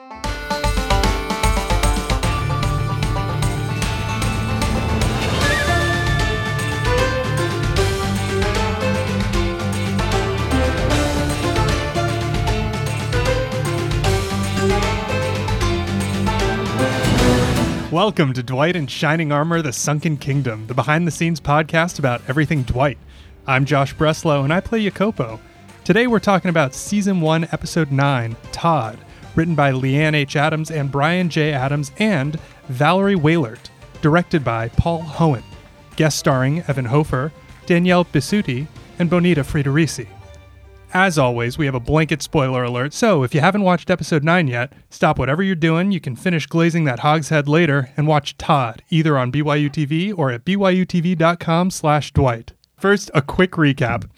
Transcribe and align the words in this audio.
Welcome 0.00 0.22
to 18.32 18.42
Dwight 18.42 18.76
in 18.76 18.86
Shining 18.86 19.32
Armor 19.32 19.60
The 19.60 19.74
Sunken 19.74 20.16
Kingdom, 20.16 20.66
the 20.66 20.74
behind 20.74 21.06
the 21.06 21.10
scenes 21.10 21.42
podcast 21.42 21.98
about 21.98 22.22
everything 22.26 22.62
Dwight. 22.62 22.96
I'm 23.46 23.66
Josh 23.66 23.94
Breslow 23.94 24.44
and 24.44 24.52
I 24.52 24.60
play 24.60 24.82
Jacopo. 24.82 25.40
Today 25.84 26.06
we're 26.06 26.20
talking 26.20 26.48
about 26.48 26.72
Season 26.72 27.20
1, 27.20 27.48
Episode 27.52 27.92
9, 27.92 28.34
Todd, 28.52 28.98
written 29.36 29.54
by 29.54 29.72
Leanne 29.72 30.14
H. 30.14 30.36
Adams 30.36 30.70
and 30.70 30.90
Brian 30.90 31.28
J. 31.28 31.52
Adams 31.52 31.92
and 31.98 32.38
Valerie 32.68 33.16
Wailert, 33.16 33.70
directed 34.02 34.44
by 34.44 34.68
Paul 34.70 35.02
Hoen, 35.02 35.42
guest 35.96 36.18
starring 36.18 36.60
Evan 36.68 36.86
Hofer, 36.86 37.32
Danielle 37.66 38.04
Bisutti, 38.04 38.66
and 38.98 39.08
Bonita 39.08 39.42
Friedericy. 39.42 40.08
As 40.92 41.18
always, 41.18 41.56
we 41.56 41.66
have 41.66 41.74
a 41.76 41.80
blanket 41.80 42.20
spoiler 42.20 42.64
alert, 42.64 42.92
so 42.92 43.22
if 43.22 43.32
you 43.32 43.40
haven't 43.40 43.62
watched 43.62 43.90
episode 43.90 44.24
9 44.24 44.48
yet, 44.48 44.72
stop 44.90 45.20
whatever 45.20 45.40
you're 45.40 45.54
doing. 45.54 45.92
You 45.92 46.00
can 46.00 46.16
finish 46.16 46.46
glazing 46.46 46.82
that 46.84 46.98
hogshead 46.98 47.48
later 47.48 47.90
and 47.96 48.08
watch 48.08 48.36
Todd, 48.38 48.82
either 48.90 49.16
on 49.16 49.30
BYU 49.30 49.70
TV 49.70 50.12
or 50.16 50.32
at 50.32 50.44
byutv.com 50.44 51.70
slash 51.70 52.12
Dwight. 52.12 52.54
First, 52.76 53.08
a 53.14 53.22
quick 53.22 53.52
recap. 53.52 54.08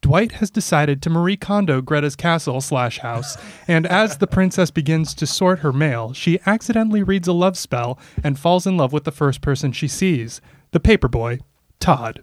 Dwight 0.00 0.32
has 0.32 0.50
decided 0.50 1.02
to 1.02 1.10
Marie 1.10 1.36
Kondo 1.36 1.80
Greta's 1.80 2.16
castle 2.16 2.60
slash 2.60 2.98
house, 2.98 3.36
and 3.66 3.86
as 3.86 4.18
the 4.18 4.26
princess 4.26 4.70
begins 4.70 5.14
to 5.14 5.26
sort 5.26 5.60
her 5.60 5.72
mail, 5.72 6.12
she 6.12 6.40
accidentally 6.46 7.02
reads 7.02 7.28
a 7.28 7.32
love 7.32 7.56
spell 7.56 7.98
and 8.22 8.38
falls 8.38 8.66
in 8.66 8.76
love 8.76 8.92
with 8.92 9.04
the 9.04 9.12
first 9.12 9.40
person 9.40 9.72
she 9.72 9.88
sees, 9.88 10.40
the 10.72 10.80
paperboy, 10.80 11.40
Todd. 11.80 12.22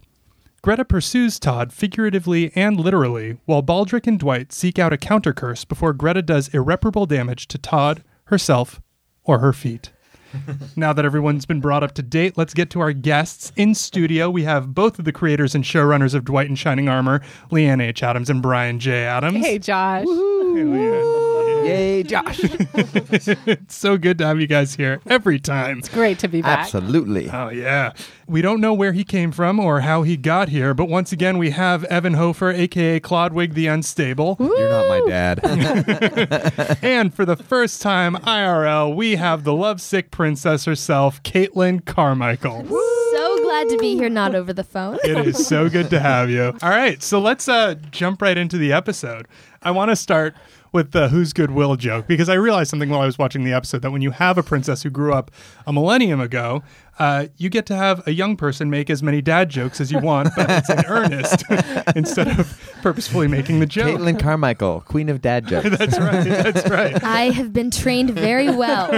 Greta 0.62 0.86
pursues 0.86 1.40
Todd 1.40 1.74
figuratively 1.74 2.52
and 2.56 2.80
literally, 2.80 3.38
while 3.46 3.64
Baldric 3.64 4.08
and 4.08 4.20
Dwight 4.20 4.54
seek 4.54 4.80
out 4.80 4.94
a 4.94 4.98
counter 4.98 5.34
curse 5.34 5.66
before 5.66 5.94
Greta 5.94 6.22
does 6.22 6.48
irreparable 6.50 7.06
damage 7.06 7.48
to 7.50 7.58
Todd, 7.58 8.04
herself, 8.26 8.82
or 9.24 9.40
her 9.40 9.52
feet. 9.54 9.93
now 10.76 10.94
that 10.94 11.06
everyone's 11.06 11.46
been 11.46 11.60
brought 11.60 11.84
up 11.84 11.94
to 11.96 12.02
date, 12.02 12.38
let's 12.38 12.54
get 12.54 12.70
to 12.72 12.80
our 12.80 12.94
guests. 12.94 13.52
In 13.56 13.76
studio, 13.76 14.30
we 14.30 14.44
have 14.44 14.74
both 14.74 15.00
of 15.00 15.06
the 15.06 15.12
creators 15.12 15.56
and 15.56 15.64
showrunners 15.64 16.14
of 16.14 16.26
Dwight 16.26 16.48
in 16.48 16.56
Shining 16.56 16.90
Armor, 16.90 17.22
Leanne 17.52 17.82
H. 17.82 18.04
Adams 18.04 18.30
and 18.30 18.42
Brian 18.42 18.80
J. 18.80 19.06
Adams. 19.06 19.38
Hey, 19.38 19.60
Josh. 19.60 20.04
Hey, 20.04 20.08
Leanne. 20.08 21.33
Yay, 21.66 22.04
Josh. 22.04 22.40
it's 22.44 23.76
so 23.76 23.98
good 23.98 24.18
to 24.18 24.26
have 24.26 24.40
you 24.40 24.48
guys 24.48 24.76
here 24.76 25.00
every 25.08 25.40
time. 25.40 25.80
It's 25.80 25.90
great 25.90 26.20
to 26.20 26.28
be 26.28 26.42
back. 26.42 26.60
Absolutely. 26.60 27.30
Oh, 27.30 27.50
yeah. 27.50 27.94
We 28.28 28.42
don't 28.42 28.62
know 28.62 28.74
where 28.74 28.94
he 28.94 29.04
came 29.04 29.32
from 29.32 29.60
or 29.60 29.82
how 29.82 30.04
he 30.04 30.18
got 30.18 30.50
here, 30.50 30.74
but 30.74 30.86
once 30.86 31.12
again, 31.12 31.38
we 31.38 31.52
have 31.52 31.84
Evan 31.86 32.14
Hofer, 32.14 32.52
aka 32.52 33.00
Clodwig 33.00 33.54
the 33.54 33.68
Unstable. 33.68 34.38
You're 34.40 34.70
not 34.70 34.88
my 34.88 35.02
dad. 35.08 35.40
and 36.84 37.14
for 37.14 37.26
the 37.26 37.36
first 37.36 37.82
time 37.82 38.16
IRL, 38.16 38.96
we 38.96 39.16
have 39.16 39.44
the 39.44 39.54
lovesick 39.54 40.12
princess 40.12 40.66
herself, 40.66 41.22
Caitlin 41.24 41.84
Carmichael. 41.86 42.66
So 42.68 43.44
glad 43.44 43.70
to 43.70 43.78
be 43.78 43.96
here, 43.96 44.10
not 44.10 44.36
over 44.36 44.54
the 44.54 44.64
phone. 44.64 44.98
It 45.04 45.28
is 45.28 45.46
so 45.46 45.70
good 45.70 45.90
to 45.92 46.00
have 46.00 46.30
you. 46.30 46.58
All 46.62 46.70
right, 46.70 47.04
so 47.04 47.20
let's 47.20 47.48
uh, 47.48 47.76
jump 47.92 48.22
right 48.22 48.38
into 48.38 48.58
the 48.58 48.72
episode. 48.72 49.28
I 49.62 49.72
want 49.72 49.90
to 49.90 49.96
start 49.96 50.36
with 50.74 50.92
the 50.92 51.08
who's 51.10 51.32
goodwill 51.32 51.76
joke 51.76 52.08
because 52.08 52.28
I 52.28 52.34
realized 52.34 52.72
something 52.72 52.90
while 52.90 53.02
I 53.02 53.06
was 53.06 53.18
watching 53.18 53.44
the 53.44 53.54
episode 53.54 53.84
that 53.84 53.92
when 53.92 54.02
you 54.02 54.12
have 54.12 54.38
a 54.38 54.44
princess 54.44 54.84
who 54.84 54.90
grew 54.90 55.14
up 55.14 55.32
a 55.66 55.72
millennium 55.72 56.20
ago, 56.20 56.64
uh, 57.00 57.28
you 57.38 57.50
get 57.50 57.66
to 57.66 57.76
have 57.76 58.06
a 58.08 58.14
young 58.14 58.38
person 58.38 58.70
make 58.70 58.90
as 58.90 59.02
many 59.02 59.22
dad 59.22 59.50
jokes 59.50 59.82
as 59.82 59.92
you 59.92 60.00
want, 60.00 60.30
but 60.36 60.48
it's 60.50 60.70
in 60.70 60.86
earnest 60.88 61.44
instead 61.96 62.28
of 62.40 62.60
purposefully 62.84 63.28
making 63.28 63.60
the 63.60 63.66
joke. 63.66 64.00
Caitlin 64.00 64.20
Carmichael, 64.20 64.82
queen 64.82 65.10
of 65.10 65.22
dad 65.22 65.48
jokes. 65.48 65.70
That's 65.78 65.98
right. 65.98 66.24
That's 66.24 66.70
right. 66.70 67.04
I 67.04 67.30
have 67.32 67.52
been 67.52 67.72
trained 67.72 68.12
very 68.12 68.50
well. 68.52 68.92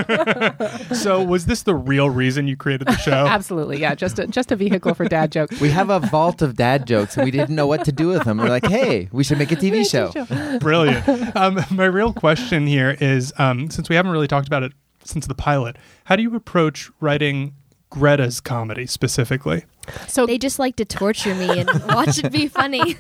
So, 0.94 1.24
was 1.24 1.46
this 1.46 1.64
the 1.64 1.76
real 1.76 2.10
reason 2.10 2.48
you 2.48 2.58
created 2.58 2.88
the 2.88 2.98
show? 2.98 3.26
Absolutely, 3.28 3.80
yeah. 3.80 3.96
Just 3.96 4.20
a, 4.20 4.28
just 4.28 4.52
a 4.52 4.58
vehicle 4.58 4.94
for 4.94 5.06
dad 5.06 5.32
jokes. 5.32 5.62
We 5.62 5.70
have 5.70 5.90
a 5.90 6.00
vault 6.00 6.42
of 6.42 6.56
dad 6.56 6.86
jokes, 6.86 7.16
and 7.16 7.24
we 7.24 7.32
didn't 7.32 7.56
know 7.56 7.68
what 7.68 7.86
to 7.86 7.94
do 7.94 8.10
with 8.10 8.26
them. 8.26 8.40
We're 8.40 8.50
like, 8.50 8.66
hey, 8.66 9.08
we 9.14 9.24
should 9.24 9.38
make 9.38 9.52
a 9.52 9.56
TV 9.56 9.90
show. 9.90 10.12
Brilliant. 10.60 11.36
Um, 11.36 11.60
my 11.72 11.86
real 11.86 12.12
question 12.14 12.68
here 12.68 12.98
is 13.00 13.32
um, 13.38 13.70
since 13.70 13.88
we 13.88 13.96
haven't 13.96 14.12
really 14.12 14.28
talked 14.28 14.48
about 14.48 14.64
it 14.64 14.74
since 15.06 15.28
the 15.28 15.36
pilot, 15.36 15.78
how 16.06 16.16
do 16.16 16.24
you 16.24 16.36
approach 16.36 16.90
writing 17.00 17.54
Greta's 17.90 18.42
comedy 18.42 18.86
specifically? 18.86 19.66
So 20.08 20.26
They 20.26 20.38
just 20.40 20.58
like 20.58 20.76
to 20.78 20.86
torture 20.86 21.36
me 21.36 21.60
and 21.60 21.70
watch 21.88 22.18
it 22.24 22.32
be 22.32 22.48
funny. 22.48 22.94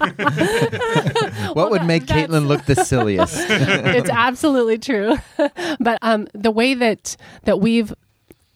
What 1.53 1.71
would 1.71 1.81
that- 1.81 1.87
make 1.87 2.05
Caitlin 2.05 2.47
look 2.47 2.65
the 2.65 2.75
silliest? 2.75 3.37
it's 3.49 4.09
absolutely 4.09 4.77
true. 4.77 5.15
but 5.79 5.97
um, 6.01 6.27
the 6.33 6.51
way 6.51 6.73
that 6.73 7.15
that 7.43 7.59
we've 7.59 7.93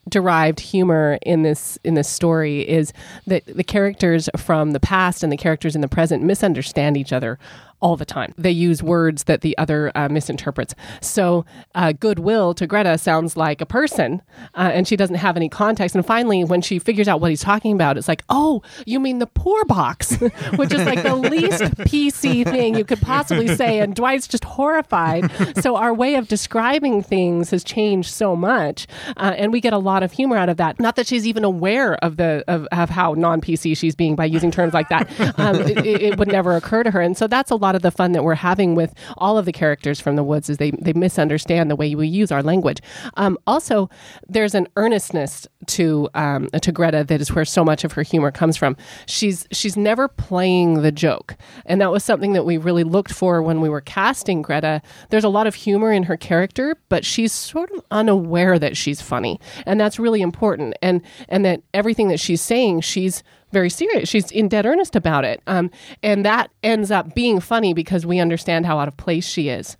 derived 0.08 0.60
humor 0.60 1.18
in 1.22 1.42
this 1.42 1.78
in 1.84 1.94
this 1.94 2.08
story 2.08 2.68
is 2.68 2.92
that 3.26 3.44
the 3.46 3.64
characters 3.64 4.28
from 4.36 4.72
the 4.72 4.80
past 4.80 5.22
and 5.22 5.32
the 5.32 5.36
characters 5.36 5.74
in 5.74 5.80
the 5.82 5.88
present 5.88 6.22
misunderstand 6.22 6.96
each 6.96 7.12
other 7.12 7.38
all 7.80 7.96
the 7.96 8.04
time. 8.04 8.34
They 8.38 8.50
use 8.50 8.82
words 8.82 9.24
that 9.24 9.40
the 9.40 9.56
other 9.58 9.90
uh, 9.94 10.08
misinterprets. 10.08 10.74
So, 11.00 11.44
uh, 11.74 11.92
goodwill 11.92 12.54
to 12.54 12.66
Greta 12.66 12.98
sounds 12.98 13.36
like 13.36 13.60
a 13.60 13.66
person, 13.66 14.22
uh, 14.54 14.70
and 14.72 14.86
she 14.86 14.96
doesn't 14.96 15.16
have 15.16 15.36
any 15.36 15.48
context. 15.48 15.94
And 15.96 16.04
finally, 16.04 16.44
when 16.44 16.60
she 16.60 16.78
figures 16.78 17.08
out 17.08 17.20
what 17.20 17.30
he's 17.30 17.40
talking 17.42 17.72
about, 17.72 17.96
it's 17.96 18.08
like, 18.08 18.22
oh, 18.28 18.62
you 18.86 19.00
mean 19.00 19.18
the 19.18 19.26
poor 19.26 19.64
box, 19.64 20.16
which 20.56 20.72
is 20.72 20.84
like 20.84 21.02
the 21.02 21.16
least 21.16 21.62
PC 21.62 22.44
thing 22.44 22.74
you 22.76 22.84
could 22.84 23.00
possibly 23.00 23.48
say. 23.54 23.80
And 23.80 23.94
Dwight's 23.94 24.28
just 24.28 24.44
horrified. 24.44 25.30
So, 25.62 25.76
our 25.76 25.94
way 25.94 26.14
of 26.16 26.28
describing 26.28 27.02
things 27.02 27.50
has 27.50 27.64
changed 27.64 28.10
so 28.10 28.36
much, 28.36 28.86
uh, 29.16 29.34
and 29.36 29.52
we 29.52 29.60
get 29.60 29.72
a 29.72 29.78
lot 29.78 30.02
of 30.02 30.12
humor 30.12 30.36
out 30.36 30.48
of 30.48 30.56
that. 30.58 30.78
Not 30.80 30.96
that 30.96 31.06
she's 31.06 31.26
even 31.26 31.44
aware 31.44 31.94
of 32.04 32.16
the 32.16 32.44
of, 32.48 32.66
of 32.72 32.90
how 32.90 33.14
non 33.14 33.40
PC 33.40 33.76
she's 33.76 33.94
being 33.94 34.16
by 34.16 34.24
using 34.26 34.50
terms 34.50 34.74
like 34.74 34.88
that. 34.90 35.08
Um, 35.38 35.56
it, 35.56 35.78
it- 35.86 36.00
it 36.00 36.18
would 36.18 36.28
never 36.28 36.56
occur 36.56 36.82
to 36.82 36.90
her, 36.90 37.00
and 37.00 37.16
so 37.16 37.26
that's 37.26 37.50
a 37.50 37.54
lot 37.56 37.69
of 37.74 37.82
the 37.82 37.90
fun 37.90 38.12
that 38.12 38.24
we're 38.24 38.34
having 38.34 38.74
with 38.74 38.94
all 39.16 39.38
of 39.38 39.44
the 39.44 39.52
characters 39.52 40.00
from 40.00 40.16
the 40.16 40.24
woods 40.24 40.48
is 40.48 40.58
they 40.58 40.70
they 40.72 40.92
misunderstand 40.92 41.70
the 41.70 41.76
way 41.76 41.94
we 41.94 42.06
use 42.06 42.32
our 42.32 42.42
language. 42.42 42.78
Um, 43.14 43.38
also, 43.46 43.88
there's 44.28 44.54
an 44.54 44.68
earnestness 44.76 45.46
to 45.66 46.08
um, 46.14 46.48
to 46.60 46.72
Greta 46.72 47.04
that 47.04 47.20
is 47.20 47.32
where 47.32 47.44
so 47.44 47.64
much 47.64 47.84
of 47.84 47.92
her 47.92 48.02
humor 48.02 48.30
comes 48.30 48.56
from. 48.56 48.76
She's 49.06 49.46
she's 49.52 49.76
never 49.76 50.08
playing 50.08 50.82
the 50.82 50.92
joke, 50.92 51.36
and 51.66 51.80
that 51.80 51.90
was 51.90 52.04
something 52.04 52.32
that 52.32 52.44
we 52.44 52.56
really 52.56 52.84
looked 52.84 53.12
for 53.12 53.42
when 53.42 53.60
we 53.60 53.68
were 53.68 53.80
casting 53.80 54.42
Greta. 54.42 54.82
There's 55.10 55.24
a 55.24 55.28
lot 55.28 55.46
of 55.46 55.54
humor 55.54 55.92
in 55.92 56.04
her 56.04 56.16
character, 56.16 56.76
but 56.88 57.04
she's 57.04 57.32
sort 57.32 57.70
of 57.72 57.82
unaware 57.90 58.58
that 58.58 58.76
she's 58.76 59.00
funny, 59.00 59.40
and 59.66 59.80
that's 59.80 59.98
really 59.98 60.22
important. 60.22 60.74
And 60.82 61.02
and 61.28 61.44
that 61.44 61.62
everything 61.74 62.08
that 62.08 62.20
she's 62.20 62.40
saying, 62.40 62.80
she's 62.82 63.22
very 63.52 63.70
serious. 63.70 64.08
She's 64.08 64.30
in 64.30 64.48
dead 64.48 64.66
earnest 64.66 64.96
about 64.96 65.24
it. 65.24 65.42
Um, 65.46 65.70
and 66.02 66.24
that 66.24 66.50
ends 66.62 66.90
up 66.90 67.14
being 67.14 67.40
funny 67.40 67.74
because 67.74 68.06
we 68.06 68.18
understand 68.18 68.66
how 68.66 68.78
out 68.78 68.88
of 68.88 68.96
place 68.96 69.26
she 69.26 69.48
is. 69.48 69.76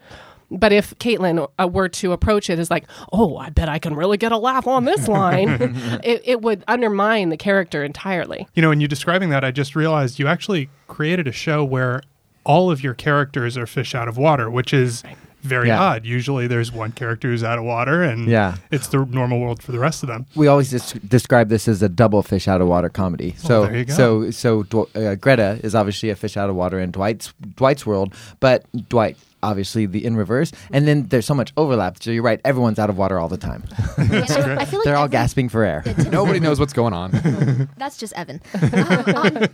But 0.50 0.72
if 0.72 0.98
Caitlin 0.98 1.48
uh, 1.58 1.68
were 1.68 1.88
to 1.88 2.12
approach 2.12 2.50
it 2.50 2.58
as 2.58 2.70
like, 2.70 2.84
oh, 3.12 3.36
I 3.36 3.50
bet 3.50 3.68
I 3.68 3.78
can 3.78 3.94
really 3.94 4.16
get 4.16 4.32
a 4.32 4.36
laugh 4.36 4.66
on 4.66 4.84
this 4.84 5.06
line, 5.06 5.48
it, 6.02 6.22
it 6.24 6.42
would 6.42 6.64
undermine 6.66 7.28
the 7.28 7.36
character 7.36 7.84
entirely. 7.84 8.48
You 8.54 8.62
know, 8.62 8.72
in 8.72 8.80
you 8.80 8.88
describing 8.88 9.30
that, 9.30 9.44
I 9.44 9.52
just 9.52 9.76
realized 9.76 10.18
you 10.18 10.26
actually 10.26 10.68
created 10.88 11.28
a 11.28 11.32
show 11.32 11.64
where 11.64 12.02
all 12.44 12.70
of 12.70 12.82
your 12.82 12.94
characters 12.94 13.56
are 13.56 13.66
fish 13.66 13.94
out 13.94 14.08
of 14.08 14.18
water, 14.18 14.50
which 14.50 14.74
is 14.74 15.04
very 15.42 15.68
Yeah. 15.68 15.80
odd. 15.80 16.04
Usually 16.04 16.46
there's 16.46 16.70
one 16.72 16.92
character 16.92 17.28
who's 17.28 17.42
out 17.44 17.58
of 17.58 17.64
water 17.64 18.02
and 18.02 18.26
Yeah. 18.28 18.56
it's 18.70 18.88
the 18.88 19.04
normal 19.04 19.40
world 19.40 19.62
for 19.62 19.72
the 19.72 19.78
rest 19.78 20.02
of 20.02 20.08
them. 20.08 20.26
we 20.34 20.46
always 20.46 20.70
just 20.70 21.08
describe 21.08 21.48
this 21.48 21.66
as 21.68 21.82
a 21.82 21.88
double 21.88 22.22
fish 22.22 22.46
out 22.48 22.60
of 22.60 22.68
water 22.68 22.88
comedy. 22.88 23.34
So, 23.38 23.64
there 23.66 23.76
you 23.78 23.84
go. 23.86 23.94
so, 23.94 24.30
so 24.30 24.88
uh, 24.94 25.14
Greta 25.16 25.58
is 25.62 25.74
obviously 25.74 26.10
a 26.10 26.16
fish 26.16 26.36
out 26.36 26.50
of 26.50 26.56
water 26.56 26.78
in 26.78 26.90
Dwight's 26.90 27.32
Dwight's 27.56 27.86
world, 27.86 28.14
but 28.40 28.64
Dwight 28.88 29.16
obviously 29.42 29.86
the 29.86 30.04
in 30.04 30.16
reverse, 30.16 30.52
and 30.70 30.86
then 30.86 31.06
there's 31.08 31.24
so 31.24 31.32
much 31.32 31.50
overlap. 31.56 32.02
So 32.02 32.10
you're 32.10 32.22
right, 32.22 32.38
everyone's 32.44 32.78
out 32.78 32.90
of 32.90 32.98
water 32.98 33.18
all 33.18 33.28
the 33.28 33.38
time. 33.38 33.64
And 33.96 34.12
I 34.14 34.64
feel 34.66 34.80
like 34.80 34.84
They're 34.84 34.96
all 34.96 35.04
every- 35.04 35.12
gasping 35.12 35.48
for 35.48 35.64
air. 35.64 35.82
Nobody 36.10 36.40
knows 36.40 36.60
what's 36.60 36.74
going 36.74 36.92
on. 36.92 37.68
That's 37.78 37.96
just 37.96 38.12
Evan. 38.14 38.42
Um, 38.54 39.14
on- 39.16 39.48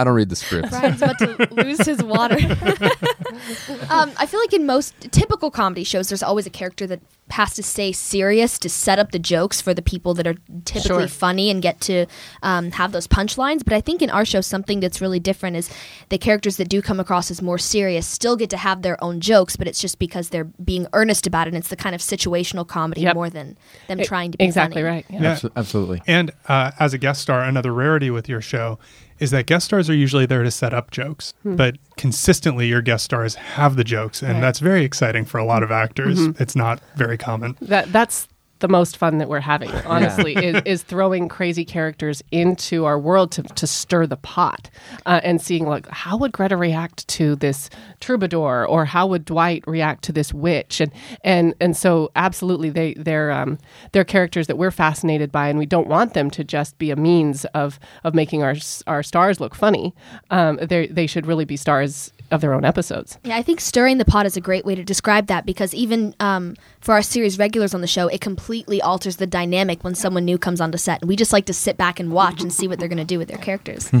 I 0.00 0.04
don't 0.04 0.14
read 0.14 0.28
the 0.30 0.36
script. 0.36 0.70
Brian's 0.70 1.02
about 1.02 1.18
to 1.18 1.48
lose 1.52 1.84
his 1.86 2.02
water. 2.02 2.36
um, 3.90 4.12
I 4.16 4.26
feel 4.26 4.40
like 4.40 4.52
in 4.52 4.66
most 4.66 4.94
typical 5.12 5.50
comedy 5.50 5.84
shows, 5.84 6.08
there's 6.08 6.22
always 6.22 6.46
a 6.46 6.50
character 6.50 6.86
that 6.86 7.00
has 7.30 7.54
to 7.54 7.62
stay 7.62 7.92
serious 7.92 8.58
to 8.58 8.68
set 8.68 8.98
up 8.98 9.12
the 9.12 9.18
jokes 9.18 9.60
for 9.60 9.72
the 9.72 9.82
people 9.82 10.14
that 10.14 10.26
are 10.26 10.34
typically 10.64 10.80
Sure. 11.02 11.08
funny 11.08 11.48
and 11.50 11.62
get 11.62 11.80
to 11.82 12.06
um, 12.42 12.72
have 12.72 12.90
those 12.92 13.06
punchlines. 13.06 13.62
But 13.64 13.72
I 13.74 13.80
think 13.80 14.02
in 14.02 14.10
our 14.10 14.24
show, 14.24 14.40
something 14.40 14.80
that's 14.80 15.00
really 15.00 15.20
different 15.20 15.56
is 15.56 15.70
the 16.08 16.18
characters 16.18 16.56
that 16.56 16.68
do 16.68 16.82
come 16.82 16.98
across 16.98 17.30
as 17.30 17.40
more 17.40 17.58
serious 17.58 18.06
still 18.06 18.34
get 18.36 18.50
to 18.50 18.56
have 18.56 18.82
their 18.82 19.02
own 19.02 19.20
jokes, 19.20 19.54
but 19.56 19.68
it's 19.68 19.80
just 19.80 19.98
because 20.00 20.30
they're 20.30 20.44
being 20.64 20.88
earnest 20.92 21.26
about 21.26 21.46
it. 21.46 21.50
And 21.50 21.56
it's 21.58 21.68
the 21.68 21.76
kind 21.76 21.94
of 21.94 22.00
situational 22.00 22.66
comedy 22.66 23.02
Yep. 23.02 23.14
more 23.14 23.30
than 23.30 23.56
them 23.86 24.00
E- 24.00 24.04
trying 24.04 24.32
to 24.32 24.38
be 24.38 24.44
exactly 24.44 24.82
funny. 24.82 24.94
right. 24.94 25.06
Yeah. 25.08 25.38
Yeah. 25.42 25.48
Absolutely. 25.54 26.02
And 26.08 26.32
uh, 26.48 26.72
as 26.80 26.94
a 26.94 26.98
guest 26.98 27.22
star, 27.22 27.42
another 27.44 27.72
rarity 27.72 28.10
with 28.10 28.28
your 28.28 28.40
show 28.40 28.78
is 29.20 29.30
that 29.30 29.46
guest 29.46 29.66
stars 29.66 29.88
are 29.88 29.94
usually 29.94 30.26
there 30.26 30.42
to 30.42 30.50
set 30.50 30.74
up 30.74 30.90
jokes, 30.90 31.34
hmm. 31.42 31.54
but 31.54 31.76
consistently 31.96 32.66
your 32.66 32.82
guest 32.82 33.04
stars 33.04 33.34
have 33.36 33.76
the 33.76 33.84
jokes, 33.84 34.22
and 34.22 34.34
Right. 34.34 34.40
that's 34.40 34.58
very 34.58 34.84
exciting 34.84 35.24
for 35.26 35.38
a 35.38 35.44
lot 35.44 35.62
of 35.62 35.70
actors. 35.70 36.18
Mm-hmm. 36.18 36.42
It's 36.42 36.56
not 36.56 36.80
very 36.96 37.18
common. 37.18 37.56
That 37.60 37.92
that's 37.92 38.26
the 38.60 38.68
most 38.68 38.96
fun 38.96 39.18
that 39.18 39.28
we're 39.28 39.40
having, 39.40 39.70
honestly, 39.86 40.34
is, 40.34 40.62
is 40.64 40.82
throwing 40.82 41.28
crazy 41.28 41.64
characters 41.64 42.22
into 42.30 42.84
our 42.84 42.98
world 42.98 43.32
to, 43.32 43.42
to 43.42 43.66
stir 43.66 44.06
the 44.06 44.16
pot 44.16 44.70
uh, 45.06 45.20
and 45.22 45.40
seeing 45.42 45.66
like 45.66 45.88
how 45.88 46.16
would 46.16 46.32
Greta 46.32 46.56
react 46.56 47.06
to 47.08 47.36
this 47.36 47.68
troubadour 48.00 48.66
or 48.66 48.84
how 48.84 49.06
would 49.06 49.24
Dwight 49.24 49.64
react 49.66 50.04
to 50.04 50.12
this 50.12 50.32
witch 50.32 50.80
and 50.80 50.92
and 51.24 51.54
and 51.60 51.76
so 51.76 52.10
absolutely 52.16 52.70
they 52.70 52.94
they're 52.94 53.30
um, 53.30 53.58
they're 53.92 54.04
characters 54.04 54.46
that 54.46 54.56
we're 54.56 54.70
fascinated 54.70 55.32
by 55.32 55.48
and 55.48 55.58
we 55.58 55.66
don't 55.66 55.88
want 55.88 56.14
them 56.14 56.30
to 56.30 56.44
just 56.44 56.78
be 56.78 56.90
a 56.90 56.96
means 56.96 57.44
of 57.46 57.78
of 58.04 58.14
making 58.14 58.42
our 58.42 58.54
our 58.86 59.02
stars 59.02 59.40
look 59.40 59.54
funny. 59.54 59.94
Um, 60.30 60.58
they 60.62 60.86
they 60.86 61.06
should 61.06 61.26
really 61.26 61.44
be 61.44 61.56
stars 61.56 62.12
of 62.30 62.40
their 62.40 62.54
own 62.54 62.64
episodes. 62.64 63.18
Yeah, 63.24 63.36
I 63.36 63.42
think 63.42 63.60
stirring 63.60 63.98
the 63.98 64.04
pot 64.04 64.26
is 64.26 64.36
a 64.36 64.40
great 64.40 64.64
way 64.64 64.74
to 64.74 64.84
describe 64.84 65.26
that 65.26 65.44
because 65.46 65.74
even 65.74 66.14
um, 66.20 66.56
for 66.80 66.92
our 66.94 67.02
series 67.02 67.38
regulars 67.38 67.74
on 67.74 67.80
the 67.80 67.86
show, 67.86 68.08
it 68.08 68.20
completely 68.20 68.80
alters 68.80 69.16
the 69.16 69.26
dynamic 69.26 69.82
when 69.82 69.94
someone 69.94 70.24
new 70.24 70.38
comes 70.38 70.60
onto 70.60 70.78
set. 70.78 71.00
And 71.02 71.08
we 71.08 71.16
just 71.16 71.32
like 71.32 71.46
to 71.46 71.52
sit 71.54 71.76
back 71.76 71.98
and 72.00 72.12
watch 72.12 72.40
and 72.40 72.52
see 72.52 72.68
what 72.68 72.78
they're 72.78 72.88
going 72.88 72.98
to 72.98 73.04
do 73.04 73.18
with 73.18 73.28
their 73.28 73.38
characters. 73.38 73.90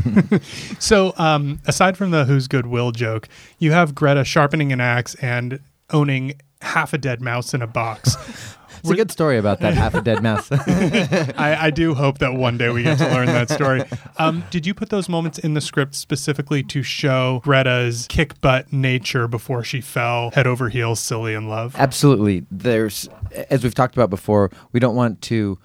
So, 0.78 1.12
um, 1.16 1.60
aside 1.66 1.96
from 1.96 2.10
the 2.10 2.24
"Who's 2.24 2.48
Goodwill 2.48 2.92
joke, 2.92 3.28
you 3.58 3.72
have 3.72 3.94
Greta 3.94 4.24
sharpening 4.24 4.72
an 4.72 4.80
axe 4.80 5.14
and 5.16 5.60
owning 5.90 6.34
half 6.62 6.92
a 6.92 6.98
dead 6.98 7.20
mouse 7.20 7.54
in 7.54 7.62
a 7.62 7.66
box. 7.66 8.16
It's 8.80 8.90
a 8.90 8.94
good 8.96 9.10
story 9.10 9.38
about 9.38 9.60
that 9.60 9.74
half 9.74 9.94
a 9.94 10.00
dead 10.00 10.22
mouse. 10.22 10.50
I, 10.52 11.56
I 11.60 11.70
do 11.70 11.94
hope 11.94 12.18
that 12.18 12.34
one 12.34 12.58
day 12.58 12.70
we 12.70 12.82
get 12.82 12.98
to 12.98 13.08
learn 13.08 13.26
that 13.26 13.50
story. 13.50 13.82
Um, 14.18 14.44
did 14.50 14.66
you 14.66 14.74
put 14.74 14.90
those 14.90 15.08
moments 15.08 15.38
in 15.38 15.54
the 15.54 15.60
script 15.60 15.94
specifically 15.94 16.62
to 16.64 16.82
show 16.82 17.40
Greta's 17.44 18.06
kick 18.08 18.40
butt 18.40 18.72
nature 18.72 19.28
before 19.28 19.62
she 19.64 19.80
fell 19.80 20.30
head 20.30 20.46
over 20.46 20.68
heels, 20.68 21.00
silly 21.00 21.34
in 21.34 21.48
love? 21.48 21.74
Absolutely. 21.76 22.46
There's, 22.50 23.08
as 23.50 23.62
we've 23.62 23.74
talked 23.74 23.94
about 23.94 24.10
before, 24.10 24.50
we 24.72 24.80
don't 24.80 24.96
want 24.96 25.20
to 25.22 25.58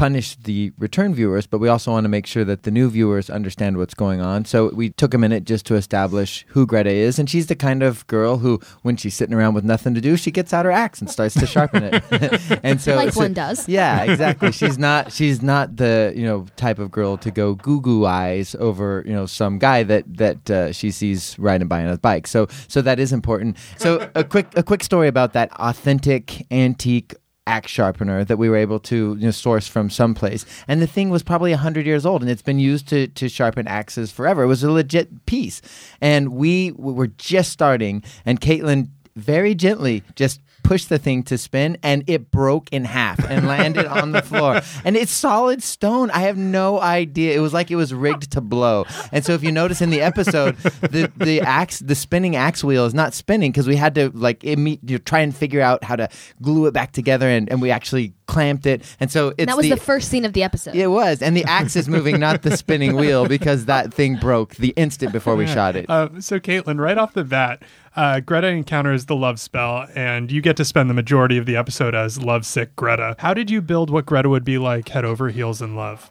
punish 0.00 0.34
the 0.36 0.72
return 0.78 1.14
viewers, 1.14 1.46
but 1.46 1.58
we 1.58 1.68
also 1.68 1.90
want 1.90 2.04
to 2.04 2.08
make 2.08 2.24
sure 2.24 2.42
that 2.42 2.62
the 2.62 2.70
new 2.70 2.88
viewers 2.88 3.28
understand 3.28 3.76
what's 3.76 3.92
going 3.92 4.18
on. 4.18 4.46
So 4.46 4.70
we 4.72 4.88
took 4.88 5.12
a 5.12 5.18
minute 5.18 5.44
just 5.44 5.66
to 5.66 5.74
establish 5.74 6.46
who 6.48 6.66
Greta 6.66 6.88
is, 6.90 7.18
and 7.18 7.28
she's 7.28 7.48
the 7.48 7.54
kind 7.54 7.82
of 7.82 8.06
girl 8.06 8.38
who, 8.38 8.60
when 8.80 8.96
she's 8.96 9.14
sitting 9.14 9.34
around 9.34 9.52
with 9.52 9.62
nothing 9.62 9.92
to 9.92 10.00
do, 10.00 10.16
she 10.16 10.30
gets 10.30 10.54
out 10.54 10.64
her 10.64 10.70
axe 10.70 11.02
and 11.02 11.10
starts 11.10 11.34
to 11.34 11.46
sharpen 11.46 11.82
it. 11.82 12.60
and 12.62 12.80
so, 12.80 12.96
Like 12.96 13.12
so- 13.12 13.20
one 13.20 13.34
does. 13.34 13.68
Yeah, 13.68 14.04
exactly. 14.04 14.52
she's 14.52 14.78
not 14.78 15.12
she's 15.12 15.42
not 15.42 15.76
the 15.76 16.14
you 16.16 16.24
know 16.24 16.46
type 16.56 16.78
of 16.78 16.90
girl 16.90 17.18
to 17.18 17.30
go 17.30 17.54
goo 17.56 17.82
goo 17.82 18.06
eyes 18.06 18.56
over 18.58 19.02
you 19.04 19.12
know 19.12 19.26
some 19.26 19.58
guy 19.58 19.82
that 19.82 20.04
that 20.16 20.50
uh, 20.50 20.72
she 20.72 20.90
sees 20.92 21.38
riding 21.38 21.68
by 21.68 21.84
on 21.84 21.88
a 21.92 21.98
bike. 21.98 22.26
So 22.26 22.46
so 22.68 22.80
that 22.80 22.98
is 22.98 23.12
important. 23.12 23.58
So 23.76 24.10
a 24.14 24.24
quick 24.24 24.46
a 24.56 24.62
quick 24.62 24.82
story 24.82 25.08
about 25.08 25.34
that 25.34 25.52
authentic 25.60 26.46
antique 26.50 27.14
axe 27.50 27.72
sharpener 27.72 28.24
that 28.24 28.36
we 28.38 28.48
were 28.48 28.56
able 28.56 28.78
to 28.78 29.16
you 29.18 29.26
know, 29.26 29.30
source 29.32 29.66
from 29.66 29.90
someplace. 29.90 30.46
And 30.68 30.80
the 30.80 30.86
thing 30.86 31.10
was 31.10 31.24
probably 31.24 31.50
100 31.50 31.84
years 31.84 32.06
old 32.06 32.22
and 32.22 32.30
it's 32.30 32.42
been 32.42 32.60
used 32.60 32.86
to, 32.88 33.08
to 33.08 33.28
sharpen 33.28 33.66
axes 33.66 34.12
forever. 34.12 34.44
It 34.44 34.46
was 34.46 34.62
a 34.62 34.70
legit 34.70 35.26
piece. 35.26 35.60
And 36.00 36.30
we 36.30 36.70
were 36.72 37.08
just 37.08 37.50
starting 37.50 38.04
and 38.24 38.40
caitlin 38.40 38.90
very 39.16 39.56
gently 39.56 40.04
just 40.14 40.40
pushed 40.70 40.88
the 40.88 41.00
thing 41.00 41.24
to 41.24 41.36
spin 41.36 41.76
and 41.82 42.04
it 42.06 42.30
broke 42.30 42.72
in 42.72 42.84
half 42.84 43.18
and 43.28 43.48
landed 43.48 43.86
on 43.86 44.12
the 44.12 44.22
floor. 44.22 44.60
And 44.84 44.96
it's 44.96 45.10
solid 45.10 45.62
stone. 45.62 46.10
I 46.10 46.20
have 46.20 46.36
no 46.38 46.80
idea. 46.80 47.36
It 47.36 47.40
was 47.40 47.52
like 47.52 47.72
it 47.72 47.76
was 47.76 47.92
rigged 47.92 48.30
to 48.32 48.40
blow. 48.40 48.86
And 49.10 49.24
so 49.24 49.32
if 49.34 49.42
you 49.42 49.50
notice 49.50 49.80
in 49.82 49.90
the 49.90 50.00
episode, 50.00 50.56
the 50.80 51.10
the 51.16 51.40
axe 51.40 51.80
the 51.80 51.96
spinning 51.96 52.36
axe 52.36 52.62
wheel 52.62 52.86
is 52.86 52.94
not 52.94 53.14
spinning 53.14 53.50
because 53.50 53.66
we 53.66 53.74
had 53.74 53.96
to 53.96 54.10
like 54.10 54.40
imme- 54.40 54.78
you 54.82 54.96
know, 54.96 54.98
try 54.98 55.20
and 55.20 55.34
figure 55.36 55.60
out 55.60 55.82
how 55.82 55.96
to 55.96 56.08
glue 56.40 56.66
it 56.66 56.72
back 56.72 56.92
together 56.92 57.28
and, 57.28 57.50
and 57.50 57.60
we 57.60 57.72
actually 57.72 58.14
clamped 58.30 58.64
it. 58.64 58.82
And 59.00 59.10
so 59.10 59.28
it's 59.28 59.40
And 59.40 59.48
that 59.48 59.56
was 59.56 59.68
the, 59.68 59.76
first 59.76 60.08
scene 60.08 60.24
of 60.24 60.32
the 60.32 60.42
episode. 60.42 60.74
it 60.74 60.86
was, 60.86 61.20
and 61.20 61.36
the 61.36 61.44
axe 61.44 61.74
is 61.74 61.88
moving, 61.88 62.20
not 62.20 62.42
the 62.42 62.56
spinning 62.56 62.96
wheel, 63.02 63.26
because 63.26 63.64
that 63.64 63.92
thing 63.92 64.16
broke 64.16 64.54
the 64.56 64.72
instant 64.76 65.12
before 65.12 65.34
we 65.34 65.46
shot 65.46 65.74
it. 65.74 65.86
Uh, 65.90 66.20
so, 66.20 66.38
Caitlin, 66.38 66.78
right 66.78 66.96
off 66.96 67.12
the 67.12 67.24
bat, 67.24 67.62
uh, 67.96 68.20
Greta 68.20 68.46
encounters 68.46 69.06
the 69.06 69.16
love 69.16 69.40
spell, 69.40 69.88
and 69.94 70.30
you 70.30 70.40
get 70.40 70.56
to 70.58 70.64
spend 70.64 70.88
the 70.88 70.94
majority 70.94 71.36
of 71.38 71.46
the 71.46 71.56
episode 71.56 71.94
as 71.94 72.22
lovesick 72.22 72.76
Greta. 72.76 73.16
How 73.18 73.34
did 73.34 73.50
you 73.50 73.60
build 73.60 73.90
what 73.90 74.06
Greta 74.06 74.28
would 74.28 74.44
be 74.44 74.58
like 74.58 74.88
head 74.90 75.04
over 75.04 75.28
heels 75.28 75.60
in 75.60 75.74
love? 75.74 76.10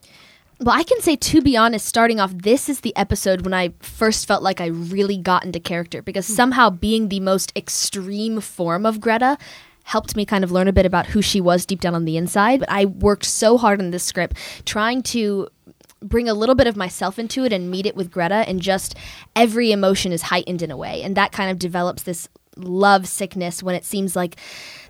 Well, 0.62 0.76
I 0.76 0.84
can 0.84 1.00
say, 1.00 1.16
to 1.16 1.42
be 1.42 1.56
honest, 1.56 1.86
starting 1.86 2.20
off, 2.20 2.34
this 2.36 2.68
is 2.68 2.82
the 2.82 2.94
episode 2.98 3.44
when 3.44 3.54
I 3.54 3.72
first 3.80 4.28
felt 4.28 4.44
like 4.44 4.60
I 4.60 4.66
really 4.66 5.16
got 5.16 5.46
into 5.46 5.62
character 5.62 6.02
because 6.02 6.26
somehow 6.26 6.70
being 6.70 7.08
the 7.08 7.22
most 7.22 7.54
extreme 7.56 8.42
form 8.42 8.86
of 8.86 9.00
Greta 9.00 9.38
helped 9.90 10.16
me 10.16 10.24
kind 10.24 10.44
of 10.44 10.52
learn 10.52 10.68
a 10.68 10.74
bit 10.74 10.86
about 10.86 11.08
who 11.08 11.20
she 11.20 11.42
was 11.42 11.66
deep 11.66 11.82
down 11.82 11.96
on 11.96 12.06
the 12.06 12.16
inside. 12.16 12.60
But 12.60 12.72
I 12.72 12.86
worked 12.86 13.26
so 13.26 13.58
hard 13.58 13.80
on 13.82 13.90
this 13.90 14.04
script 14.04 14.38
trying 14.64 15.02
to 15.04 15.50
bring 16.02 16.30
a 16.30 16.34
little 16.36 16.54
bit 16.54 16.68
of 16.68 16.78
myself 16.78 17.18
into 17.18 17.44
it 17.44 17.52
and 17.52 17.72
meet 17.72 17.88
it 17.88 17.96
with 17.96 18.12
Greta, 18.12 18.48
and 18.48 18.62
just 18.62 18.96
every 19.36 19.72
emotion 19.72 20.12
is 20.12 20.22
heightened 20.22 20.62
in 20.62 20.70
a 20.70 20.78
way. 20.78 21.02
And 21.02 21.18
that 21.18 21.32
kind 21.32 21.50
of 21.50 21.58
develops 21.58 22.04
this 22.04 22.30
love 22.56 23.08
sickness 23.08 23.64
when 23.64 23.74
it 23.74 23.84
seems 23.84 24.16
like 24.16 24.36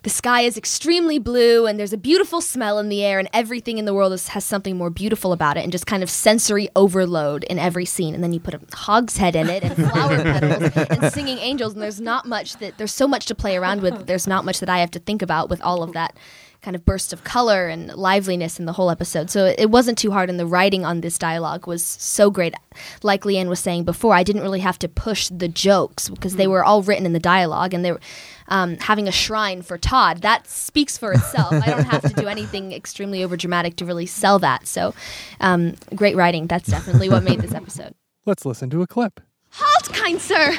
the 0.04 0.10
sky 0.10 0.42
is 0.42 0.58
extremely 0.58 1.20
blue 1.20 1.66
and 1.66 1.80
there's 1.80 1.94
a 1.94 1.98
beautiful 1.98 2.42
smell 2.42 2.80
in 2.80 2.90
the 2.90 3.04
air 3.04 3.20
and 3.20 3.30
everything 3.34 3.78
in 3.78 3.86
the 3.86 3.94
world 3.94 4.14
is, 4.14 4.30
has 4.30 4.46
something 4.46 4.78
more 4.78 4.90
beautiful 4.90 5.34
about 5.34 5.58
it 5.58 5.64
and 5.64 5.72
just 5.72 5.86
kind 5.86 6.04
of 6.04 6.10
sensory 6.10 6.70
overload 6.76 7.44
in 7.46 7.60
every 7.60 7.86
scene 7.86 8.14
and 8.14 8.24
then 8.24 8.34
you 8.34 8.40
put 8.40 8.54
a 8.54 8.62
hogshead 8.74 9.36
in 9.36 9.50
it 9.50 9.64
and 9.64 9.76
flower 9.92 10.22
petals 10.22 10.72
and 10.90 11.14
singing 11.14 11.38
angels 11.40 11.74
and 11.74 11.82
there's 11.82 12.02
not 12.02 12.26
much 12.26 12.58
that 12.58 12.78
there's 12.78 12.94
so 12.94 13.08
much 13.08 13.26
to 13.26 13.36
play 13.36 13.58
around 13.58 13.82
with 13.82 14.08
there's 14.08 14.28
not 14.28 14.46
much 14.46 14.60
that 14.60 14.70
i 14.70 14.80
have 14.80 14.92
to 14.92 15.00
think 15.00 15.22
about 15.22 15.50
with 15.50 15.62
all 15.62 15.84
of 15.84 15.94
that 15.94 16.16
kind 16.62 16.76
of 16.76 16.84
burst 16.84 17.14
of 17.14 17.24
color 17.24 17.68
and 17.68 17.94
liveliness 17.96 18.60
in 18.60 18.66
the 18.66 18.74
whole 18.74 18.92
episode. 18.92 19.30
So 19.30 19.54
it 19.58 19.72
wasn't 19.72 19.98
too 19.98 20.12
hard, 20.12 20.30
and 20.30 20.40
the 20.40 20.46
writing 20.46 20.86
on 20.86 21.02
this 21.02 21.18
dialogue 21.18 21.68
was 21.68 21.84
so 21.84 22.30
great. 22.30 22.54
Like 23.02 23.24
Leanne 23.24 23.48
was 23.48 23.60
saying 23.60 23.86
before, 23.86 24.14
I 24.14 24.24
didn't 24.24 24.42
really 24.42 24.60
have 24.60 24.80
to 24.80 24.90
push 24.90 25.30
the 25.30 25.48
jokes 25.48 26.10
because 26.10 26.36
they 26.36 26.44
mm-hmm. 26.44 26.52
were 26.52 26.66
all 26.66 26.82
written 26.82 27.06
in 27.06 27.14
the 27.14 27.20
dialogue, 27.20 27.74
and 27.74 27.86
they 27.86 27.94
were 27.94 28.02
um, 28.50 28.78
having 28.78 29.08
a 29.08 29.12
shrine 29.12 29.62
for 29.62 29.78
Todd. 29.78 30.22
That 30.22 30.48
speaks 30.48 30.98
for 30.98 31.14
itself. 31.14 31.54
I 31.54 31.68
don't 31.68 31.86
have 31.86 32.02
to 32.02 32.22
do 32.22 32.28
anything 32.36 32.74
extremely 32.74 33.20
overdramatic 33.20 33.76
to 33.78 33.86
really 33.86 34.06
sell 34.06 34.40
that. 34.40 34.68
So 34.68 34.94
um, 35.40 35.76
great 35.96 36.16
writing. 36.16 36.48
That's 36.48 36.70
definitely 36.70 37.10
what 37.10 37.24
made 37.24 37.40
this 37.42 37.54
episode. 37.54 37.94
Let's 38.26 38.46
listen 38.46 38.70
to 38.72 38.82
a 38.82 38.88
clip. 38.88 39.22
Halt, 39.52 39.94
kind 39.94 40.22
sir! 40.22 40.56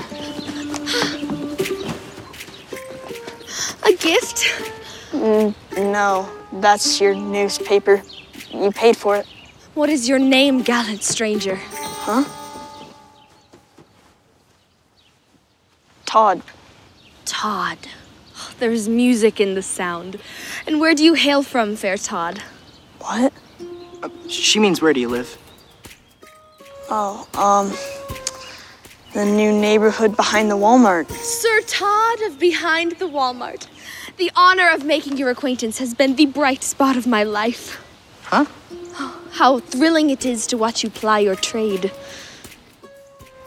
A 3.87 3.93
gift? 3.95 4.45
No, 5.77 6.29
that's 6.55 7.01
your 7.01 7.15
newspaper. 7.15 8.03
You 8.53 8.73
paid 8.73 8.97
for 8.97 9.17
it. 9.17 9.27
What 9.75 9.89
is 9.89 10.09
your 10.09 10.19
name, 10.19 10.63
gallant 10.63 11.05
stranger? 11.05 11.57
Huh? 11.61 12.25
Todd. 16.07 16.43
Todd. 17.41 17.79
Oh, 18.37 18.53
There's 18.59 18.87
music 18.87 19.41
in 19.41 19.55
the 19.55 19.63
sound. 19.63 20.21
And 20.67 20.79
where 20.79 20.95
do 20.95 21.03
you 21.03 21.15
hail 21.15 21.43
from, 21.43 21.75
fair 21.75 21.97
Todd? 21.97 22.43
What? 22.99 23.33
She 24.29 24.59
means 24.59 24.83
where 24.83 24.93
do 24.93 25.01
you 25.01 25.09
live? 25.09 25.39
Oh, 26.91 27.27
um, 27.33 27.73
the 29.15 29.25
new 29.25 29.59
neighborhood 29.59 30.17
behind 30.17 30.51
the 30.51 30.55
Walmart. 30.55 31.11
Sir 31.13 31.63
Todd 31.63 32.21
of 32.27 32.39
Behind 32.39 32.93
the 32.99 33.09
Walmart. 33.09 33.69
The 34.19 34.31
honor 34.37 34.69
of 34.69 34.85
making 34.85 35.17
your 35.17 35.31
acquaintance 35.31 35.79
has 35.79 35.95
been 35.95 36.17
the 36.17 36.27
bright 36.27 36.63
spot 36.63 36.99
of 36.99 37.07
my 37.07 37.23
life. 37.23 37.83
Huh? 38.25 38.45
How 39.31 39.61
thrilling 39.61 40.11
it 40.11 40.27
is 40.27 40.47
to 40.49 40.59
watch 40.59 40.85
you 40.85 40.91
ply 40.91 41.21
your 41.21 41.37
trade. 41.37 41.91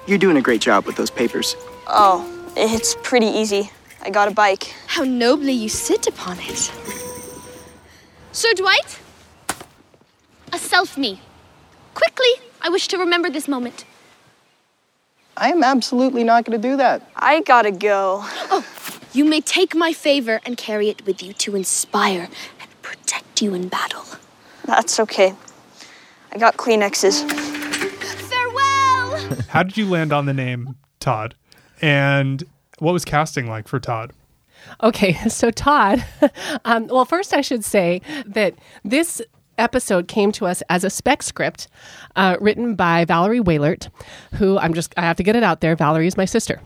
You're 0.08 0.18
doing 0.18 0.38
a 0.38 0.42
great 0.42 0.62
job 0.62 0.88
with 0.88 0.96
those 0.96 1.12
papers. 1.12 1.56
Oh, 1.86 2.28
it's 2.58 2.96
pretty 3.04 3.28
easy. 3.28 3.70
I 4.06 4.10
got 4.10 4.28
a 4.28 4.32
bike. 4.32 4.74
How 4.88 5.04
nobly 5.04 5.54
you 5.54 5.70
sit 5.70 6.08
upon 6.08 6.38
it. 6.40 6.72
Sir 8.34 8.54
Dwight? 8.54 9.00
A 10.52 10.58
self 10.58 10.98
me. 10.98 11.22
Quickly, 11.94 12.34
I 12.62 12.70
wish 12.70 12.88
to 12.90 12.98
remember 12.98 13.30
this 13.30 13.48
moment. 13.48 13.86
I 15.38 15.50
am 15.52 15.64
absolutely 15.64 16.24
not 16.24 16.44
going 16.46 16.62
to 16.62 16.68
do 16.68 16.78
that. 16.78 17.10
I 17.16 17.42
gotta 17.42 17.72
go. 17.72 18.20
Oh, 18.52 18.66
You 19.14 19.26
may 19.26 19.42
take 19.42 19.74
my 19.76 19.94
favor 19.94 20.42
and 20.46 20.58
carry 20.58 20.90
it 20.90 21.06
with 21.06 21.24
you 21.24 21.34
to 21.34 21.56
inspire 21.56 22.28
and 22.60 22.82
protect 22.82 23.42
you 23.42 23.54
in 23.54 23.68
battle. 23.68 24.06
That's 24.66 25.00
okay. 25.00 25.34
I 26.32 26.38
got 26.38 26.58
Kleenexes. 26.58 27.24
Farewell! 28.30 29.38
How 29.50 29.64
did 29.64 29.78
you 29.78 29.88
land 29.88 30.12
on 30.12 30.26
the 30.26 30.34
name 30.34 30.76
Todd? 31.00 31.36
And 31.82 32.44
what 32.80 32.94
was 32.94 33.06
casting 33.06 33.48
like 33.48 33.68
for 33.68 33.80
Todd? 33.80 34.12
Okay, 34.82 35.14
so 35.30 35.52
Todd, 35.52 36.04
um, 36.66 36.88
well, 36.88 37.06
first 37.06 37.34
I 37.34 37.42
should 37.42 37.66
say 37.66 38.02
that 38.26 38.56
this 38.84 39.22
episode 39.58 40.08
came 40.08 40.32
to 40.32 40.46
us 40.48 40.64
as 40.70 40.84
a 40.84 40.90
spec 40.90 41.22
script 41.22 41.68
uh, 42.16 42.38
written 42.42 42.76
by 42.76 43.06
Valerie 43.06 43.40
Wailert, 43.40 43.90
who 44.34 44.58
I'm 44.58 44.74
just, 44.74 44.94
I 44.98 45.02
have 45.02 45.18
to 45.18 45.24
get 45.24 45.36
it 45.36 45.44
out 45.44 45.62
there. 45.62 45.76
Valerie 45.76 46.08
is 46.08 46.18
my 46.18 46.26
sister. 46.26 46.60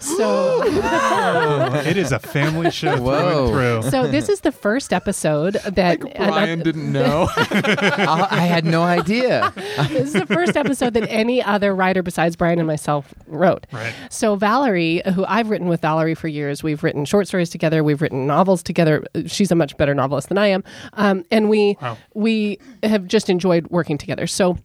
So, 0.00 0.62
It 1.86 1.96
is 1.96 2.12
a 2.12 2.18
family 2.18 2.70
show 2.70 2.96
through 2.96 3.04
Whoa. 3.04 3.44
and 3.46 3.84
through. 3.84 3.90
so 3.90 4.06
this 4.08 4.28
is 4.28 4.40
the 4.40 4.52
first 4.52 4.92
episode 4.92 5.54
that 5.66 6.00
Brian 6.00 6.60
didn't 6.62 6.90
know. 6.90 7.28
I, 7.36 8.26
I 8.30 8.40
had 8.40 8.64
no 8.64 8.82
idea. 8.82 9.52
this 9.88 10.08
is 10.08 10.12
the 10.14 10.26
first 10.26 10.56
episode 10.56 10.94
that 10.94 11.06
any 11.10 11.42
other 11.42 11.74
writer 11.74 12.02
besides 12.02 12.36
Brian 12.36 12.58
and 12.58 12.66
myself 12.66 13.12
wrote. 13.26 13.66
Right. 13.72 13.94
So 14.10 14.36
Valerie, 14.36 15.02
who 15.14 15.24
I've 15.26 15.50
written 15.50 15.68
with 15.68 15.80
Valerie 15.82 16.14
for 16.14 16.28
years, 16.28 16.62
we've 16.62 16.82
written 16.82 17.04
short 17.04 17.28
stories 17.28 17.50
together, 17.50 17.84
we've 17.84 18.00
written 18.02 18.26
novels 18.26 18.62
together. 18.62 19.04
She's 19.26 19.50
a 19.50 19.54
much 19.54 19.76
better 19.76 19.94
novelist 19.94 20.28
than 20.28 20.38
I 20.38 20.46
am, 20.48 20.64
um, 20.94 21.24
and 21.30 21.48
we 21.48 21.76
Wow. 21.82 21.96
we 22.14 22.58
have 22.82 23.06
just 23.06 23.28
enjoyed 23.30 23.66
working 23.68 23.98
together. 23.98 24.26
So. 24.26 24.56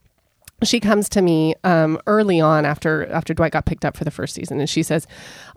She 0.64 0.80
comes 0.80 1.10
to 1.10 1.22
me 1.22 1.54
um, 1.64 2.00
early 2.08 2.40
on 2.40 2.66
after 2.66 3.06
after 3.12 3.34
Dwight 3.34 3.52
got 3.52 3.66
picked 3.66 3.84
up 3.86 3.96
for 3.98 4.04
the 4.06 4.12
first 4.12 4.34
season, 4.34 4.60
and 4.60 4.70
she 4.70 4.84
says, 4.84 5.06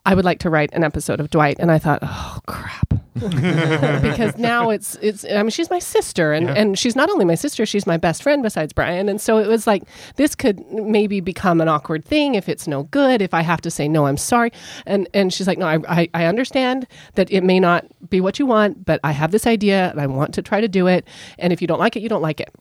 "I 0.05 0.15
would 0.15 0.25
like 0.25 0.41
to 0.41 0.51
write 0.51 0.71
an 0.75 0.83
episode 0.83 1.21
of 1.21 1.31
Dwight." 1.31 1.57
And 1.61 1.71
I 1.71 1.79
thought, 1.79 2.01
"Oh 2.03 2.41
crap," 2.47 2.93
because 3.15 4.37
now 4.37 4.71
it's 4.71 4.97
it's 5.01 5.25
I 5.25 5.41
mean 5.43 5.51
she's 5.51 5.71
my 5.71 5.79
sister 5.79 6.33
and 6.33 6.49
Yeah. 6.49 6.55
and 6.55 6.79
she's 6.79 6.97
not 6.97 7.11
only 7.11 7.25
my 7.25 7.37
sister 7.37 7.65
she's 7.65 7.87
my 7.87 7.97
best 7.97 8.23
friend 8.25 8.43
besides 8.43 8.73
Brian. 8.73 9.09
And 9.09 9.21
so 9.21 9.39
it 9.39 9.47
was 9.47 9.67
like 9.69 9.85
this 10.17 10.35
could 10.35 10.61
maybe 10.73 11.21
become 11.21 11.61
an 11.61 11.69
awkward 11.69 12.05
thing 12.05 12.35
if 12.35 12.49
it's 12.49 12.67
no 12.67 12.83
good 12.85 13.23
if 13.23 13.33
I 13.33 13.43
have 13.43 13.61
to 13.63 13.71
say 13.71 13.87
no 13.89 14.07
I'm 14.07 14.17
sorry. 14.17 14.51
And 14.85 15.09
and 15.15 15.33
she's 15.33 15.47
like 15.47 15.59
no 15.59 15.67
I 15.67 15.79
I, 15.89 16.09
I 16.13 16.25
understand 16.27 16.87
that 17.15 17.31
it 17.31 17.43
may 17.45 17.61
not 17.61 17.87
be 18.11 18.21
what 18.21 18.39
you 18.41 18.47
want 18.47 18.85
but 18.85 18.99
I 19.05 19.13
have 19.13 19.31
this 19.31 19.47
idea 19.47 19.91
and 19.91 20.01
I 20.01 20.07
want 20.07 20.35
to 20.35 20.43
try 20.43 20.61
to 20.61 20.69
do 20.69 20.87
it. 20.89 21.07
And 21.39 21.53
if 21.53 21.61
you 21.63 21.69
don't 21.69 21.79
like 21.81 21.95
it 21.97 22.01
you 22.03 22.09
don't 22.09 22.23
like 22.23 22.41
it. 22.41 22.53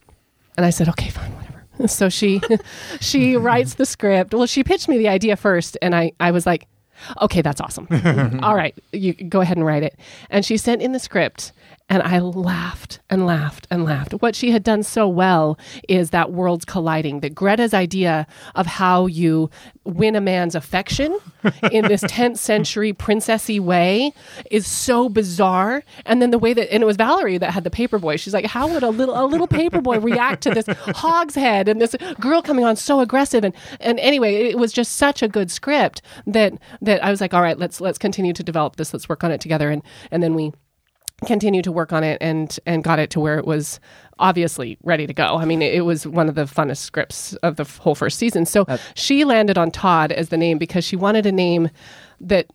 And 0.55 0.65
I 0.65 0.69
said 0.69 0.87
okay 0.89 1.09
fine 1.09 1.31
whatever 1.33 1.46
so 1.87 2.09
she 2.09 2.41
she 2.99 3.35
writes 3.35 3.75
the 3.75 3.85
script 3.85 4.33
well 4.33 4.45
she 4.45 4.63
pitched 4.63 4.87
me 4.87 4.97
the 4.97 5.07
idea 5.07 5.35
first 5.35 5.77
and 5.81 5.95
I 5.95 6.11
I 6.19 6.31
was 6.31 6.45
like 6.45 6.67
okay, 7.21 7.41
that's 7.41 7.61
awesome. 7.61 7.87
All 8.41 8.55
right, 8.55 8.75
you 8.91 9.13
go 9.13 9.41
ahead 9.41 9.57
and 9.57 9.65
write 9.65 9.83
it. 9.83 9.97
And 10.29 10.45
she 10.45 10.57
sent 10.57 10.81
in 10.81 10.91
the 10.91 10.99
script, 10.99 11.51
and 11.89 12.03
I 12.03 12.19
laughed 12.19 12.99
and 13.09 13.25
laughed 13.25 13.65
and 13.71 13.85
laughed. 13.85 14.11
What 14.13 14.35
she 14.35 14.51
had 14.51 14.63
done 14.63 14.83
so 14.83 15.07
well 15.07 15.57
is 15.87 16.09
that 16.09 16.31
worlds 16.31 16.65
colliding, 16.65 17.21
that 17.21 17.33
Greta's 17.33 17.73
idea 17.73 18.27
of 18.55 18.65
how 18.65 19.05
you 19.05 19.49
win 19.85 20.15
a 20.15 20.21
man's 20.21 20.53
affection 20.53 21.17
in 21.71 21.87
this 21.87 22.03
10th 22.03 22.39
century 22.39 22.91
princessy 22.91 23.59
way 23.59 24.11
is 24.51 24.67
so 24.67 25.07
bizarre. 25.07 25.81
And 26.05 26.21
then 26.21 26.31
the 26.31 26.39
way 26.39 26.53
that, 26.53 26.71
and 26.73 26.83
it 26.83 26.85
was 26.85 26.97
Valerie 26.97 27.37
that 27.37 27.51
had 27.51 27.63
the 27.63 27.69
paperboy. 27.69 28.19
She's 28.19 28.33
like, 28.33 28.45
how 28.45 28.67
would 28.67 28.83
a 28.83 28.89
little, 28.89 29.17
a 29.17 29.25
little 29.25 29.47
paperboy 29.47 30.03
react 30.03 30.43
to 30.43 30.49
this 30.49 30.65
hogshead 30.69 31.69
and 31.69 31.79
this 31.79 31.95
girl 32.19 32.41
coming 32.41 32.65
on 32.65 32.75
so 32.75 32.99
aggressive? 32.99 33.45
And, 33.45 33.55
and 33.79 33.97
anyway, 34.01 34.49
it 34.49 34.57
was 34.57 34.73
just 34.73 34.97
such 34.97 35.21
a 35.21 35.29
good 35.29 35.49
script 35.49 36.01
that, 36.25 36.53
that 36.81 37.01
I 37.01 37.09
was 37.09 37.21
like, 37.21 37.33
all 37.33 37.41
right, 37.41 37.57
let's, 37.57 37.79
let's 37.79 37.97
continue 37.97 38.33
to 38.33 38.43
develop 38.43 38.75
this. 38.75 38.93
Let's 38.93 39.07
work 39.07 39.23
on 39.23 39.31
it 39.31 39.39
together. 39.39 39.69
And, 39.69 39.81
and 40.11 40.21
then 40.21 40.33
we, 40.33 40.51
continued 41.25 41.63
to 41.63 41.71
work 41.71 41.91
on 41.91 42.03
it 42.03 42.17
and 42.21 42.59
and 42.65 42.83
got 42.83 42.99
it 42.99 43.09
to 43.09 43.19
where 43.19 43.39
it 43.39 43.45
was 43.45 43.79
obviously 44.19 44.77
ready 44.83 45.07
to 45.07 45.13
go. 45.13 45.37
I 45.37 45.45
mean, 45.45 45.61
it, 45.61 45.73
it 45.73 45.81
was 45.81 46.05
one 46.05 46.29
of 46.29 46.35
the 46.35 46.43
funnest 46.43 46.77
scripts 46.77 47.33
of 47.37 47.55
the 47.55 47.63
whole 47.63 47.95
first 47.95 48.17
season. 48.17 48.45
So 48.45 48.65
she 48.95 49.23
landed 49.23 49.57
on 49.57 49.71
Todd 49.71 50.11
as 50.11 50.29
the 50.29 50.37
name 50.37 50.57
because 50.57 50.83
she 50.83 50.95
wanted 50.95 51.25
a 51.25 51.31
name 51.31 51.69
that 52.19 52.47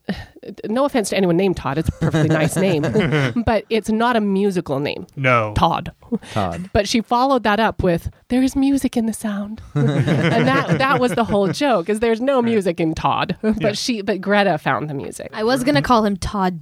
no 0.69 0.85
offense 0.85 1.11
to 1.11 1.17
anyone 1.17 1.37
named 1.37 1.57
Todd, 1.57 1.79
it's 1.79 1.89
a 1.89 1.93
perfectly 1.93 2.29
nice 2.29 2.57
name, 2.57 2.83
but 3.47 3.65
it's 3.71 3.91
not 3.91 4.17
a 4.17 4.21
musical 4.21 4.81
name. 4.81 5.07
No. 5.17 5.53
Todd. 5.57 5.93
Todd. 6.33 6.69
But 6.73 6.89
she 6.89 7.01
followed 7.01 7.43
that 7.45 7.59
up 7.61 7.83
with 7.83 8.11
there 8.29 8.43
is 8.43 8.55
music 8.57 8.97
in 8.97 9.07
the 9.07 9.13
sound. 9.13 9.63
and 9.75 10.47
that 10.49 10.79
that 10.79 11.01
was 11.01 11.13
the 11.15 11.25
whole 11.25 11.49
joke 11.49 11.89
is 11.89 12.01
there's 12.01 12.21
no 12.21 12.43
music 12.43 12.81
in 12.81 12.95
Todd. 12.95 13.37
But 13.43 13.61
Yeah. 13.63 13.73
she 13.73 14.03
but 14.03 14.21
Greta 14.21 14.59
found 14.59 14.91
the 14.91 14.95
music. 14.95 15.31
I 15.33 15.45
was 15.45 15.65
gonna 15.65 15.81
call 15.83 16.05
him 16.05 16.17
Todd. 16.17 16.61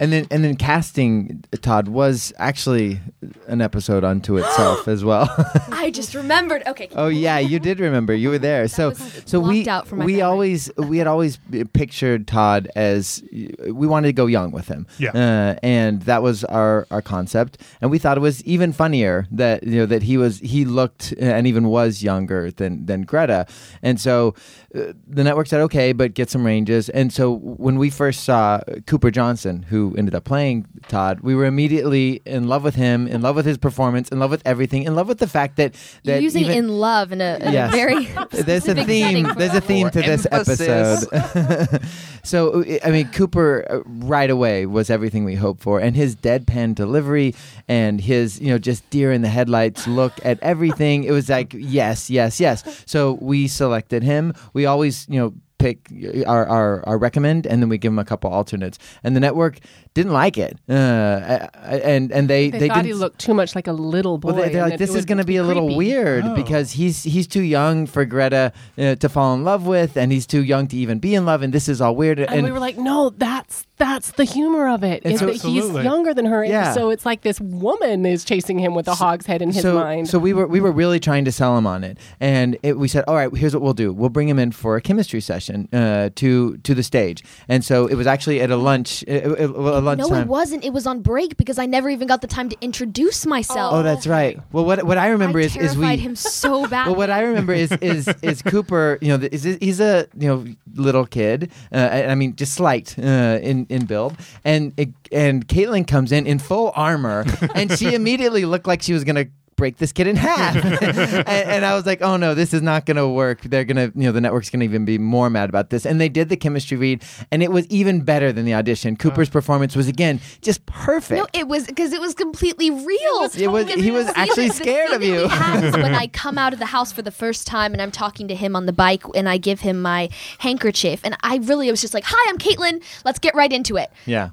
And 0.00 0.12
then 0.12 0.26
and 0.30 0.42
then 0.44 0.56
casting 0.56 1.44
Todd 1.60 1.88
was 1.88 2.32
actually 2.38 3.00
an 3.48 3.60
episode 3.60 4.04
unto 4.04 4.36
itself 4.38 4.88
as 4.88 5.04
well. 5.04 5.28
I 5.70 5.90
just 5.90 6.14
remembered. 6.14 6.62
Okay. 6.66 6.88
Oh 6.94 7.08
yeah, 7.08 7.38
you 7.38 7.58
did 7.58 7.80
remember. 7.80 8.14
You 8.14 8.30
were 8.30 8.38
there. 8.38 8.68
so 8.68 8.90
was 8.90 9.22
so 9.26 9.40
we 9.40 9.64
blocked 9.64 9.68
out 9.68 9.88
from 9.88 9.98
my 10.00 10.04
we 10.04 10.12
memory. 10.12 10.22
always 10.22 10.70
we 10.76 10.99
had 11.00 11.08
always 11.08 11.38
pictured 11.72 12.28
Todd 12.28 12.68
as 12.76 13.22
we 13.32 13.86
wanted 13.86 14.06
to 14.06 14.12
go 14.12 14.26
young 14.26 14.52
with 14.52 14.68
him. 14.68 14.86
Yeah. 14.98 15.10
Uh, 15.10 15.58
and 15.62 16.02
that 16.02 16.22
was 16.22 16.44
our 16.44 16.86
our 16.90 17.02
concept. 17.02 17.60
And 17.80 17.90
we 17.90 17.98
thought 17.98 18.16
it 18.16 18.20
was 18.20 18.44
even 18.44 18.72
funnier 18.72 19.26
that 19.32 19.64
you 19.64 19.80
know 19.80 19.86
that 19.86 20.04
he 20.04 20.16
was 20.16 20.38
he 20.38 20.64
looked 20.64 21.12
and 21.18 21.46
even 21.46 21.68
was 21.68 22.02
younger 22.02 22.50
than 22.50 22.86
than 22.86 23.02
Greta. 23.02 23.46
And 23.82 24.00
so 24.00 24.34
uh, 24.74 24.92
the 25.08 25.24
network 25.24 25.46
said 25.48 25.60
okay, 25.62 25.92
but 25.92 26.14
get 26.14 26.30
some 26.30 26.46
ranges. 26.46 26.88
And 26.88 27.12
so 27.12 27.32
when 27.32 27.76
we 27.76 27.90
first 27.90 28.22
saw 28.24 28.60
Cooper 28.86 29.10
Johnson, 29.10 29.62
who 29.64 29.94
ended 29.98 30.14
up 30.14 30.24
playing 30.24 30.66
Todd, 30.88 31.20
we 31.20 31.34
were 31.34 31.44
immediately 31.44 32.22
in 32.24 32.46
love 32.46 32.62
with 32.62 32.76
him, 32.76 33.08
in 33.08 33.20
love 33.20 33.34
with 33.36 33.46
his 33.46 33.58
performance, 33.58 34.08
in 34.10 34.18
love 34.20 34.30
with 34.30 34.42
everything, 34.44 34.84
in 34.84 34.94
love 34.94 35.08
with 35.08 35.18
the 35.18 35.26
fact 35.26 35.56
that 35.56 35.74
You're 36.04 36.16
that 36.16 36.22
using 36.22 36.44
even- 36.44 36.56
in 36.58 36.68
love 36.68 37.10
in 37.12 37.20
a, 37.20 37.38
in 37.40 37.52
Yes. 37.52 37.72
a 37.72 37.76
very 37.76 38.04
there's 38.44 38.68
a 38.68 38.84
theme. 38.84 39.28
There's 39.36 39.54
a 39.54 39.60
theme 39.60 39.90
to 39.90 40.00
this 40.02 40.26
emphasis. 40.30 41.06
episode. 41.12 41.82
so 42.22 42.64
I 42.84 42.90
mean, 42.90 43.08
Cooper 43.10 43.66
uh, 43.70 43.80
right 43.86 44.30
away 44.30 44.66
was 44.66 44.90
everything 44.90 45.24
we 45.24 45.34
hoped 45.34 45.62
for, 45.62 45.80
and 45.80 45.96
his 45.96 46.14
deadpan 46.14 46.74
delivery 46.74 47.34
and 47.68 48.00
his 48.00 48.40
you 48.40 48.48
know 48.48 48.58
just 48.58 48.88
deer 48.90 49.10
in 49.12 49.22
the 49.22 49.28
headlights 49.28 49.86
look 49.86 50.12
at 50.24 50.38
everything. 50.42 51.04
It 51.04 51.12
was 51.12 51.28
like 51.28 51.54
yes, 51.56 52.08
yes, 52.10 52.38
yes. 52.40 52.84
So 52.86 53.14
we 53.20 53.48
selected 53.48 54.02
him. 54.02 54.32
We 54.52 54.59
always 54.66 55.06
you 55.08 55.18
know 55.18 55.34
pick 55.60 55.92
our, 56.26 56.46
our, 56.46 56.88
our 56.88 56.98
recommend 56.98 57.46
and 57.46 57.62
then 57.62 57.68
we 57.68 57.78
give 57.78 57.92
them 57.92 57.98
a 57.98 58.04
couple 58.04 58.30
alternates. 58.32 58.78
And 59.04 59.14
the 59.14 59.20
network 59.20 59.58
didn't 59.94 60.12
like 60.12 60.38
it 60.38 60.56
uh, 60.68 61.48
and 61.64 62.12
and 62.12 62.28
they 62.30 62.48
They, 62.50 62.58
they, 62.60 62.68
thought 62.68 62.74
didn't 62.76 62.86
he 62.86 62.94
looked 62.94 63.18
too 63.18 63.34
much 63.34 63.54
like 63.54 63.66
a 63.66 63.72
little 63.72 64.18
boy. 64.18 64.32
well, 64.32 64.42
they, 64.42 64.48
they're 64.52 64.68
like, 64.68 64.78
this 64.78 64.94
is 64.94 65.04
going 65.04 65.18
to 65.18 65.24
be 65.24 65.36
a 65.36 65.42
little 65.42 65.66
creepy." 65.66 65.76
weird 65.76 66.24
Oh. 66.24 66.34
because 66.34 66.72
he's 66.72 67.02
he's 67.02 67.26
too 67.26 67.42
young 67.42 67.86
for 67.86 68.04
Greta 68.04 68.52
uh, 68.78 68.94
to 68.96 69.08
fall 69.08 69.34
in 69.34 69.44
love 69.44 69.66
with, 69.66 69.96
and 69.96 70.12
he's 70.12 70.26
too 70.26 70.42
young 70.44 70.66
to 70.68 70.76
even 70.76 70.98
be 70.98 71.14
in 71.14 71.24
love, 71.26 71.42
and 71.42 71.52
this 71.52 71.68
is 71.68 71.80
all 71.80 71.94
weird. 71.96 72.18
And, 72.20 72.44
we 72.44 72.52
were 72.52 72.58
like, 72.60 72.76
no, 72.78 73.10
that's 73.10 73.66
that's 73.78 74.12
the 74.12 74.24
humor 74.24 74.68
of 74.68 74.84
it. 74.84 75.04
Is 75.06 75.20
so- 75.20 75.26
that 75.26 75.36
he's 75.36 75.68
younger 75.70 76.12
than 76.14 76.26
her, 76.26 76.44
Yeah. 76.44 76.72
so 76.72 76.90
it's 76.90 77.06
like 77.06 77.22
this 77.22 77.40
woman 77.40 78.04
is 78.06 78.24
chasing 78.24 78.58
him 78.58 78.74
with 78.74 78.86
a 78.88 78.94
hog's 78.94 79.26
head 79.26 79.40
in 79.42 79.50
his 79.52 79.62
so, 79.62 79.74
mind. 79.74 80.08
So 80.08 80.18
we 80.18 80.32
were 80.34 80.46
we 80.46 80.60
were 80.60 80.72
really 80.72 81.00
trying 81.00 81.24
to 81.24 81.32
sell 81.32 81.56
him 81.58 81.66
on 81.66 81.82
it, 81.84 81.98
and 82.20 82.56
it, 82.62 82.78
we 82.78 82.88
said, 82.88 83.04
all 83.08 83.14
right, 83.16 83.34
here's 83.34 83.54
what 83.54 83.62
we'll 83.62 83.72
do: 83.74 83.92
we'll 83.92 84.10
bring 84.10 84.28
him 84.28 84.38
in 84.38 84.52
for 84.52 84.76
a 84.76 84.80
chemistry 84.80 85.20
session 85.20 85.68
uh, 85.72 86.10
to 86.16 86.58
to 86.58 86.74
the 86.74 86.82
stage, 86.82 87.24
and 87.48 87.64
so 87.64 87.86
it 87.86 87.94
was 87.94 88.06
actually 88.06 88.40
at 88.40 88.50
a 88.50 88.56
lunch, 88.56 89.02
uh, 89.08 89.79
uh, 89.86 89.92
a 89.92 89.96
No, 89.96 90.14
it 90.14 90.26
wasn't. 90.26 90.64
It 90.64 90.72
was 90.72 90.86
on 90.86 91.00
break 91.02 91.36
because 91.36 91.58
I 91.58 91.66
never 91.66 91.88
even 91.90 92.08
got 92.08 92.20
the 92.20 92.26
time 92.26 92.48
to 92.48 92.56
introduce 92.60 93.26
myself. 93.26 93.74
Oh, 93.74 93.82
that's 93.82 94.06
right. 94.06 94.38
Well, 94.52 94.64
what 94.64 94.84
what 94.84 94.98
I 94.98 95.08
remember 95.08 95.38
I 95.38 95.42
is 95.42 95.56
is 95.56 95.76
we 95.76 95.82
terrified 95.84 95.98
him 96.00 96.16
so 96.16 96.66
bad. 96.66 96.86
Well, 96.90 96.96
what 96.96 97.10
I 97.10 97.20
remember 97.22 97.52
is 97.52 97.70
is 97.72 98.08
is 98.22 98.42
Cooper. 98.52 98.98
You 99.00 99.08
know, 99.08 99.18
th- 99.18 99.32
is 99.32 99.44
he's 99.44 99.80
a 99.80 100.06
you 100.18 100.28
know 100.28 100.44
little 100.74 101.06
kid. 101.06 101.50
Uh, 101.72 101.76
I 101.92 102.06
I 102.06 102.14
mean, 102.14 102.36
just 102.36 102.54
slight 102.54 102.98
uh, 102.98 103.38
in 103.42 103.66
in 103.68 103.86
build, 103.86 104.16
and 104.44 104.72
it, 104.76 104.90
and 105.12 105.46
Caitlin 105.46 105.86
comes 105.86 106.12
in 106.12 106.26
in 106.26 106.38
full 106.38 106.72
armor, 106.74 107.24
and 107.54 107.70
she 107.72 107.94
immediately 108.00 108.44
looked 108.44 108.66
like 108.66 108.82
she 108.82 108.92
was 108.92 109.04
gonna 109.04 109.26
break 109.60 109.76
this 109.76 109.92
kid 109.92 110.06
in 110.06 110.16
half. 110.16 110.56
and, 110.64 111.28
and 111.28 111.64
I 111.66 111.74
was 111.74 111.84
like, 111.86 112.00
oh 112.02 112.16
no, 112.16 112.34
this 112.34 112.52
is 112.54 112.62
not 112.62 112.86
gonna 112.86 113.08
work. 113.08 113.42
They're 113.42 113.64
gonna 113.64 113.92
you 113.94 114.04
know 114.04 114.12
the 114.12 114.20
network's 114.20 114.48
gonna 114.50 114.64
even 114.64 114.84
be 114.86 114.96
more 114.98 115.28
mad 115.30 115.48
about 115.50 115.68
this. 115.70 115.84
And 115.86 116.00
they 116.00 116.08
did 116.08 116.30
the 116.30 116.36
chemistry 116.36 116.76
read, 116.78 117.04
and 117.30 117.42
it 117.42 117.52
was 117.52 117.66
even 117.68 118.00
better 118.00 118.32
than 118.32 118.44
the 118.46 118.54
audition. 118.54 118.96
Cooper's 118.96 119.28
performance 119.28 119.76
was 119.76 119.86
again 119.86 120.18
just 120.40 120.64
perfect. 120.66 121.18
No, 121.20 121.26
it 121.38 121.46
was 121.46 121.66
because 121.66 121.92
it 121.92 122.00
was 122.00 122.14
completely 122.14 122.70
real. 122.70 123.30
It 123.38 123.48
was- 123.52 123.66
Because 123.66 123.84
he 123.84 123.90
was 123.90 124.06
the 124.06 124.18
actually 124.18 124.48
scared 124.48 124.90
of 124.92 125.02
you. 125.02 125.28
when 125.28 125.94
I 126.04 126.06
come 126.06 126.38
out 126.38 126.52
of 126.54 126.58
the 126.58 126.66
house 126.66 126.90
for 126.92 127.02
the 127.02 127.10
first 127.10 127.46
time 127.46 127.72
and 127.74 127.82
I'm 127.82 127.90
talking 127.90 128.26
to 128.28 128.34
him 128.34 128.56
on 128.56 128.64
the 128.66 128.72
bike 128.72 129.02
and 129.14 129.28
I 129.28 129.36
give 129.36 129.60
him 129.60 129.82
my 129.82 130.08
handkerchief 130.38 131.00
and 131.04 131.16
I 131.22 131.36
really 131.36 131.70
was 131.70 131.80
just 131.82 131.92
like, 131.94 132.04
"Hi, 132.06 132.30
I'm 132.30 132.38
Caitlin. 132.38 132.82
Let's 133.04 133.18
get 133.18 133.34
right 133.34 133.52
into 133.52 133.76
it." 133.76 133.90
yeah. 134.06 134.30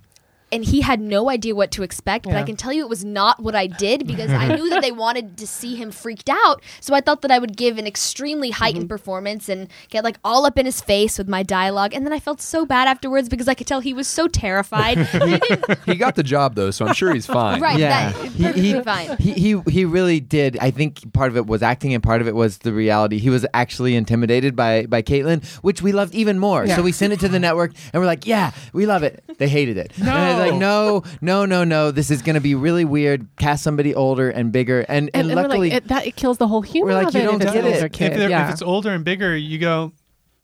And 0.51 0.63
he 0.63 0.81
had 0.81 0.99
no 1.01 1.29
idea 1.29 1.53
what 1.55 1.71
to 1.71 1.83
expect. 1.83 2.25
But 2.25 2.35
I 2.35 2.43
can 2.43 2.55
tell 2.55 2.71
you 2.71 2.81
it 2.83 2.89
was 2.89 3.03
not 3.03 3.41
what 3.41 3.55
I 3.55 3.67
did 3.67 4.07
because 4.07 4.31
I 4.31 4.55
knew 4.55 4.69
that 4.69 4.81
they 4.81 4.91
wanted 5.05 5.37
to 5.37 5.47
see 5.47 5.75
him 5.75 5.91
freaked 5.91 6.29
out. 6.29 6.61
So 6.79 6.93
I 6.93 7.01
thought 7.01 7.21
that 7.23 7.31
I 7.31 7.39
would 7.39 7.57
give 7.57 7.77
an 7.77 7.85
extremely 7.87 8.51
heightened 8.51 8.77
Mm-hmm. 8.77 8.87
performance 8.87 9.49
and 9.49 9.67
get 9.89 10.03
like 10.03 10.17
all 10.23 10.45
up 10.45 10.57
in 10.57 10.65
his 10.65 10.81
face 10.81 11.17
with 11.17 11.27
my 11.27 11.41
dialogue. 11.43 11.93
And 11.93 12.05
then 12.05 12.13
I 12.13 12.19
felt 12.19 12.39
so 12.41 12.65
bad 12.65 12.87
afterwards 12.87 13.27
because 13.27 13.47
I 13.47 13.53
could 13.55 13.65
tell 13.67 13.79
he 13.79 13.93
was 13.93 14.07
so 14.07 14.27
terrified. 14.27 14.97
And 14.97 15.23
I 15.33 15.37
didn't- 15.39 15.79
He 15.85 15.95
got 15.95 16.15
the 16.15 16.23
job 16.23 16.55
though, 16.55 16.71
so 16.71 16.85
I'm 16.85 16.93
sure 16.93 17.13
he's 17.13 17.25
fine. 17.25 17.59
right, 17.59 17.77
yeah, 17.79 18.11
that, 18.11 18.31
he, 18.31 18.43
perfectly 18.43 18.61
he, 18.73 18.81
fine. 18.81 19.17
he 19.17 19.31
he 19.33 19.61
he 19.71 19.85
really 19.85 20.19
did. 20.19 20.57
I 20.61 20.71
think 20.71 21.11
part 21.13 21.31
of 21.31 21.37
it 21.37 21.47
was 21.47 21.61
acting, 21.63 21.93
and 21.93 22.03
part 22.03 22.21
of 22.21 22.27
it 22.27 22.35
was 22.35 22.59
the 22.59 22.71
reality. 22.73 23.17
He 23.17 23.29
was 23.29 23.45
actually 23.53 23.95
intimidated 23.95 24.55
by 24.55 24.85
by 24.85 25.01
Caitlin, 25.01 25.43
which 25.63 25.81
we 25.81 25.91
loved 25.91 26.13
even 26.15 26.37
more. 26.39 26.65
Yeah. 26.65 26.75
So 26.75 26.81
we 26.83 26.91
sent 26.91 27.13
it 27.13 27.19
to 27.21 27.27
the 27.29 27.39
network, 27.39 27.71
and 27.93 27.99
we're 28.01 28.05
like, 28.07 28.25
"Yeah, 28.27 28.51
we 28.73 28.85
love 28.85 29.03
it." 29.03 29.23
They 29.37 29.47
hated 29.47 29.77
it. 29.77 29.91
No, 29.97 30.05
and 30.11 30.17
I 30.19 30.29
was 30.33 30.36
like, 30.37 30.53
no, 30.55 31.03
no, 31.21 31.45
no, 31.45 31.63
no. 31.63 31.91
This 31.91 32.11
is 32.11 32.21
going 32.21 32.35
to 32.35 32.41
be 32.41 32.55
really 32.55 32.85
weird. 32.85 33.27
Cast 33.37 33.63
somebody 33.63 33.93
older 33.95 34.29
and 34.29 34.51
bigger, 34.51 34.81
and 34.81 34.97
and, 34.97 35.09
and, 35.13 35.31
and 35.31 35.35
luckily, 35.49 35.69
like, 35.69 35.83
it, 35.83 35.87
that 35.89 36.07
it 36.07 36.15
kills 36.15 36.37
the 36.37 36.47
whole 36.47 36.61
humor 36.61 36.87
We're 36.87 36.93
like, 36.95 37.07
of 37.07 37.13
you 37.15 37.21
it 37.21 37.23
don't 37.25 37.41
if 37.41 37.53
get 37.53 37.65
it. 37.65 37.83
If 37.83 37.91
kid. 37.91 38.11
if, 38.13 38.17
they're- 38.17 38.29
yeah. 38.29 38.47
if 38.47 38.53
it's 38.53 38.61
older 38.61 38.91
and 38.91 39.03
bigger, 39.05 39.35
you 39.35 39.59
go, 39.59 39.91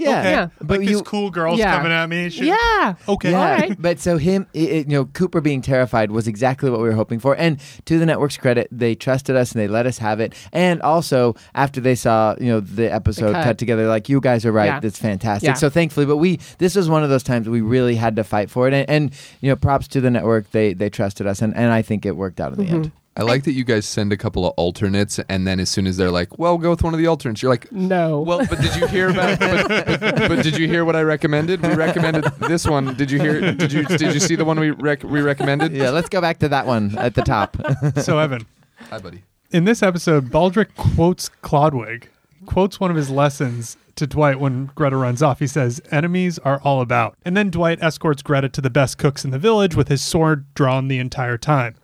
yeah, 0.04 0.20
okay, 0.20 0.32
Yeah. 0.32 0.48
but 0.62 0.80
like 0.80 0.88
you, 0.90 0.98
this 0.98 1.02
cool 1.04 1.30
girl's 1.32 1.60
Yeah. 1.60 1.76
coming 1.78 1.92
at 1.92 2.08
me. 2.10 2.30
Should- 2.30 2.46
yeah. 2.48 2.96
Okay. 3.08 3.32
Yeah, 3.32 3.38
All 3.40 3.46
right. 3.46 3.76
but 3.82 4.00
so 4.00 4.18
him, 4.18 4.48
i 4.56 4.58
it, 4.58 4.88
you 4.88 4.94
know, 4.94 5.06
Cooper 5.06 5.42
being 5.42 5.62
terrified 5.62 6.12
was 6.12 6.28
exactly 6.28 6.70
what 6.70 6.80
we 6.80 6.88
were 6.88 6.96
hoping 6.96 7.20
for. 7.20 7.36
And 7.36 7.60
to 7.86 7.98
the 8.00 8.06
network's 8.06 8.38
credit, 8.38 8.68
they 8.72 8.96
trusted 8.96 9.36
us 9.36 9.52
and 9.52 9.62
they 9.62 9.68
let 9.68 9.86
us 9.86 9.98
have 9.98 10.20
it. 10.20 10.34
And 10.52 10.82
also, 10.82 11.36
after 11.56 11.80
they 11.82 11.96
saw, 11.96 12.36
you 12.40 12.48
know, 12.48 12.60
the 12.60 12.92
episode 12.94 13.34
cut. 13.34 13.44
cut. 13.44 13.58
together, 13.58 13.88
like 13.88 14.10
you 14.10 14.20
guys 14.20 14.46
are 14.46 14.52
right, 14.52 14.66
Yeah. 14.66 14.80
that's 14.80 15.00
fantastic. 15.00 15.48
Yeah. 15.48 15.54
So 15.54 15.70
thankfully, 15.70 16.06
but 16.06 16.18
we 16.18 16.40
this 16.58 16.76
was 16.76 16.90
one 16.90 17.04
of 17.04 17.10
those 17.10 17.24
times 17.24 17.48
we 17.50 17.62
really 17.62 17.96
had 17.96 18.16
to 18.18 18.24
fight 18.24 18.50
for 18.50 18.68
it. 18.68 18.74
And, 18.74 18.90
and 18.90 19.14
you 19.42 19.50
know, 19.50 19.56
props 19.56 19.88
to 19.90 20.02
the 20.02 20.10
network, 20.12 20.52
they 20.52 20.74
they 20.74 20.90
trusted 20.90 21.28
us, 21.28 21.42
and, 21.42 21.56
and 21.56 21.72
I 21.72 21.82
think 21.82 22.06
it 22.06 22.16
worked 22.16 22.40
out 22.40 22.52
in 22.54 22.58
the 22.58 22.64
Mm-hmm. 22.66 22.76
end. 22.76 22.92
I 23.16 23.22
like 23.22 23.44
that 23.44 23.52
you 23.52 23.64
guys 23.64 23.86
send 23.86 24.12
a 24.12 24.18
couple 24.18 24.46
of 24.48 24.54
alternates, 24.58 25.20
and 25.30 25.46
then 25.46 25.60
as 25.60 25.70
soon 25.70 25.86
as 25.86 25.98
they're 25.98 26.10
like, 26.10 26.40
"Well, 26.40 26.58
go 26.58 26.72
with 26.72 26.82
one 26.84 26.94
of 26.96 26.98
the 27.00 27.06
alternates," 27.08 27.44
you're 27.44 27.52
like, 27.52 27.72
No. 27.72 28.22
"Well, 28.22 28.40
but 28.50 28.60
did 28.60 28.76
you 28.76 28.88
hear 28.88 29.10
about? 29.10 29.40
But, 29.40 29.68
but, 29.68 30.16
but 30.30 30.44
did 30.44 30.58
you 30.58 30.68
hear 30.68 30.84
what 30.84 30.96
I 30.96 31.04
recommended? 31.04 31.62
We 31.62 31.76
recommended 31.76 32.24
this 32.40 32.66
one. 32.66 32.96
Did 32.96 33.12
you 33.12 33.20
hear? 33.20 33.40
Did 33.54 33.72
you 33.72 33.84
did 33.86 34.14
you 34.16 34.20
see 34.20 34.36
the 34.36 34.46
one 34.46 34.60
we 34.60 34.72
rec- 34.72 35.04
we 35.04 35.22
recommended? 35.22 35.74
Yeah, 35.74 35.92
let's 35.92 36.10
go 36.10 36.22
back 36.22 36.40
to 36.40 36.50
that 36.50 36.66
one 36.66 36.98
at 36.98 37.14
the 37.16 37.22
top. 37.22 37.56
So 38.02 38.18
Evan, 38.18 38.46
Hi, 38.90 38.98
buddy. 38.98 39.22
in 39.52 39.66
this 39.66 39.84
episode, 39.84 40.30
Baldric 40.32 40.76
quotes 40.76 41.30
Clodwig, 41.44 42.06
quotes 42.48 42.80
one 42.80 42.90
of 42.90 42.98
his 42.98 43.10
lessons 43.12 43.78
to 43.96 44.08
Dwight 44.08 44.40
when 44.40 44.72
Greta 44.74 44.98
runs 44.98 45.22
off. 45.22 45.38
He 45.40 45.46
says, 45.48 45.80
Enemies 45.92 46.40
are 46.40 46.60
all 46.64 46.82
about. 46.82 47.16
And 47.24 47.38
then 47.38 47.52
Dwight 47.52 47.78
escorts 47.84 48.24
Greta 48.24 48.50
to 48.50 48.62
the 48.62 48.72
best 48.72 48.98
cooks 48.98 49.24
in 49.24 49.30
the 49.30 49.38
village 49.38 49.76
with 49.76 49.88
his 49.90 50.02
sword 50.02 50.46
drawn 50.56 50.88
the 50.88 50.98
entire 50.98 51.38
time. 51.38 51.76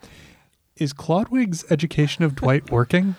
Is 0.80 0.94
Clodwig's 0.94 1.66
education 1.70 2.24
of 2.24 2.36
Dwight 2.36 2.72
working? 2.72 3.16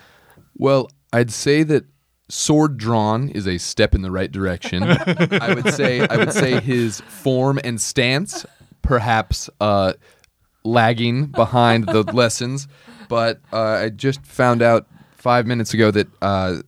Well, 0.57 0.89
I'd 1.13 1.31
say 1.31 1.63
that 1.63 1.85
sword 2.27 2.77
drawn 2.77 3.29
is 3.29 3.47
a 3.47 3.57
step 3.57 3.93
in 3.93 4.01
the 4.01 4.11
right 4.11 4.31
direction. 4.31 4.83
I 4.83 5.53
would 5.53 5.73
say 5.73 6.07
I 6.07 6.17
would 6.17 6.33
say 6.33 6.59
his 6.59 7.01
form 7.01 7.59
and 7.63 7.79
stance 7.79 8.45
perhaps 8.81 9.49
uh, 9.59 9.93
lagging 10.63 11.25
behind 11.27 11.87
the 11.87 12.03
lessons, 12.13 12.67
but 13.09 13.41
uh, 13.53 13.59
I 13.61 13.89
just 13.89 14.25
found 14.25 14.61
out 14.61 14.87
five 15.11 15.45
minutes 15.45 15.73
ago 15.73 15.91
that 15.91 16.07
uh, 16.21 16.61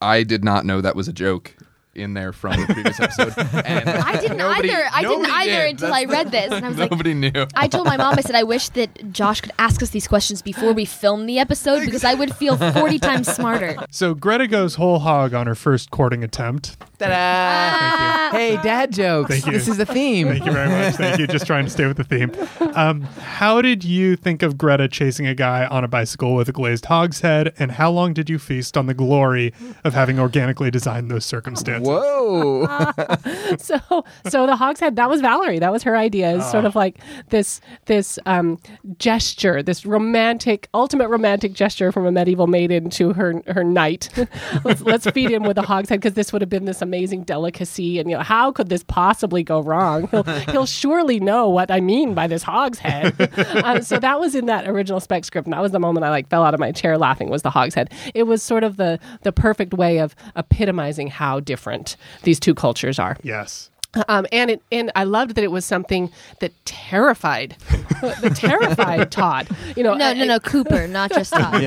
I 0.00 0.22
did 0.22 0.44
not 0.44 0.64
know 0.64 0.80
that 0.80 0.94
was 0.94 1.08
a 1.08 1.12
joke 1.12 1.55
in 1.96 2.14
there 2.14 2.32
from 2.32 2.60
the 2.60 2.66
previous 2.72 3.00
episode. 3.00 3.34
And 3.66 3.88
I 3.88 4.20
didn't 4.20 4.36
nobody- 4.36 4.70
either. 4.70 4.84
I 4.92 5.02
didn't 5.02 5.26
either 5.26 5.50
did. 5.62 5.70
until 5.70 5.88
That's 5.90 6.00
I 6.00 6.04
read 6.12 6.30
this, 6.30 6.52
and 6.52 6.64
I 6.64 6.68
was 6.68 6.78
like, 6.78 6.90
Nobody 6.90 7.14
knew. 7.14 7.46
I 7.54 7.68
told 7.68 7.86
my 7.86 7.96
mom, 7.96 8.14
I 8.16 8.20
said, 8.20 8.34
I 8.36 8.42
wish 8.44 8.68
that 8.70 9.12
Josh 9.12 9.40
could 9.40 9.52
ask 9.58 9.82
us 9.82 9.90
these 9.90 10.06
questions 10.06 10.42
before 10.42 10.72
we 10.72 10.84
film 10.84 11.26
the 11.26 11.38
episode 11.38 11.84
because 11.84 12.04
I 12.04 12.14
would 12.14 12.34
feel 12.36 12.56
40 12.56 12.98
times 12.98 13.28
smarter. 13.32 13.76
So 13.90 14.14
Greta 14.14 14.46
goes 14.46 14.76
whole 14.76 14.98
hog 15.00 15.34
on 15.34 15.46
her 15.46 15.54
first 15.54 15.90
courting 15.90 16.22
attempt. 16.22 16.76
Ta-da! 16.98 18.16
Hey, 18.36 18.56
dad 18.62 18.92
jokes. 18.92 19.30
Thank 19.30 19.46
you. 19.46 19.52
This 19.52 19.68
is 19.68 19.76
the 19.76 19.86
theme. 19.86 20.28
Thank 20.28 20.44
you 20.44 20.52
very 20.52 20.68
much. 20.68 20.94
Thank 20.96 21.18
you. 21.18 21.26
Just 21.28 21.46
trying 21.46 21.64
to 21.64 21.70
stay 21.70 21.86
with 21.86 21.96
the 21.96 22.04
theme. 22.04 22.32
Um, 22.74 23.02
how 23.02 23.62
did 23.62 23.84
you 23.84 24.16
think 24.16 24.42
of 24.42 24.58
Greta 24.58 24.88
chasing 24.88 25.26
a 25.28 25.34
guy 25.34 25.64
on 25.66 25.84
a 25.84 25.88
bicycle 25.88 26.34
with 26.34 26.48
a 26.48 26.52
glazed 26.52 26.86
hogshead, 26.86 27.54
and 27.58 27.70
how 27.72 27.90
long 27.90 28.12
did 28.12 28.28
you 28.28 28.38
feast 28.40 28.76
on 28.76 28.86
the 28.86 28.94
glory 28.94 29.54
of 29.84 29.94
having 29.94 30.18
organically 30.18 30.70
designed 30.72 31.08
those 31.10 31.24
circumstances? 31.24 31.85
Whoa! 31.86 32.66
so 33.58 34.04
so 34.28 34.46
the 34.46 34.56
hogshead 34.56 34.96
that 34.96 35.08
was 35.08 35.20
Valerie. 35.20 35.58
That 35.58 35.72
was 35.72 35.82
her 35.82 35.96
idea. 35.96 36.36
Is 36.36 36.50
sort 36.50 36.64
of 36.64 36.74
like 36.74 36.98
this 37.28 37.60
this 37.86 38.18
um, 38.26 38.58
gesture 38.98 39.62
this 39.62 39.86
romantic 39.86 40.68
ultimate 40.74 41.08
romantic 41.08 41.52
gesture 41.52 41.92
from 41.92 42.06
a 42.06 42.12
medieval 42.12 42.46
maiden 42.46 42.90
to 42.90 43.12
her 43.12 43.42
her 43.48 43.64
knight. 43.64 44.08
Let's 44.64 44.80
let's 44.82 45.10
feed 45.10 45.30
him 45.30 45.42
with 45.42 45.58
a 45.58 45.62
hogshead 45.62 46.00
because 46.00 46.14
this 46.14 46.32
would 46.32 46.42
have 46.42 46.48
been 46.48 46.64
this 46.64 46.82
amazing 46.82 47.24
delicacy 47.24 47.98
and 47.98 48.10
you 48.10 48.16
know 48.16 48.22
how 48.22 48.52
could 48.52 48.68
this 48.68 48.82
possibly 48.84 49.42
go 49.42 49.60
wrong? 49.60 50.08
He'll, 50.08 50.22
he'll 50.50 50.66
surely 50.66 51.20
know 51.20 51.48
what 51.48 51.70
I 51.70 51.80
mean 51.80 52.14
by 52.14 52.26
this 52.26 52.42
hogshead 52.42 53.14
uh, 53.20 53.80
so 53.80 53.98
that 53.98 54.18
was 54.18 54.34
in 54.34 54.46
that 54.46 54.68
original 54.68 55.00
spec 55.00 55.24
script 55.24 55.46
and 55.46 55.52
that 55.52 55.62
was 55.62 55.72
the 55.72 55.78
moment 55.78 56.04
I 56.04 56.10
like 56.10 56.28
fell 56.28 56.42
out 56.42 56.54
of 56.54 56.60
my 56.60 56.72
chair 56.72 56.98
laughing 56.98 57.28
was 57.28 57.42
the 57.42 57.50
hogshead 57.50 57.92
it 58.14 58.24
was 58.24 58.42
sort 58.42 58.64
of 58.64 58.76
the 58.76 58.98
the 59.22 59.32
perfect 59.32 59.74
way 59.74 59.98
of 59.98 60.14
epitomizing 60.36 61.08
how 61.08 61.40
different 61.40 61.75
these 62.22 62.40
two 62.40 62.54
cultures 62.54 62.98
are 62.98 63.16
Yes. 63.22 63.70
um, 64.08 64.26
and 64.30 64.50
it, 64.50 64.62
and 64.70 64.92
I 64.94 65.04
loved 65.04 65.36
that 65.36 65.44
it 65.44 65.50
was 65.50 65.64
something 65.64 66.10
that 66.40 66.52
terrified, 66.66 67.56
that 68.02 68.36
terrified 68.36 69.10
Todd. 69.20 69.48
You 69.74 69.82
know, 69.84 69.94
No, 69.94 70.12
no, 70.12 70.24
no, 70.26 70.38
Cooper, 70.38 70.86
not 70.86 71.10
just 71.12 71.32
Todd. 71.40 71.62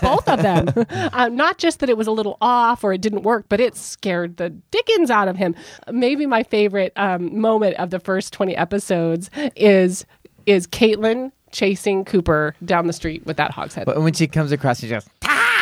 both 0.00 0.28
of 0.28 0.42
them. 0.42 0.68
Uh, 0.88 1.28
not 1.28 1.58
just 1.58 1.80
that 1.80 1.88
it 1.90 1.96
was 1.96 2.06
a 2.06 2.12
little 2.12 2.36
off 2.40 2.84
or 2.84 2.92
it 2.92 3.00
didn't 3.00 3.22
work, 3.22 3.46
but 3.48 3.58
it 3.58 3.76
scared 3.76 4.36
the 4.36 4.50
dickens 4.70 5.10
out 5.10 5.26
of 5.28 5.36
him. 5.36 5.54
Maybe 5.90 6.24
my 6.26 6.44
favorite 6.44 6.92
um, 6.96 7.36
moment 7.40 7.76
of 7.76 7.90
the 7.90 7.98
first 7.98 8.32
twenty 8.32 8.56
episodes 8.56 9.28
is 9.56 10.04
is 10.46 10.66
Caitlin 10.68 11.32
chasing 11.50 12.04
Cooper 12.04 12.54
down 12.64 12.86
the 12.86 12.92
street 12.92 13.24
with 13.26 13.36
that 13.38 13.50
hogshead. 13.50 13.86
But 13.86 14.00
when 14.02 14.12
she 14.12 14.26
comes 14.28 14.52
across, 14.52 14.78
she 14.80 14.88
goes, 14.88 15.04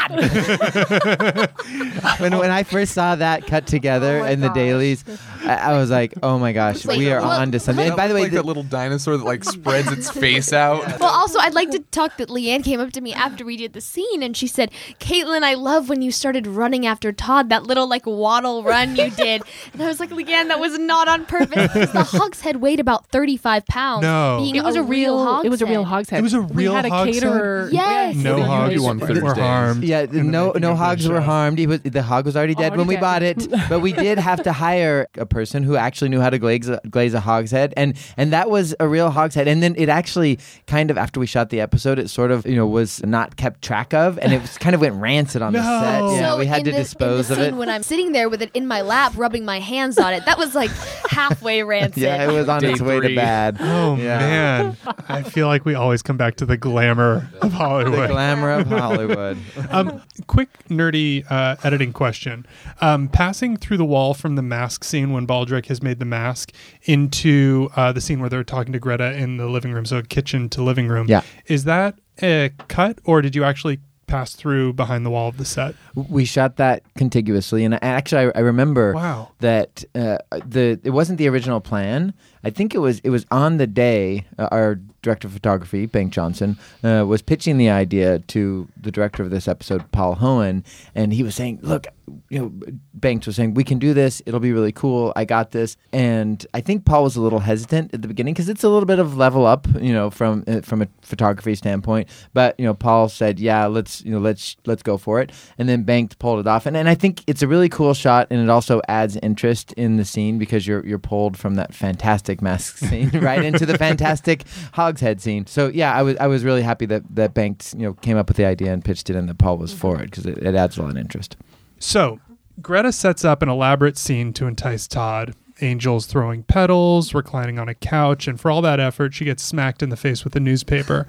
Todd! 0.09 1.51
when, 2.21 2.38
when 2.38 2.51
I 2.51 2.62
first 2.62 2.93
saw 2.93 3.14
that 3.17 3.47
cut 3.47 3.67
together 3.67 4.21
Oh 4.21 4.25
in 4.25 4.40
the 4.40 4.49
gosh. 4.49 4.55
dailies, 4.55 5.05
I, 5.45 5.55
I 5.57 5.79
was 5.79 5.90
like, 5.90 6.14
oh 6.23 6.38
my 6.38 6.53
gosh, 6.53 6.85
Wait, 6.87 6.99
we 6.99 7.11
are 7.11 7.21
well, 7.21 7.31
on 7.31 7.53
to 7.53 7.61
something. 7.61 7.87
And 7.87 7.97
by 7.97 8.09
the 8.09 8.14
way, 8.14 8.23
like 8.23 8.31
the- 8.31 8.38
that 8.38 8.47
little 8.47 8.62
dinosaur 8.62 9.17
that 9.17 9.25
like 9.25 9.45
spreads 9.45 9.90
its 9.93 10.11
face 10.19 10.53
out. 10.53 11.01
Well, 11.01 11.11
also, 11.11 11.38
I'd 11.38 11.55
like 11.55 11.71
to 11.71 11.81
talk 11.90 12.17
that 12.19 12.29
Leanne 12.29 12.64
came 12.64 12.81
up 12.81 12.93
to 12.93 13.01
me 13.01 13.12
after 13.12 13.45
we 13.45 13.57
did 13.57 13.73
the 13.73 13.81
scene 13.81 14.23
and 14.23 14.37
she 14.37 14.47
said, 14.47 14.71
Caitlin, 15.01 15.43
I 15.43 15.55
love 15.55 15.88
when 15.88 16.03
you 16.03 16.11
started 16.12 16.47
running 16.47 16.87
after 16.87 17.12
Todd, 17.12 17.49
that 17.51 17.64
little 17.64 17.88
like 17.88 18.07
waddle 18.07 18.62
run 18.62 18.97
you 18.97 19.11
did. 19.17 19.43
And 19.73 19.83
I 19.83 19.87
was 19.87 20.01
like, 20.01 20.11
Leanne, 20.11 20.49
that 20.49 20.61
was 20.61 20.79
not 20.79 21.09
on 21.09 21.27
purpose 21.27 21.73
the 21.93 22.03
hogshead 22.05 22.57
weighed 22.57 22.81
about 22.81 23.07
35 23.09 23.67
pounds. 23.67 24.03
No. 24.03 24.38
Being 24.40 24.57
it 24.57 24.64
was 24.64 24.77
a 24.77 24.83
real, 24.83 25.23
hogshead. 25.23 25.47
it 25.47 25.51
was 25.51 25.62
a 25.62 25.67
real 25.67 25.85
hogshead. 25.85 26.19
It 26.19 26.23
was 26.23 26.35
a 26.35 26.40
real 26.40 26.55
we 26.55 26.62
real 26.64 26.75
had 26.75 26.85
a 26.87 26.90
caterer. 26.90 27.69
Yes. 27.71 28.17
No 28.17 28.38
What 28.38 28.47
hogs 28.47 28.81
were 28.81 29.35
harmed. 29.35 29.85
Yeah, 29.85 29.94
in 30.01 30.11
the 30.11 30.23
no 30.25 30.53
no 30.53 30.75
hogs 30.75 31.09
were 31.09 31.21
harmed. 31.21 31.59
He 31.59 31.67
was 31.67 31.81
the 31.81 32.03
hog 32.03 32.25
was 32.27 32.37
already 32.37 32.55
dead 32.55 32.73
when 32.73 32.81
Already 32.81 32.97
we 32.97 33.01
bought 33.01 33.23
it, 33.23 33.49
but 33.69 33.81
we 33.81 33.93
did 33.93 34.19
have 34.19 34.43
to 34.45 34.53
hire 34.53 35.07
a 35.17 35.27
person 35.27 35.63
who 35.63 35.77
actually 35.77 36.09
knew 36.11 36.21
how 36.21 36.31
to 36.31 36.39
glaze 36.39 36.69
a, 36.69 36.81
glaze 36.91 37.15
a 37.15 37.21
hogshead, 37.21 37.73
and 37.77 37.97
and 38.17 38.33
that 38.33 38.51
was 38.51 38.75
a 38.81 38.89
real 38.89 39.11
hogshead. 39.11 39.49
And 39.49 39.63
then 39.63 39.75
it 39.77 39.89
actually 39.89 40.39
kind 40.67 40.91
of 40.91 40.99
after 40.99 41.21
we 41.21 41.27
shot 41.27 41.51
the 41.51 41.61
episode, 41.61 41.99
it 41.99 42.11
sort 42.11 42.31
of 42.31 42.47
you 42.47 42.57
know 42.57 42.67
was 42.67 43.05
not 43.05 43.37
kept 43.37 43.63
track 43.63 43.95
of, 43.95 44.19
and 44.19 44.33
it 44.33 44.41
was 44.41 44.59
kind 44.59 44.75
of 44.75 44.81
went 44.81 44.95
rancid 44.97 45.43
on 45.43 45.53
the 45.53 45.59
No. 45.61 45.81
set. 45.81 46.21
Yeah, 46.21 46.31
so 46.33 46.39
we 46.39 46.47
had 46.47 46.59
in 46.61 46.65
to 46.67 46.71
the, 46.73 46.79
dispose 46.79 47.31
in 47.31 47.33
of 47.35 47.39
the 47.39 47.47
it. 47.49 47.55
when 47.55 47.69
I'm 47.69 47.83
sitting 47.83 48.13
there 48.13 48.29
with 48.29 48.43
it 48.43 48.51
in 48.55 48.67
my 48.67 48.81
lap, 48.83 49.13
rubbing 49.17 49.45
my 49.45 49.61
hands 49.61 49.99
on 49.99 50.13
it, 50.15 50.25
that 50.27 50.39
was 50.39 50.55
like 50.55 50.71
halfway 51.09 51.63
rancid. 51.65 52.03
Yeah, 52.03 52.29
it 52.29 52.33
was 52.33 52.49
on 52.49 52.61
Day 52.61 52.73
its 52.73 52.81
way 52.81 52.97
to 52.97 53.01
three. 53.07 53.17
bad. 53.17 53.57
Oh 53.61 53.97
Yeah. 53.97 54.19
man, 54.19 54.77
I 55.09 55.23
feel 55.23 55.47
like 55.47 55.65
we 55.65 55.75
always 55.75 56.03
come 56.03 56.17
back 56.17 56.37
to 56.37 56.47
the 56.47 56.57
glamour 56.57 57.29
of 57.41 57.53
Hollywood. 57.53 57.93
The 57.93 57.97
Hollywood. 57.97 58.11
glamour 58.11 58.51
of 58.51 58.67
Hollywood. 58.67 59.39
um, 59.88 60.03
quick 60.27 60.49
nerdy 60.68 61.25
uh, 61.31 61.57
editing 61.64 61.92
question: 61.92 62.47
um, 62.81 63.09
Passing 63.09 63.57
through 63.57 63.77
the 63.77 63.85
wall 63.85 64.14
from 64.14 64.37
the 64.37 64.42
mask 64.42 64.85
scene 64.85 65.12
when 65.12 65.27
Baldric 65.27 65.66
has 65.66 65.83
made 65.83 65.99
the 65.99 66.05
mask 66.05 66.53
into 66.85 67.70
uh, 67.77 67.92
the 67.92 68.01
scene 68.01 68.20
where 68.20 68.29
they're 68.29 68.44
talking 68.44 68.73
to 68.73 68.79
Greta 68.79 69.12
in 69.16 69.37
the 69.37 69.47
living 69.47 69.73
room, 69.73 69.85
so 69.85 70.03
kitchen 70.03 70.49
to 70.51 70.62
living 70.62 70.88
room. 70.88 71.07
Yeah. 71.09 71.23
is 71.47 71.64
that 71.64 71.99
a 72.23 72.51
cut, 72.68 72.99
or 73.05 73.23
did 73.23 73.35
you 73.35 73.44
actually 73.44 73.81
pass 74.07 74.35
through 74.35 74.73
behind 74.75 75.05
the 75.05 75.11
wall 75.11 75.29
of 75.29 75.38
the 75.38 75.44
set? 75.44 75.75
we 75.94 76.25
shot 76.25 76.57
that 76.59 76.83
contiguously, 76.94 77.64
and 77.64 77.75
I, 77.75 77.79
actually, 77.83 78.27
I, 78.27 78.33
I 78.37 78.40
remember 78.40 78.92
Wow. 78.92 79.31
that 79.40 79.83
uh, 79.94 80.18
the 80.47 80.79
it 80.85 80.90
wasn't 80.90 81.18
the 81.18 81.29
original 81.29 81.61
plan. 81.61 82.14
I 82.45 82.51
think 82.51 82.75
it 82.75 82.79
was 82.79 83.01
it 83.01 83.11
was 83.11 83.27
on 83.31 83.57
the 83.57 83.67
day 83.67 84.27
uh, 84.39 84.49
our 84.51 84.81
director 85.05 85.29
of 85.29 85.35
photography, 85.35 85.87
Bank 85.87 86.13
Johnson, 86.13 86.59
uh, 86.83 87.05
was 87.07 87.23
pitching 87.23 87.59
the 87.59 87.69
idea 87.69 88.19
to 88.21 88.67
the 88.81 88.91
director 88.91 89.23
of 89.23 89.31
this 89.31 89.47
episode, 89.47 89.91
Paul 89.93 90.17
Hoen, 90.17 90.65
and 90.95 91.13
he 91.13 91.23
was 91.23 91.35
saying, 91.35 91.61
"Look, 91.63 91.87
you 92.31 92.39
know, 92.39 92.53
Banks 92.95 93.27
was 93.27 93.37
saying 93.37 93.55
we 93.55 93.65
can 93.65 93.79
do 93.79 93.95
this. 93.95 94.23
It'll 94.27 94.41
be 94.41 94.53
really 94.53 94.73
cool. 94.73 95.13
I 95.15 95.25
got 95.25 95.53
this." 95.53 95.77
And 95.93 96.45
I 96.55 96.61
think 96.61 96.85
Paul 96.85 97.05
was 97.05 97.17
a 97.17 97.21
little 97.21 97.41
hesitant 97.41 97.95
at 97.95 98.03
the 98.03 98.09
beginning 98.09 98.35
because 98.35 98.49
it's 98.49 98.65
a 98.65 98.69
little 98.69 98.87
bit 98.87 98.99
of 98.99 99.17
level 99.17 99.47
up, 99.47 99.69
you 99.81 99.93
know, 99.93 100.11
from 100.11 100.43
uh, 100.49 100.63
from 100.63 100.83
a 100.83 100.89
photography 101.03 101.55
standpoint. 101.55 102.09
But 102.33 102.59
you 102.59 102.65
know, 102.65 102.75
Paul 102.75 103.09
said, 103.09 103.39
"Yeah, 103.39 103.67
let's 103.67 104.03
you 104.05 104.11
know 104.11 104.19
let's 104.19 104.57
let's 104.65 104.83
go 104.83 104.97
for 104.97 105.21
it." 105.21 105.31
And 105.59 105.69
then 105.69 105.85
Banks 105.85 106.15
pulled 106.15 106.41
it 106.41 106.47
off, 106.47 106.67
and 106.67 106.77
and 106.77 106.89
I 106.89 106.95
think 106.95 107.23
it's 107.27 107.43
a 107.43 107.49
really 107.49 107.69
cool 107.69 107.95
shot, 107.95 108.27
and 108.31 108.41
it 108.41 108.49
also 108.49 108.81
adds 108.89 109.17
interest 109.23 109.73
in 109.75 109.97
the 109.97 110.05
scene 110.05 110.39
because 110.39 110.67
you're 110.67 110.85
you're 110.85 110.99
pulled 110.99 111.37
from 111.37 111.57
that 111.57 111.75
fantastic 111.75 112.34
mask 112.42 112.79
scene 112.88 113.11
right 113.11 113.44
into 113.44 113.66
the 113.66 113.79
fantastic 113.79 114.44
Hogshead 114.73 115.20
scene. 115.20 115.47
So 115.47 115.68
yeah, 115.68 115.94
I 115.94 116.03
was 116.03 116.16
I 116.18 116.27
was 116.27 116.44
really 116.44 116.62
happy 116.62 116.87
that 116.87 117.03
that 117.14 117.35
Banks 117.35 117.75
you 117.77 117.83
know 117.83 117.94
came 117.94 118.16
up 118.16 118.29
with 118.29 118.37
the 118.37 118.44
idea 118.44 118.73
and 118.73 118.85
pitched 118.85 119.11
it, 119.11 119.16
and 119.16 119.29
that 119.29 119.38
Paul 119.38 119.59
was 119.59 119.70
mm-hmm. 119.70 119.81
for 119.81 120.03
it 120.03 120.11
because 120.11 120.27
it, 120.27 120.38
it 120.38 120.55
adds 120.55 120.79
a 120.79 120.83
lot 120.83 120.90
of 120.90 120.97
interest. 120.97 121.37
So, 121.79 122.20
Greta 122.62 122.92
sets 122.92 123.25
up 123.25 123.42
an 123.42 123.49
elaborate 123.49 123.99
scene 123.99 124.33
to 124.35 124.47
entice 124.47 124.87
Todd. 124.87 125.35
Angel's 125.61 126.07
throwing 126.07 126.42
petals, 126.42 127.14
reclining 127.14 127.59
on 127.59 127.68
a 127.68 127.75
couch, 127.75 128.27
and 128.27 128.40
for 128.40 128.51
all 128.51 128.62
that 128.62 128.81
effort, 128.81 129.14
she 129.14 129.25
gets 129.25 129.42
smacked 129.42 129.83
in 129.83 129.88
the 129.88 129.97
face 129.97 130.25
with 130.25 130.35
a 130.35 130.40
newspaper. 130.40 131.07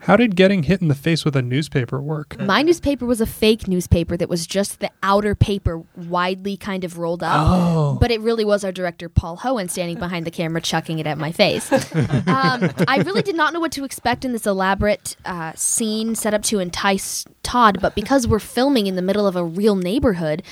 How 0.00 0.16
did 0.16 0.34
getting 0.34 0.62
hit 0.62 0.80
in 0.80 0.88
the 0.88 0.94
face 0.94 1.26
with 1.26 1.36
a 1.36 1.42
newspaper 1.42 2.00
work? 2.00 2.38
My 2.40 2.62
newspaper 2.62 3.04
was 3.04 3.20
a 3.20 3.26
fake 3.26 3.68
newspaper 3.68 4.16
that 4.16 4.30
was 4.30 4.46
just 4.46 4.80
the 4.80 4.90
outer 5.02 5.34
paper 5.34 5.82
widely 5.94 6.56
kind 6.56 6.84
of 6.84 6.96
rolled 6.96 7.22
up. 7.22 7.46
Oh. 7.48 7.98
But 8.00 8.10
it 8.10 8.20
really 8.22 8.44
was 8.44 8.64
our 8.64 8.72
director, 8.72 9.10
Paul 9.10 9.36
Hoen, 9.36 9.68
standing 9.68 9.98
behind 9.98 10.26
the 10.26 10.30
camera, 10.30 10.62
chucking 10.62 10.98
it 11.00 11.06
at 11.06 11.18
my 11.18 11.32
face. 11.32 11.70
um, 11.72 12.70
I 12.88 13.02
really 13.04 13.20
did 13.20 13.36
not 13.36 13.52
know 13.52 13.60
what 13.60 13.72
to 13.72 13.84
expect 13.84 14.24
in 14.24 14.32
this 14.32 14.46
elaborate 14.46 15.16
uh, 15.26 15.52
scene 15.54 16.14
set 16.14 16.32
up 16.32 16.42
to 16.44 16.60
entice 16.60 17.26
Todd, 17.42 17.78
but 17.82 17.94
because 17.94 18.26
we're 18.26 18.38
filming 18.38 18.86
in 18.86 18.96
the 18.96 19.02
middle 19.02 19.26
of 19.26 19.36
a 19.36 19.44
real 19.44 19.76
neighborhood, 19.76 20.42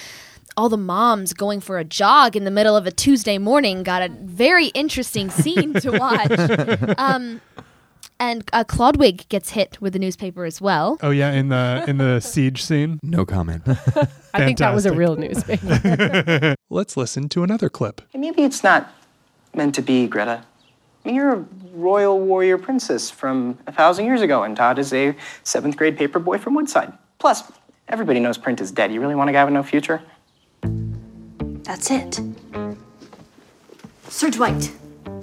all 0.59 0.69
the 0.69 0.77
moms 0.77 1.33
going 1.33 1.61
for 1.61 1.79
a 1.79 1.85
jog 1.85 2.37
in 2.37 2.45
the 2.45 2.51
middle 2.51 2.77
of 2.77 2.87
a 2.87 2.91
Tuesday 2.91 3.39
morning 3.39 3.83
got 3.83 4.03
a 4.03 4.09
very 4.09 4.67
interesting 4.69 5.31
scene 5.31 5.73
to 5.75 5.93
watch. 5.93 6.29
Um, 6.99 7.41
and 8.21 8.49
uh, 8.53 8.65
Clodwig 8.65 9.29
gets 9.29 9.51
hit 9.51 9.81
with 9.81 9.93
the 9.93 9.99
newspaper 9.99 10.45
as 10.45 10.61
well. 10.61 10.99
Oh 11.03 11.11
yeah, 11.11 11.33
in 11.33 11.49
the 11.49 11.85
in 11.87 11.99
the 11.99 12.21
siege 12.33 12.63
scene. 12.63 12.99
No 13.03 13.25
comment. 13.25 13.63
I 14.35 14.45
think 14.45 14.59
that 14.59 14.75
was 14.75 14.87
a 14.87 14.93
real 14.93 15.17
newspaper. 15.17 16.55
Let's 16.71 16.97
listen 16.97 17.29
to 17.31 17.43
another 17.43 17.69
clip. 17.69 18.03
Maybe 18.15 18.43
it's 18.43 18.63
not 18.63 18.93
meant 19.55 19.75
to 19.77 19.83
be, 19.83 20.07
Greta. 20.07 20.45
I 21.05 21.09
mean, 21.09 21.15
you're 21.15 21.33
a 21.33 21.45
royal 21.73 22.21
warrior 22.21 22.59
princess 22.59 23.11
from 23.11 23.59
a 23.67 23.73
thousand 23.73 24.05
years 24.07 24.21
ago, 24.21 24.43
and 24.43 24.57
Todd 24.57 24.79
is 24.79 24.93
a 24.93 25.15
seventh 25.43 25.77
grade 25.77 25.97
paper 25.97 26.19
boy 26.19 26.39
from 26.39 26.55
Woodside. 26.55 26.93
Plus, 27.19 27.51
everybody 27.89 28.21
knows 28.21 28.37
print 28.37 28.61
is 28.61 28.71
dead. 28.71 28.93
You 28.93 29.01
really 29.01 29.15
want 29.15 29.31
a 29.31 29.33
guy 29.33 29.45
with 29.45 29.55
no 29.55 29.63
future? 29.63 30.03
That's 30.63 31.91
it. 31.91 32.21
Sir 34.09 34.31
Dwight, 34.31 34.73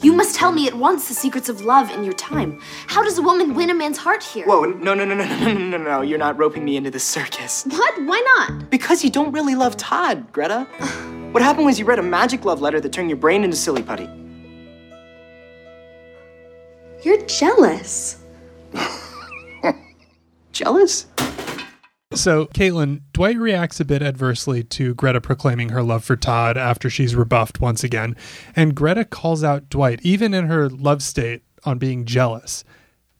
you 0.01 0.13
must 0.13 0.35
tell 0.35 0.51
me 0.51 0.67
at 0.67 0.73
once 0.75 1.07
the 1.07 1.13
secrets 1.13 1.49
of 1.49 1.61
love 1.61 1.89
in 1.91 2.03
your 2.03 2.13
time. 2.13 2.59
How 2.87 3.03
does 3.03 3.17
a 3.17 3.21
woman 3.21 3.53
win 3.53 3.69
a 3.69 3.73
man's 3.73 3.97
heart 3.97 4.23
here? 4.23 4.45
Whoa, 4.45 4.63
no, 4.65 4.93
no, 4.93 5.05
no, 5.05 5.15
no, 5.15 5.25
no, 5.25 5.37
no, 5.37 5.53
no, 5.53 5.77
no, 5.77 5.77
no. 5.77 6.01
You're 6.01 6.17
not 6.19 6.37
roping 6.37 6.63
me 6.65 6.75
into 6.77 6.91
this 6.91 7.03
circus. 7.03 7.65
What? 7.65 8.01
Why 8.03 8.21
not? 8.37 8.69
Because 8.69 9.03
you 9.03 9.09
don't 9.09 9.31
really 9.31 9.55
love 9.55 9.77
Todd, 9.77 10.31
Greta. 10.31 10.65
what 11.31 11.43
happened 11.43 11.65
was 11.65 11.79
you 11.79 11.85
read 11.85 11.99
a 11.99 12.03
magic 12.03 12.45
love 12.45 12.61
letter 12.61 12.79
that 12.81 12.91
turned 12.91 13.09
your 13.09 13.17
brain 13.17 13.43
into 13.43 13.55
silly 13.55 13.83
putty. 13.83 14.09
You're 17.03 17.23
jealous. 17.25 18.17
Jealous? 20.51 21.05
So, 22.15 22.45
Caitlin, 22.47 23.01
Dwight 23.11 23.37
reacts 23.37 23.81
a 23.81 23.85
bit 23.85 24.01
adversely 24.01 24.63
to 24.63 24.93
Greta 24.95 25.19
proclaiming 25.19 25.69
her 25.69 25.83
love 25.83 26.03
for 26.03 26.15
Todd 26.15 26.57
after 26.57 26.89
she's 26.89 27.13
rebuffed 27.13 27.59
once 27.59 27.83
again. 27.83 28.15
And 28.55 28.73
Greta 28.73 29.03
calls 29.03 29.43
out 29.43 29.69
Dwight, 29.69 29.99
even 30.01 30.33
in 30.33 30.45
her 30.45 30.69
love 30.69 31.03
state, 31.03 31.43
on 31.65 31.77
being 31.77 32.05
jealous. 32.05 32.63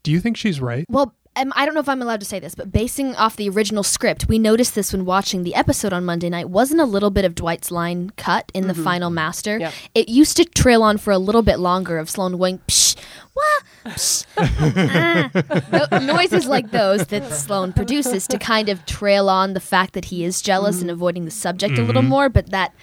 Do 0.04 0.12
you 0.12 0.22
think 0.22 0.38
she's 0.38 0.62
right? 0.62 0.86
Well, 0.90 1.14
um, 1.36 1.52
I 1.56 1.66
don't 1.66 1.74
know 1.74 1.82
if 1.82 1.90
I'm 1.90 2.02
allowed 2.02 2.22
to 2.22 2.26
say 2.26 2.40
this, 2.40 2.56
but 2.56 2.72
basing 2.72 3.16
off 3.16 3.36
the 3.36 3.50
original 3.50 3.84
script, 3.84 4.28
we 4.28 4.40
noticed 4.40 4.76
this 4.76 4.94
when 4.94 5.06
watching 5.06 5.44
the 5.44 5.54
episode 5.56 5.92
on 5.94 6.06
Monday 6.06 6.30
night. 6.30 6.50
Wasn't 6.50 6.80
a 6.80 6.86
little 6.86 7.10
bit 7.10 7.26
of 7.26 7.36
Dwight's 7.36 7.72
line 7.72 8.12
cut 8.12 8.52
in 8.54 8.68
the 8.68 8.74
final 8.74 9.10
master? 9.10 9.58
Yep. 9.60 9.74
It 9.94 10.10
used 10.10 10.38
to 10.38 10.46
trail 10.46 10.82
on 10.82 10.98
for 10.98 11.12
a 11.12 11.18
little 11.18 11.42
bit 11.42 11.60
longer 11.60 11.98
of 11.98 12.10
Sloan 12.10 12.38
going, 12.38 12.60
psh, 12.68 12.96
wah, 13.36 13.92
psh, 13.92 14.26
ah." 14.38 15.90
No- 15.92 16.00
noises 16.00 16.46
like 16.46 16.72
those 16.72 17.08
that 17.08 17.32
Sloan 17.32 17.74
produces 17.74 18.28
to 18.28 18.38
kind 18.38 18.70
of 18.70 18.86
trail 18.86 19.30
on 19.30 19.54
the 19.54 19.60
fact 19.60 19.94
that 19.94 20.06
he 20.06 20.24
is 20.24 20.42
jealous 20.42 20.82
and 20.82 20.90
avoiding 20.90 21.26
the 21.26 21.32
subject 21.32 21.78
a 21.78 21.84
little 21.84 22.02
more, 22.02 22.30
but 22.30 22.52
that 22.52 22.74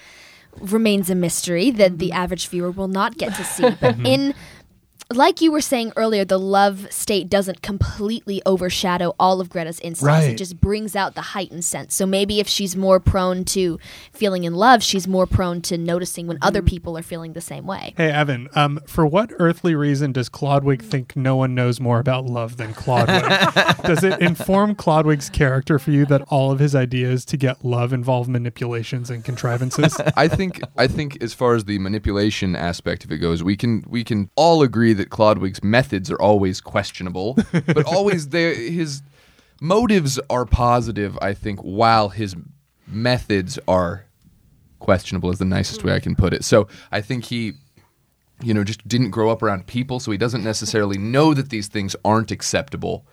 remains 0.59 1.09
a 1.09 1.15
mystery 1.15 1.71
that 1.71 1.97
the 1.97 2.11
average 2.11 2.47
viewer 2.47 2.69
will 2.71 2.87
not 2.87 3.17
get 3.17 3.35
to 3.35 3.43
see. 3.43 3.63
But 3.81 3.97
in 4.05 4.33
like 5.15 5.41
you 5.41 5.51
were 5.51 5.61
saying 5.61 5.93
earlier, 5.95 6.25
the 6.25 6.39
love 6.39 6.91
state 6.91 7.29
doesn't 7.29 7.61
completely 7.61 8.41
overshadow 8.45 9.15
all 9.19 9.41
of 9.41 9.49
Greta's 9.49 9.79
instincts. 9.79 10.03
Right. 10.03 10.31
It 10.31 10.37
just 10.37 10.59
brings 10.59 10.95
out 10.95 11.15
the 11.15 11.21
heightened 11.21 11.65
sense. 11.65 11.95
So 11.95 12.05
maybe 12.05 12.39
if 12.39 12.47
she's 12.47 12.75
more 12.75 12.99
prone 12.99 13.45
to 13.45 13.79
feeling 14.11 14.43
in 14.43 14.53
love, 14.55 14.83
she's 14.83 15.07
more 15.07 15.25
prone 15.25 15.61
to 15.63 15.77
noticing 15.77 16.27
when 16.27 16.37
other 16.41 16.61
people 16.61 16.97
are 16.97 17.03
feeling 17.03 17.33
the 17.33 17.41
same 17.41 17.65
way. 17.65 17.93
Hey, 17.97 18.11
Evan, 18.11 18.49
um, 18.55 18.79
for 18.87 19.05
what 19.05 19.31
earthly 19.39 19.75
reason 19.75 20.11
does 20.11 20.29
Clodwig 20.29 20.81
think 20.81 21.15
no 21.15 21.35
one 21.35 21.55
knows 21.55 21.79
more 21.79 21.99
about 21.99 22.25
love 22.25 22.57
than 22.57 22.73
Clodwig? 22.73 23.81
does 23.83 24.03
it 24.03 24.19
inform 24.21 24.75
Clodwig's 24.75 25.29
character 25.29 25.79
for 25.79 25.91
you 25.91 26.05
that 26.07 26.21
all 26.23 26.51
of 26.51 26.59
his 26.59 26.75
ideas 26.75 27.25
to 27.25 27.37
get 27.37 27.63
love 27.63 27.93
involve 27.93 28.27
manipulations 28.27 29.09
and 29.09 29.23
contrivances? 29.23 29.99
I 30.15 30.27
think 30.27 30.61
I 30.77 30.87
think 30.87 31.21
as 31.21 31.33
far 31.33 31.55
as 31.55 31.65
the 31.65 31.79
manipulation 31.79 32.55
aspect 32.55 33.03
of 33.03 33.11
it 33.11 33.17
goes, 33.17 33.43
we 33.43 33.55
can 33.55 33.83
we 33.87 34.03
can 34.03 34.29
all 34.35 34.61
agree 34.61 34.93
that 34.93 35.02
Clodwig's 35.09 35.63
methods 35.63 36.11
are 36.11 36.21
always 36.21 36.61
questionable, 36.61 37.37
but 37.51 37.85
always 37.85 38.31
his 38.31 39.01
motives 39.61 40.19
are 40.29 40.45
positive. 40.45 41.17
I 41.21 41.33
think 41.33 41.59
while 41.61 42.09
his 42.09 42.35
methods 42.87 43.57
are 43.67 44.05
questionable 44.79 45.31
is 45.31 45.39
the 45.39 45.45
nicest 45.45 45.83
way 45.83 45.93
I 45.93 45.99
can 45.99 46.15
put 46.15 46.33
it. 46.33 46.43
So 46.43 46.67
I 46.91 47.01
think 47.01 47.25
he 47.25 47.53
you 48.41 48.53
know 48.53 48.63
just 48.63 48.85
didn't 48.87 49.11
grow 49.11 49.29
up 49.29 49.41
around 49.41 49.67
people 49.67 49.99
so 49.99 50.11
he 50.11 50.17
doesn't 50.17 50.43
necessarily 50.43 50.97
know 50.97 51.33
that 51.33 51.49
these 51.49 51.67
things 51.67 51.95
aren't 52.03 52.31
acceptable 52.31 53.05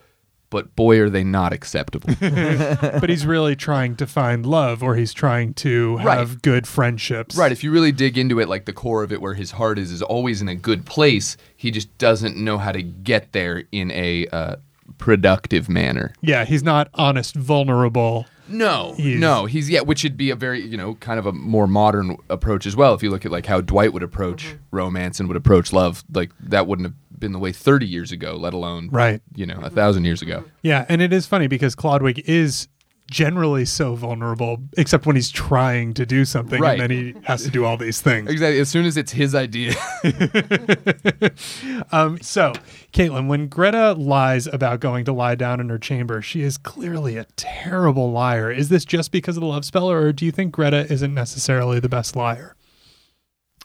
but 0.51 0.75
boy 0.77 0.99
are 1.01 1.09
they 1.09 1.25
not 1.25 1.53
acceptable 1.53 2.13
but 2.21 3.09
he's 3.09 3.25
really 3.25 3.57
trying 3.57 3.97
to 3.97 4.07
find 4.07 4.45
love 4.45 4.83
or 4.83 4.97
he's 4.97 5.13
trying 5.15 5.55
to 5.55 5.97
Right. 5.99 6.19
have 6.19 6.43
good 6.43 6.67
friendships. 6.67 7.37
Right. 7.37 7.53
If 7.53 7.63
you 7.65 7.71
really 7.71 7.93
dig 7.93 8.19
into 8.19 8.41
it, 8.41 8.49
like 8.49 8.65
the 8.65 8.73
core 8.73 9.03
of 9.03 9.13
it, 9.13 9.21
where 9.21 9.35
his 9.35 9.53
heart 9.53 9.79
is, 9.79 9.91
is 9.93 10.03
always 10.03 10.43
in 10.43 10.49
a 10.49 10.55
good 10.55 10.85
place. 10.87 11.37
He 11.57 11.71
just 11.71 11.97
doesn't 11.99 12.37
know 12.37 12.59
how 12.59 12.73
to 12.73 12.83
get 12.83 13.33
there 13.33 13.65
in 13.73 13.91
a 13.93 14.27
uh, 14.29 14.57
productive 14.99 15.69
manner. 15.69 16.13
Yeah, 16.21 16.45
he's 16.45 16.63
not 16.63 16.89
honest, 16.95 17.35
vulnerable. 17.35 18.27
No, 18.51 18.95
He's- 18.97 19.21
no, 19.21 19.47
he's 19.47 19.71
yeah, 19.71 19.81
which 19.81 20.03
would 20.03 20.17
be 20.17 20.31
a 20.31 20.37
very 20.37 20.61
you 20.61 20.77
know 20.77 20.95
kind 20.97 21.19
of 21.19 21.27
a 21.27 21.33
more 21.33 21.67
modern 21.67 22.17
approach 22.29 22.67
as 22.67 22.77
well. 22.77 22.95
If 22.95 23.03
you 23.03 23.11
look 23.11 23.25
at 23.25 23.33
like 23.33 23.47
how 23.47 23.61
Dwight 23.61 23.93
would 23.93 24.03
approach 24.03 24.45
Mm-hmm. 24.47 24.57
romance 24.77 25.21
and 25.21 25.29
would 25.29 25.37
approach 25.37 25.73
love, 25.73 26.05
like 26.13 26.31
that 26.41 26.67
wouldn't 26.67 26.87
have 26.87 26.95
been 27.19 27.33
the 27.33 27.39
way 27.39 27.53
thirty 27.53 27.87
years 27.87 28.13
ago, 28.13 28.35
let 28.37 28.53
alone 28.55 28.89
Right. 28.91 29.21
you 29.35 29.47
know 29.47 29.61
a 29.63 29.71
thousand 29.71 30.05
years 30.05 30.23
ago. 30.23 30.45
Yeah, 30.63 30.87
and 30.89 31.01
it 31.03 31.13
is 31.13 31.27
funny 31.27 31.47
because 31.47 31.75
Clodwig 31.77 32.23
is 32.27 32.67
generally 33.11 33.65
so 33.65 33.95
vulnerable, 33.95 34.59
except 34.79 35.05
when 35.05 35.17
he's 35.17 35.31
trying 35.31 35.93
to 35.95 36.07
do 36.07 36.25
something 36.25 36.61
Right. 36.61 36.81
and 36.81 36.83
then 36.83 36.91
he 36.91 37.15
has 37.25 37.43
to 37.43 37.51
do 37.51 37.65
all 37.65 37.77
these 37.77 38.01
things. 38.01 38.31
Exactly. 38.31 38.59
As 38.61 38.69
soon 38.69 38.87
as 38.87 38.97
it's 38.97 39.13
his 39.13 39.35
idea, 39.35 39.75
Um, 41.93 42.21
so, 42.21 42.53
Caitlin, 42.93 43.27
when 43.27 43.49
Greta 43.49 43.93
lies 43.93 44.47
about 44.47 44.81
going 44.81 45.05
to 45.07 45.13
lie 45.13 45.35
down 45.35 45.61
in 45.61 45.69
her 45.69 45.79
chamber, 45.79 46.23
she 46.23 46.43
is 46.43 46.57
clearly 46.57 47.17
a 47.17 47.25
terrible 47.37 48.13
liar. 48.13 48.51
Is 48.51 48.69
this 48.69 48.85
just 48.85 49.13
because 49.13 49.37
of 49.37 49.41
the 49.41 49.47
love 49.47 49.65
spell, 49.65 49.91
or 49.91 50.13
do 50.13 50.25
you 50.25 50.33
think 50.33 50.53
Greta 50.53 50.91
isn't 50.93 51.13
necessarily 51.15 51.81
the 51.81 51.89
best 51.89 52.15
liar? 52.17 52.55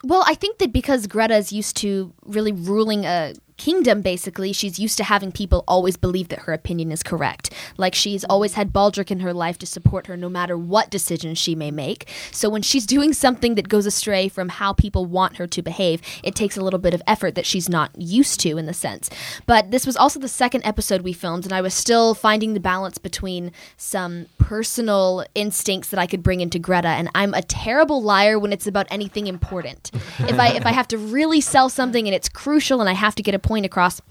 Well, 0.03 0.23
I 0.27 0.35
think 0.35 0.57
that 0.59 0.73
because 0.73 1.07
Greta 1.07 1.35
is 1.35 1.51
used 1.53 1.77
to 1.77 2.13
really 2.25 2.51
ruling 2.51 3.05
a 3.05 3.33
kingdom, 3.57 4.01
basically, 4.01 4.53
she's 4.53 4.79
used 4.79 4.97
to 4.97 5.03
having 5.03 5.31
people 5.31 5.63
always 5.67 5.97
believe 5.97 6.29
that 6.29 6.39
her 6.39 6.53
opinion 6.53 6.91
is 6.91 7.03
correct. 7.03 7.51
Like 7.77 7.95
she's 7.95 8.23
always 8.25 8.53
had 8.53 8.73
Baldric 8.73 9.11
in 9.11 9.21
her 9.21 9.33
life 9.33 9.57
to 9.59 9.65
support 9.65 10.07
her 10.07 10.17
no 10.17 10.29
matter 10.29 10.57
what 10.57 10.89
decision 10.89 11.35
she 11.35 11.55
may 11.55 11.71
make. 11.71 12.09
So 12.31 12.49
when 12.49 12.61
she's 12.61 12.85
doing 12.85 13.13
something 13.13 13.55
that 13.55 13.69
goes 13.69 13.85
astray 13.85 14.27
from 14.27 14.49
how 14.49 14.73
people 14.73 15.05
want 15.05 15.37
her 15.37 15.47
to 15.47 15.61
behave, 15.61 16.01
it 16.23 16.35
takes 16.35 16.57
a 16.57 16.61
little 16.61 16.79
bit 16.79 16.93
of 16.93 17.01
effort 17.07 17.35
that 17.35 17.45
she's 17.45 17.69
not 17.69 17.91
used 17.97 18.39
to 18.41 18.57
in 18.57 18.65
the 18.65 18.73
sense. 18.73 19.09
But 19.45 19.71
this 19.71 19.85
was 19.85 19.97
also 19.97 20.19
the 20.19 20.27
second 20.27 20.65
episode 20.65 21.01
we 21.01 21.13
filmed, 21.13 21.45
and 21.45 21.53
I 21.53 21.61
was 21.61 21.73
still 21.73 22.13
finding 22.13 22.53
the 22.53 22.59
balance 22.59 22.97
between 22.97 23.51
some 23.77 24.27
personal 24.37 25.25
instincts 25.33 25.89
that 25.89 25.99
I 25.99 26.07
could 26.07 26.23
bring 26.23 26.41
into 26.41 26.59
Greta, 26.59 26.89
and 26.89 27.09
I'm 27.15 27.33
a 27.33 27.41
terrible 27.41 28.01
liar 28.01 28.37
when 28.39 28.53
it's 28.53 28.67
about 28.67 28.87
anything 28.89 29.27
important. 29.27 29.91
if 30.19 30.39
I 30.39 30.49
if 30.49 30.65
I 30.65 30.71
have 30.71 30.87
to 30.89 30.97
really 30.97 31.41
sell 31.41 31.69
something 31.69 32.07
and 32.07 32.15
it's 32.15 32.29
crucial 32.29 32.79
and 32.79 32.89
I 32.89 32.93
have 32.93 33.15
to 33.15 33.23
get 33.23 33.35
a 33.35 33.39
point 33.45 33.65
across, 33.65 34.01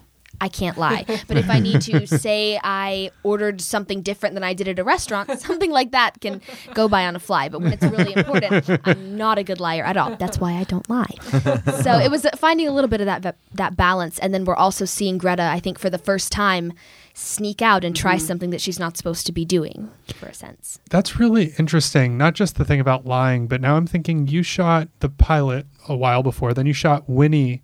I 0.41 0.49
can't 0.49 0.77
lie. 0.79 1.05
But 1.27 1.39
if 1.39 1.49
I 1.49 1.59
need 1.59 1.81
to 1.83 2.07
say 2.07 2.61
I 2.63 3.11
ordered 3.23 3.61
something 3.61 4.03
different 4.03 4.35
than 4.35 4.45
I 4.45 4.53
did 4.53 4.69
at 4.69 4.79
a 4.79 4.85
restaurant, 4.85 5.41
something 5.41 5.71
like 5.71 5.93
that 5.93 6.21
can 6.21 6.43
go 6.75 6.89
by 6.89 7.07
on 7.07 7.17
a 7.17 7.19
fly. 7.19 7.49
But 7.49 7.63
when 7.63 7.73
it's 7.73 7.83
really 7.83 8.15
important, 8.15 8.69
I'm 8.85 9.17
not 9.17 9.39
a 9.39 9.45
good 9.45 9.61
liar 9.61 9.85
at 9.85 9.97
all. 9.97 10.17
That's 10.17 10.39
why 10.39 10.53
I 10.55 10.65
don't 10.65 10.89
lie. 10.91 11.15
so 11.83 11.99
it 11.99 12.11
was 12.11 12.27
finding 12.37 12.69
a 12.69 12.73
little 12.73 12.89
bit 12.89 13.01
of 13.01 13.07
that 13.07 13.37
that 13.55 13.77
balance, 13.77 14.19
and 14.19 14.35
then 14.35 14.45
we're 14.45 14.55
also 14.55 14.85
seeing 14.85 15.19
Greta. 15.19 15.45
I 15.45 15.61
think 15.61 15.79
for 15.79 15.89
the 15.89 15.99
first 15.99 16.31
time 16.31 16.73
sneak 17.15 17.63
out 17.63 17.85
and 17.85 17.95
try 17.95 18.17
mm-hmm. 18.17 18.27
something 18.27 18.51
that 18.51 18.61
she's 18.61 18.79
not 18.79 18.97
supposed 18.97 19.25
to 19.25 19.33
be 19.33 19.45
doing 19.45 19.89
for 20.17 20.27
a 20.27 20.35
sense. 20.35 20.81
That's 20.91 21.19
really 21.19 21.55
interesting. 21.59 22.19
Not 22.19 22.35
just 22.35 22.57
the 22.57 22.65
thing 22.65 22.81
about 22.81 23.07
lying, 23.07 23.47
but 23.47 23.61
now 23.61 23.77
I'm 23.77 23.87
thinking 23.87 24.27
you 24.27 24.43
shot 24.43 24.89
the 24.99 25.09
pilot 25.09 25.67
a 25.89 25.97
while 25.97 26.25
before, 26.25 26.53
then 26.53 26.67
you 26.67 26.73
shot 26.73 27.09
Winnie, 27.09 27.63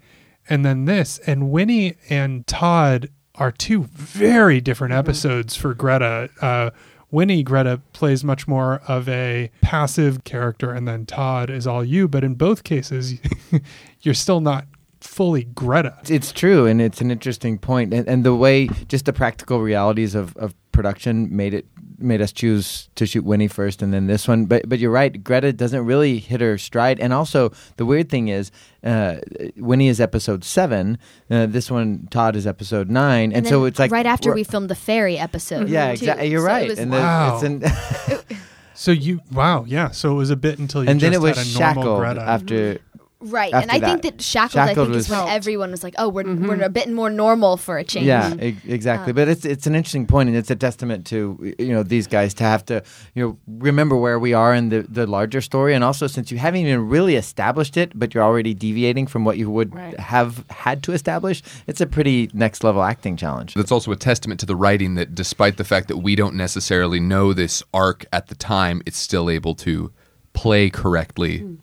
and 0.50 0.64
then 0.64 0.84
this. 0.84 1.18
And 1.20 1.50
Winnie 1.50 1.96
and 2.10 2.46
Todd 2.46 3.08
are 3.36 3.52
two 3.52 3.84
very 3.84 4.60
different 4.60 4.92
episodes 4.92 5.56
for 5.56 5.72
Greta. 5.72 6.28
Uh, 6.42 6.70
Winnie, 7.10 7.42
Greta 7.42 7.80
plays 7.92 8.22
much 8.22 8.46
more 8.46 8.82
of 8.86 9.08
a 9.08 9.50
passive 9.62 10.24
character, 10.24 10.72
and 10.72 10.86
then 10.86 11.06
Todd 11.06 11.48
is 11.48 11.66
all 11.66 11.84
you. 11.84 12.06
But 12.06 12.22
in 12.24 12.34
both 12.34 12.64
cases, 12.64 13.14
you're 14.02 14.14
still 14.14 14.40
not 14.40 14.66
fully 15.00 15.44
Greta. 15.44 15.96
It's 16.08 16.32
true, 16.32 16.66
and 16.66 16.80
it's 16.80 17.00
an 17.00 17.10
interesting 17.10 17.58
point, 17.58 17.94
and, 17.94 18.06
and 18.06 18.24
the 18.24 18.34
way 18.34 18.68
just 18.88 19.06
the 19.06 19.12
practical 19.12 19.60
realities 19.60 20.14
of, 20.14 20.36
of 20.36 20.54
production 20.72 21.34
made 21.34 21.54
it 21.54 21.66
made 22.00 22.20
us 22.20 22.32
choose 22.32 22.88
to 22.96 23.06
shoot 23.06 23.24
Winnie 23.24 23.48
first 23.48 23.82
and 23.82 23.92
then 23.92 24.06
this 24.06 24.26
one. 24.26 24.46
But 24.46 24.68
but 24.68 24.78
you're 24.78 24.90
right, 24.90 25.22
Greta 25.22 25.52
doesn't 25.52 25.84
really 25.84 26.18
hit 26.18 26.40
her 26.40 26.58
stride. 26.58 26.98
And 27.00 27.12
also 27.12 27.52
the 27.76 27.84
weird 27.86 28.08
thing 28.08 28.28
is, 28.28 28.50
uh, 28.84 29.16
Winnie 29.56 29.88
is 29.88 30.00
episode 30.00 30.42
seven. 30.44 30.98
Uh, 31.30 31.46
this 31.46 31.70
one, 31.70 32.08
Todd 32.10 32.36
is 32.36 32.46
episode 32.46 32.90
nine, 32.90 33.24
and, 33.32 33.38
And 33.38 33.46
so 33.46 33.64
it's 33.64 33.78
like 33.78 33.90
right 33.90 34.06
after 34.06 34.30
we're- 34.30 34.44
filmed 34.44 34.70
the 34.70 34.74
fairy 34.74 35.18
episode. 35.18 35.68
Yeah, 35.68 35.88
exactly. 35.90 36.28
You're 36.28 36.40
So 36.40 36.46
it 36.46 36.48
right. 36.48 36.68
was- 36.70 36.78
and 36.78 36.92
then 36.92 37.02
Wow. 37.02 37.40
it's 37.42 37.42
an, 37.44 38.22
So 38.74 38.92
you, 38.92 39.20
wow, 39.30 39.64
yeah. 39.68 39.90
So 39.90 40.10
it 40.12 40.14
was 40.14 40.30
a 40.30 40.36
bit 40.36 40.58
until 40.58 40.82
you 40.82 40.88
and 40.88 40.98
then 40.98 41.12
just 41.12 41.22
it 41.22 41.26
was 41.28 41.36
had 41.36 41.46
a 41.46 41.50
normal 41.50 41.82
shackled 41.82 42.00
Greta. 42.00 42.20
after. 42.22 42.78
Right, 43.22 43.52
and 43.52 43.70
after 43.70 43.84
I 43.84 43.88
think 43.88 44.02
that. 44.02 44.16
that 44.18 44.22
shackled, 44.22 44.60
I 44.60 44.74
think 44.74 44.88
was- 44.88 45.04
is 45.06 45.10
when 45.10 45.28
everyone 45.28 45.70
was 45.70 45.84
like, 45.84 45.94
"Oh, 45.98 46.08
we're 46.08 46.24
mm-hmm. 46.24 46.46
we're 46.48 46.62
a 46.62 46.70
bit 46.70 46.88
more 46.90 47.10
normal 47.10 47.58
for 47.58 47.76
a 47.76 47.84
change." 47.84 48.06
Yeah, 48.06 48.34
e- 48.40 48.56
exactly. 48.66 49.10
Uh. 49.10 49.14
but 49.14 49.28
it's 49.28 49.44
it's 49.44 49.66
an 49.66 49.74
interesting 49.74 50.06
point, 50.06 50.30
and 50.30 50.38
it's 50.38 50.50
a 50.50 50.56
testament 50.56 51.04
to 51.06 51.54
you 51.58 51.68
know 51.68 51.82
these 51.82 52.06
guys 52.06 52.32
to 52.34 52.44
have 52.44 52.64
to 52.66 52.82
you 53.14 53.22
know 53.22 53.38
remember 53.46 53.94
where 53.94 54.18
we 54.18 54.32
are 54.32 54.54
in 54.54 54.70
the 54.70 54.86
the 54.88 55.06
larger 55.06 55.42
story, 55.42 55.74
and 55.74 55.84
also 55.84 56.06
since 56.06 56.30
you 56.30 56.38
haven't 56.38 56.60
even 56.60 56.88
really 56.88 57.16
established 57.16 57.76
it, 57.76 57.92
but 57.94 58.14
you're 58.14 58.24
already 58.24 58.54
deviating 58.54 59.06
from 59.06 59.24
what 59.24 59.36
you 59.36 59.50
would 59.50 59.74
Right. 59.74 60.00
have 60.00 60.44
had 60.48 60.82
to 60.84 60.92
establish. 60.92 61.42
It's 61.66 61.80
a 61.82 61.86
pretty 61.86 62.30
next 62.32 62.64
level 62.64 62.82
acting 62.82 63.16
challenge. 63.16 63.52
That's 63.54 63.72
also 63.72 63.92
a 63.92 63.96
testament 63.96 64.40
to 64.40 64.46
the 64.46 64.56
writing 64.56 64.94
that 64.94 65.14
despite 65.14 65.58
the 65.58 65.64
fact 65.64 65.88
that 65.88 65.98
we 65.98 66.16
don't 66.16 66.34
necessarily 66.36 67.00
know 67.00 67.34
this 67.34 67.62
arc 67.74 68.06
at 68.12 68.28
the 68.28 68.34
time, 68.34 68.80
it's 68.86 68.98
still 68.98 69.28
able 69.28 69.54
to 69.56 69.92
play 70.32 70.70
correctly 70.70 71.40
mm. 71.40 71.56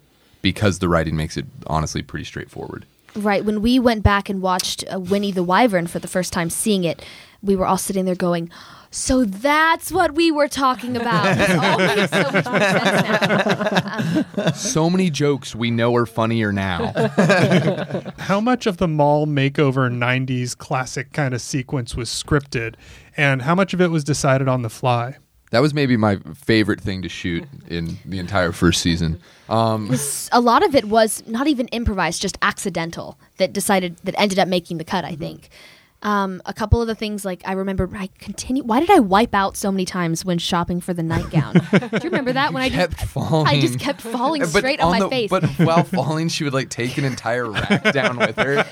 Because 0.48 0.80
the 0.80 0.88
writing 0.88 1.18
makes 1.18 1.36
it 1.36 1.46
honestly 1.68 2.02
pretty 2.02 2.24
straightforward. 2.24 2.86
Right. 3.18 3.44
When 3.44 3.62
we 3.62 3.80
went 3.80 4.02
back 4.02 4.30
and 4.30 4.42
watched 4.42 4.86
uh, 4.90 4.98
Winnie 4.98 5.34
the 5.34 5.44
Wyvern 5.44 5.88
for 5.88 6.00
the 6.00 6.08
first 6.08 6.32
time, 6.32 6.50
seeing 6.50 6.86
it, 6.86 7.04
we 7.44 7.58
were 7.58 7.66
all 7.66 7.78
sitting 7.78 8.06
there 8.06 8.16
going, 8.16 8.50
"So 8.90 9.26
that's 9.26 9.92
what 9.92 10.14
we 10.14 10.32
were 10.32 10.48
talking 10.48 10.96
about." 10.96 11.36
This 11.36 11.48
so 12.12 12.32
much 12.32 12.46
more 12.46 12.60
sense 12.60 13.02
now. 14.38 14.52
so 14.56 14.90
many 14.90 15.10
jokes 15.10 15.54
we 15.54 15.70
know 15.70 15.94
are 15.98 16.06
funnier 16.06 16.54
now. 16.54 16.94
How 18.18 18.40
much 18.40 18.66
of 18.66 18.78
the 18.78 18.88
mall 18.88 19.28
makeover 19.28 19.92
90s 19.92 20.58
classic 20.58 21.12
kind 21.12 21.34
of 21.34 21.42
sequence 21.42 21.94
was 21.94 22.10
scripted, 22.10 22.76
and 23.18 23.42
how 23.42 23.54
much 23.54 23.74
of 23.74 23.82
it 23.82 23.92
was 23.92 24.06
decided 24.06 24.48
on 24.48 24.62
the 24.62 24.70
fly? 24.70 25.18
That 25.52 25.60
was 25.60 25.74
maybe 25.74 25.96
my 25.96 26.18
favorite 26.36 26.82
thing 26.82 27.02
to 27.04 27.10
shoot 27.10 27.46
in 27.70 27.98
the 28.06 28.20
entire 28.20 28.52
first 28.52 28.82
season. 28.82 29.22
Um, 29.48 29.90
a 30.34 30.42
lot 30.42 30.66
of 30.66 30.76
it 30.76 30.86
was 30.86 31.24
not 31.26 31.48
even 31.48 31.68
improvised, 31.70 32.22
just 32.22 32.38
accidental. 32.42 33.18
That 33.38 33.54
decided 33.54 33.98
that 34.04 34.14
ended 34.18 34.40
up 34.40 34.48
making 34.48 34.78
the 34.78 34.84
cut. 34.84 35.06
I 35.06 35.16
think. 35.16 35.50
Um, 36.04 36.44
a 36.46 36.54
couple 36.54 36.80
of 36.80 36.88
the 36.88 36.94
things 36.94 37.26
like 37.26 37.42
I 37.44 37.54
remember 37.54 37.90
I 37.96 38.10
continue. 38.20 38.64
Why 38.64 38.80
did 38.80 38.92
I 38.92 39.00
wipe 39.00 39.34
out 39.34 39.58
so 39.58 39.72
many 39.72 39.84
times 39.84 40.24
when 40.24 40.38
shopping 40.38 40.80
for 40.80 40.94
the 40.94 41.02
nightgown? 41.02 41.54
Do 41.72 41.90
you 41.92 42.00
remember 42.04 42.32
that 42.34 42.54
when 42.54 42.62
I 42.62 42.70
kept 42.70 42.98
just 43.00 43.12
falling. 43.12 43.48
I 43.48 43.60
just 43.60 43.80
kept 43.80 44.02
falling 44.02 44.42
But 44.42 44.50
straight 44.50 44.80
on, 44.80 44.92
my 44.92 45.00
the- 45.00 45.10
face? 45.10 45.30
But 45.32 45.46
while 45.58 45.84
falling, 45.84 46.30
she 46.30 46.44
would 46.44 46.54
like 46.54 46.70
take 46.70 47.00
an 47.00 47.04
entire 47.04 47.50
rack 47.50 47.84
down 47.94 48.18
with 48.18 48.36
her. 48.36 48.64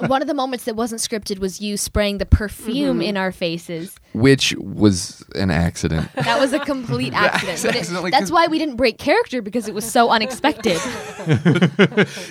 One 0.08 0.20
of 0.20 0.26
the 0.26 0.34
moments 0.34 0.64
that 0.64 0.74
wasn't 0.74 1.00
scripted 1.00 1.38
was 1.38 1.60
you 1.60 1.76
spraying 1.76 2.18
the 2.18 2.26
perfume 2.26 3.00
in 3.00 3.16
our 3.16 3.30
faces. 3.30 3.94
which 4.12 4.52
was 4.58 5.24
an 5.36 5.52
accident. 5.52 6.10
That 6.16 6.40
was 6.40 6.52
a 6.52 6.58
complete 6.58 7.12
accident. 7.14 7.62
But 7.62 7.76
it- 7.76 8.10
that's 8.10 8.32
why 8.32 8.48
we 8.48 8.58
didn't 8.58 8.76
break 8.76 8.98
character 8.98 9.42
because 9.42 9.68
it 9.68 9.74
was 9.74 9.88
so 9.88 10.10
unexpected. 10.10 10.78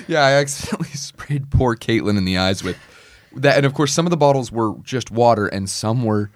Yeah, 0.08 0.22
I 0.26 0.32
accidentally 0.34 0.90
sprayed 0.90 1.50
poor 1.50 1.76
Caitlin 1.78 2.18
in 2.18 2.26
the 2.26 2.38
eyes 2.38 2.62
with 2.64 2.78
that, 3.36 3.58
and 3.58 3.66
of 3.66 3.74
course, 3.74 3.94
some 3.94 4.06
of 4.06 4.10
the 4.10 4.18
bottles 4.18 4.52
were 4.52 4.74
just 4.84 5.12
water, 5.12 5.48
and 5.48 5.70
some 5.70 6.04
were 6.04 6.32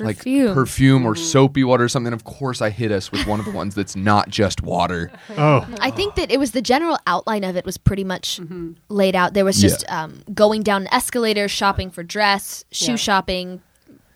like 0.00 0.16
Perfume. 0.18 0.54
perfume 0.54 1.06
or 1.06 1.14
mm-hmm. 1.14 1.22
soapy 1.22 1.64
water 1.64 1.84
or 1.84 1.88
something. 1.88 2.12
Of 2.12 2.24
course, 2.24 2.62
I 2.62 2.70
hit 2.70 2.90
us 2.90 3.12
with 3.12 3.26
one 3.26 3.38
of 3.38 3.46
the 3.46 3.52
ones 3.52 3.74
that's 3.74 3.96
not 3.96 4.28
just 4.28 4.62
water. 4.62 5.10
Oh, 5.36 5.66
I 5.80 5.90
think 5.90 6.16
that 6.16 6.30
it 6.30 6.38
was 6.38 6.50
the 6.50 6.60
general 6.60 6.98
outline 7.06 7.44
of 7.44 7.56
it 7.56 7.64
was 7.64 7.78
pretty 7.78 8.04
much 8.04 8.40
mm-hmm. 8.40 8.72
laid 8.88 9.14
out. 9.14 9.32
There 9.32 9.44
was 9.44 9.60
just 9.60 9.90
um, 9.90 10.22
going 10.34 10.62
down 10.62 10.82
an 10.82 10.88
escalator, 10.92 11.48
shopping 11.48 11.90
for 11.90 12.02
dress, 12.02 12.64
shoe 12.72 12.92
Yeah. 12.92 12.96
shopping, 12.96 13.62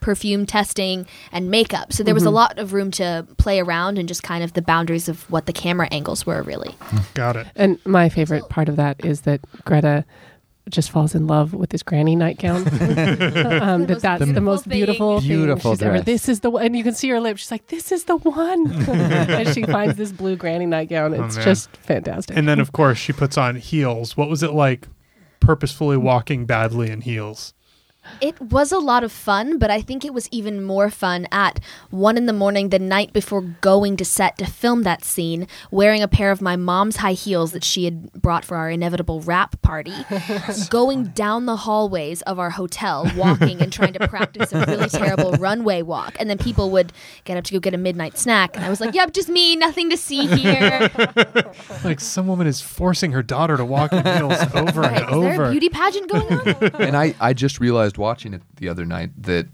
perfume 0.00 0.44
testing, 0.44 1.06
and 1.32 1.50
makeup. 1.50 1.92
So 1.92 2.02
there 2.02 2.14
was 2.14 2.24
a 2.24 2.26
mm-hmm. 2.26 2.34
lot 2.34 2.58
of 2.58 2.72
room 2.72 2.90
to 2.92 3.26
play 3.38 3.58
around 3.60 3.96
and 3.96 4.06
just 4.06 4.22
kind 4.22 4.44
of 4.44 4.52
the 4.52 4.60
boundaries 4.60 5.08
of 5.08 5.30
what 5.30 5.46
the 5.46 5.52
camera 5.52 5.88
angles 5.90 6.26
were, 6.26 6.42
really. 6.42 6.74
got 7.14 7.36
it. 7.36 7.46
And 7.56 7.78
my 7.86 8.08
favorite 8.08 8.48
part 8.50 8.68
of 8.68 8.76
that 8.76 9.02
is 9.04 9.22
that 9.22 9.40
Greta 9.64 10.04
just 10.70 10.90
falls 10.90 11.14
in 11.14 11.26
love 11.26 11.52
with 11.52 11.70
this 11.70 11.82
granny 11.82 12.16
nightgown. 12.16 12.56
um, 12.62 13.86
that 13.86 13.98
that's 14.00 14.24
the, 14.24 14.40
most 14.40 14.68
beautiful, 14.68 15.20
thing 15.20 15.28
Beautiful 15.28 15.72
she's 15.72 15.82
ever. 15.82 15.96
dress. 15.96 16.04
This 16.04 16.28
is 16.28 16.40
the 16.40 16.50
one, 16.50 16.64
and 16.64 16.76
you 16.76 16.82
can 16.82 16.94
see 16.94 17.08
her 17.10 17.20
lips. 17.20 17.42
She's 17.42 17.50
like, 17.50 17.66
"This 17.66 17.92
is 17.92 18.04
the 18.04 18.16
one." 18.16 18.72
and 18.88 19.48
she 19.54 19.62
finds 19.64 19.96
this 19.96 20.10
blue 20.10 20.36
granny 20.36 20.66
nightgown. 20.66 21.12
It's 21.12 21.36
man. 21.36 21.44
just 21.44 21.76
fantastic. 21.78 22.36
And 22.36 22.48
then, 22.48 22.60
of 22.60 22.72
course, 22.72 22.98
she 22.98 23.12
puts 23.12 23.36
on 23.36 23.56
heels. 23.56 24.16
What 24.16 24.28
was 24.28 24.42
it 24.42 24.52
like 24.52 24.88
purposefully 25.40 25.96
walking 25.96 26.46
badly 26.46 26.90
in 26.90 27.02
heels? 27.02 27.52
It 28.20 28.40
was 28.40 28.70
a 28.72 28.78
lot 28.78 29.02
of 29.04 29.12
fun, 29.12 29.58
but 29.58 29.70
I 29.70 29.80
think 29.80 30.04
it 30.04 30.12
was 30.14 30.28
even 30.30 30.62
more 30.62 30.90
fun 30.90 31.26
at 31.32 31.60
one 31.90 32.16
in 32.16 32.26
the 32.26 32.32
morning, 32.32 32.68
the 32.68 32.78
night 32.78 33.12
before 33.12 33.40
going 33.40 33.96
to 33.96 34.04
set 34.04 34.38
to 34.38 34.46
film 34.46 34.82
that 34.82 35.04
scene, 35.04 35.46
wearing 35.70 36.02
a 36.02 36.08
pair 36.08 36.30
of 36.30 36.40
my 36.42 36.56
mom's 36.56 36.96
high 36.96 37.12
heels 37.12 37.52
that 37.52 37.64
she 37.64 37.84
had 37.84 38.12
brought 38.12 38.44
for 38.44 38.56
our 38.56 38.70
inevitable 38.70 39.20
rap 39.20 39.60
party, 39.62 39.94
going 40.70 41.04
down 41.08 41.46
the 41.46 41.56
hallways 41.56 42.22
of 42.22 42.38
our 42.38 42.50
hotel, 42.50 43.10
walking 43.16 43.60
and 43.60 43.72
trying 43.72 43.92
to 43.94 44.06
practice 44.08 44.52
a 44.52 44.64
really 44.66 44.88
terrible 44.90 45.32
runway 45.32 45.82
walk. 45.82 46.16
And 46.20 46.28
then 46.28 46.38
people 46.38 46.70
would 46.70 46.92
get 47.24 47.36
up 47.36 47.44
to 47.44 47.52
go 47.54 47.60
get 47.60 47.74
a 47.74 47.78
midnight 47.78 48.18
snack. 48.18 48.56
And 48.56 48.64
I 48.64 48.70
was 48.70 48.80
like, 48.80 48.94
yep, 48.94 49.12
just 49.12 49.28
me, 49.28 49.56
nothing 49.56 49.90
to 49.90 49.96
see 49.96 50.26
here. 50.26 50.90
Like 51.84 52.00
some 52.00 52.26
woman 52.26 52.46
is 52.46 52.60
forcing 52.60 53.12
her 53.12 53.22
daughter 53.22 53.56
to 53.56 53.64
walk 53.64 53.92
in 53.92 54.04
heels 54.04 54.38
over 54.54 54.80
Right, 54.82 55.02
and 55.02 55.10
is 55.10 55.20
there 55.22 55.30
a 55.32 55.34
over. 55.34 55.50
beauty 55.50 55.68
pageant 55.68 56.08
going 56.10 56.32
on? 56.32 56.48
and 56.80 56.96
I, 56.96 57.14
I 57.20 57.32
just 57.32 57.60
realized 57.60 57.93
watching 57.98 58.34
it 58.34 58.42
the 58.56 58.68
other 58.68 58.84
night 58.84 59.10
that 59.22 59.46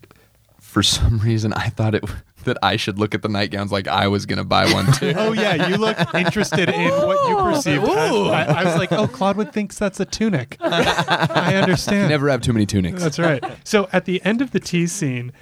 for 0.61 0.83
some 0.97 1.19
reason 1.19 1.53
I 1.53 1.69
thought 1.69 1.95
it 1.95 2.05
that 2.45 2.57
I 2.63 2.77
should 2.77 2.99
look 2.99 3.15
at 3.15 3.21
the 3.21 3.29
nightgowns 3.29 3.71
like 3.71 3.87
I 3.87 4.09
was 4.09 4.25
gonna 4.25 4.45
buy 4.45 4.73
one 4.73 4.91
too. 4.93 5.13
Oh 5.17 5.33
yeah, 5.33 5.69
you 5.69 5.77
look 5.77 5.99
interested 6.15 6.71
in 6.71 6.89
what 6.91 7.29
you 7.29 7.37
perceived. 7.43 7.85
as- 7.85 7.89
I, 7.91 8.45
I 8.45 8.65
was 8.65 8.77
like, 8.77 8.93
oh, 8.93 9.07
Clodwig 9.07 9.53
thinks 9.53 9.79
that's 9.79 10.01
a 10.01 10.07
tunic. 10.07 10.57
I 10.61 11.57
understand. 11.57 12.09
Never 12.09 12.31
have 12.31 12.41
too 12.41 12.55
many 12.55 12.65
tunics. 12.65 13.03
That's 13.03 13.19
right. 13.19 13.45
So 13.65 13.89
at 13.93 14.07
the 14.07 14.25
end 14.25 14.41
of 14.41 14.53
the 14.53 14.61
tea 14.61 14.87
scene, 14.87 15.33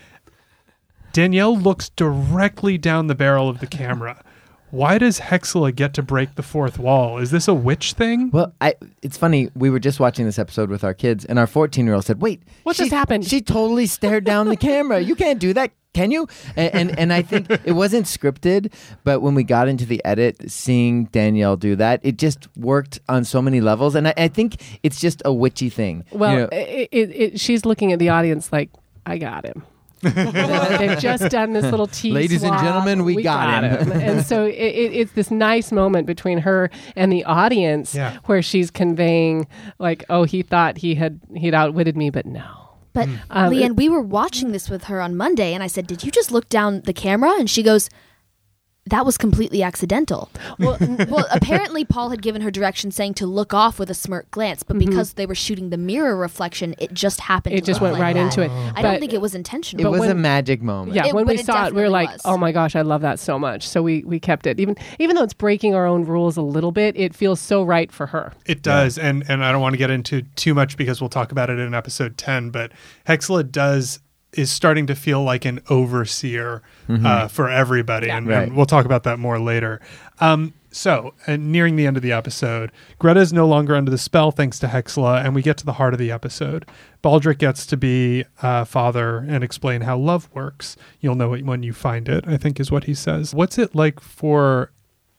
Danielle 1.12 1.56
looks 1.56 1.88
directly 1.90 2.78
down 2.78 3.06
the 3.06 3.14
barrel 3.14 3.48
of 3.48 3.60
the 3.60 3.66
camera. 3.68 4.22
Why 4.70 4.98
does 4.98 5.18
Hexala 5.20 5.74
get 5.74 5.94
to 5.94 6.02
break 6.02 6.34
the 6.34 6.42
fourth 6.42 6.78
wall? 6.78 7.18
Is 7.18 7.30
this 7.30 7.48
a 7.48 7.54
witch 7.54 7.94
thing? 7.94 8.30
Well, 8.30 8.52
I, 8.60 8.74
it's 9.02 9.16
funny. 9.16 9.48
We 9.54 9.70
were 9.70 9.78
just 9.78 9.98
watching 9.98 10.26
this 10.26 10.38
episode 10.38 10.68
with 10.68 10.84
our 10.84 10.92
kids, 10.94 11.24
and 11.24 11.38
our 11.38 11.46
14 11.46 11.86
year 11.86 11.94
old 11.94 12.04
said, 12.04 12.20
"Wait, 12.20 12.42
What 12.64 12.76
she, 12.76 12.82
just 12.82 12.92
happened?" 12.92 13.24
She 13.26 13.40
totally 13.40 13.86
stared 13.86 14.24
down 14.24 14.48
the 14.48 14.56
camera. 14.56 15.00
You 15.00 15.14
can't 15.14 15.38
do 15.38 15.54
that, 15.54 15.72
can 15.94 16.10
you?" 16.10 16.28
And, 16.54 16.74
and 16.74 16.98
and 16.98 17.12
I 17.14 17.22
think 17.22 17.48
it 17.64 17.72
wasn't 17.72 18.04
scripted, 18.06 18.70
but 19.04 19.20
when 19.20 19.34
we 19.34 19.42
got 19.42 19.68
into 19.68 19.86
the 19.86 20.04
edit, 20.04 20.50
seeing 20.50 21.04
Danielle 21.06 21.56
do 21.56 21.74
that, 21.76 22.00
it 22.02 22.18
just 22.18 22.46
worked 22.56 23.00
on 23.08 23.24
so 23.24 23.40
many 23.40 23.62
levels. 23.62 23.94
And 23.94 24.08
I, 24.08 24.14
I 24.18 24.28
think 24.28 24.60
it's 24.82 25.00
just 25.00 25.22
a 25.24 25.32
witchy 25.32 25.70
thing. 25.70 26.04
you 26.12 26.18
Well, 26.18 26.36
know. 26.36 26.48
it, 26.52 26.88
it, 26.92 27.10
it, 27.16 27.40
she's 27.40 27.64
looking 27.64 27.92
at 27.92 27.98
the 27.98 28.10
audience 28.10 28.52
like, 28.52 28.68
I 29.06 29.16
got 29.16 29.46
him. 29.46 29.62
You 30.02 30.10
know, 30.10 30.76
They've 30.78 30.98
just 31.10 31.30
done 31.30 31.52
this 31.52 31.64
little 31.64 31.86
tease. 31.86 32.12
Ladies 32.12 32.42
and 32.42 32.56
gentlemen, 32.58 33.04
we 33.04 33.22
got 33.22 33.64
him. 33.64 33.92
and 33.92 34.24
so 34.24 34.44
it, 34.46 34.52
it, 34.52 34.92
it's 34.94 35.12
this 35.12 35.30
nice 35.30 35.72
moment 35.72 36.06
between 36.06 36.38
her 36.38 36.70
and 36.96 37.12
the 37.12 37.24
audience 37.24 37.94
Yeah. 37.94 38.18
where 38.26 38.42
she's 38.42 38.70
conveying, 38.70 39.46
like, 39.78 40.04
oh, 40.08 40.24
he 40.24 40.42
thought 40.42 40.78
he 40.78 40.94
had 40.94 41.20
he'd 41.36 41.54
outwitted 41.54 41.96
me, 41.96 42.10
but 42.10 42.26
no. 42.26 42.44
But 42.92 43.08
Um, 43.30 43.52
Leanne, 43.52 43.76
we 43.76 43.88
were 43.88 44.00
watching 44.00 44.52
this 44.52 44.70
with 44.70 44.84
her 44.84 45.00
on 45.00 45.16
Monday, 45.16 45.52
and 45.54 45.62
I 45.62 45.66
said, 45.66 45.86
"Did 45.86 46.02
you 46.04 46.10
just 46.10 46.32
look 46.32 46.48
down 46.48 46.80
the 46.82 46.92
camera?" 46.94 47.32
And 47.38 47.48
she 47.48 47.62
goes, 47.62 47.88
"That 48.90 49.04
was 49.06 49.16
completely 49.16 49.62
accidental." 49.62 50.30
Well, 50.58 50.76
well, 51.08 51.26
apparently 51.30 51.84
Paul 51.84 52.10
had 52.10 52.22
given 52.22 52.42
her 52.42 52.50
direction 52.50 52.90
saying 52.90 53.14
to 53.14 53.26
look 53.26 53.52
off 53.54 53.78
with 53.78 53.90
a 53.90 53.94
smirk 53.94 54.30
glance, 54.30 54.62
but 54.62 54.78
because 54.78 55.14
they 55.14 55.26
were 55.26 55.34
shooting 55.34 55.70
the 55.70 55.76
mirror 55.76 56.16
reflection, 56.16 56.74
it 56.78 56.92
just 56.92 57.20
happened. 57.20 57.52
Mm-hmm. 57.54 57.58
It 57.58 57.64
to 57.64 57.70
just 57.70 57.80
went 57.80 57.94
like 57.94 58.02
right 58.02 58.14
that. 58.14 58.20
into 58.24 58.42
it. 58.42 58.50
I 58.50 58.72
But- 58.76 58.82
don't 58.82 59.00
think 59.00 59.12
it 59.12 59.20
was 59.20 59.34
intentional. 59.34 59.94
It 59.94 59.98
was 59.98 60.08
a 60.08 60.14
magic 60.14 60.62
moment. 60.62 60.94
Yeah, 60.96 61.06
It- 61.06 61.14
when 61.14 61.26
we 61.26 61.34
it 61.34 61.46
saw 61.46 61.66
it, 61.66 61.74
we 61.74 61.82
were 61.82 61.88
like, 61.88 62.10
was. 62.10 62.20
"Oh 62.24 62.36
my 62.36 62.52
gosh, 62.52 62.74
I 62.76 62.82
love 62.82 63.02
that 63.02 63.18
so 63.18 63.38
much!" 63.38 63.66
So 63.68 63.82
we 63.82 64.02
we 64.04 64.18
kept 64.20 64.46
it, 64.46 64.58
even 64.60 64.76
even 64.98 65.16
though 65.16 65.22
it's 65.22 65.34
breaking 65.34 65.74
our 65.74 65.86
own 65.86 66.04
rules 66.04 66.36
a 66.36 66.42
little 66.42 66.72
bit. 66.72 66.96
It 66.96 67.14
feels 67.14 67.40
so 67.40 67.62
right 67.62 67.90
for 67.92 68.06
her. 68.06 68.32
It 68.46 68.62
does, 68.62 68.98
and 68.98 69.24
and 69.28 69.44
I 69.44 69.52
don't 69.52 69.60
want 69.60 69.74
to 69.74 69.78
get 69.78 69.90
into 69.90 70.22
too 70.36 70.54
much 70.54 70.76
because 70.76 71.00
we'll 71.00 71.08
talk 71.10 71.32
about 71.32 71.50
it 71.50 71.58
in 71.58 71.74
episode 71.74 72.16
ten. 72.16 72.50
But 72.50 72.72
Hexla 73.06 73.50
does 73.50 74.00
is 74.32 74.50
starting 74.50 74.86
to 74.86 74.94
feel 74.94 75.22
like 75.22 75.44
an 75.44 75.60
overseer 75.70 76.62
uh, 76.88 77.28
for 77.28 77.48
everybody, 77.48 78.10
and, 78.10 78.26
Right. 78.26 78.44
and 78.48 78.56
we'll 78.56 78.66
talk 78.66 78.84
about 78.84 79.02
that 79.04 79.18
more 79.18 79.38
later. 79.40 79.80
Um, 80.20 80.52
so, 80.70 81.14
uh, 81.26 81.36
nearing 81.36 81.76
the 81.76 81.86
end 81.86 81.96
of 81.96 82.02
the 82.02 82.12
episode, 82.12 82.70
Greta 82.98 83.20
is 83.20 83.32
no 83.32 83.46
longer 83.46 83.74
under 83.74 83.90
the 83.90 83.96
spell 83.98 84.30
thanks 84.30 84.58
to 84.58 84.66
Hexla, 84.66 85.24
and 85.24 85.34
we 85.34 85.40
get 85.40 85.56
to 85.58 85.64
the 85.66 85.72
heart 85.74 85.94
of 85.94 85.98
the 85.98 86.10
episode. 86.12 86.66
Baldric 87.02 87.38
gets 87.38 87.64
to 87.66 87.76
be 87.78 88.24
uh, 88.42 88.64
father 88.64 89.18
and 89.18 89.42
explain 89.42 89.80
how 89.82 89.96
love 89.96 90.28
works. 90.34 90.76
You'll 91.00 91.14
know 91.14 91.32
it 91.32 91.46
when 91.46 91.62
you 91.62 91.72
find 91.72 92.06
it. 92.08 92.24
I 92.28 92.36
think 92.36 92.60
is 92.60 92.70
what 92.70 92.84
he 92.84 92.94
says. 92.94 93.34
What's 93.34 93.56
it 93.56 93.74
like 93.74 93.98
for 93.98 94.70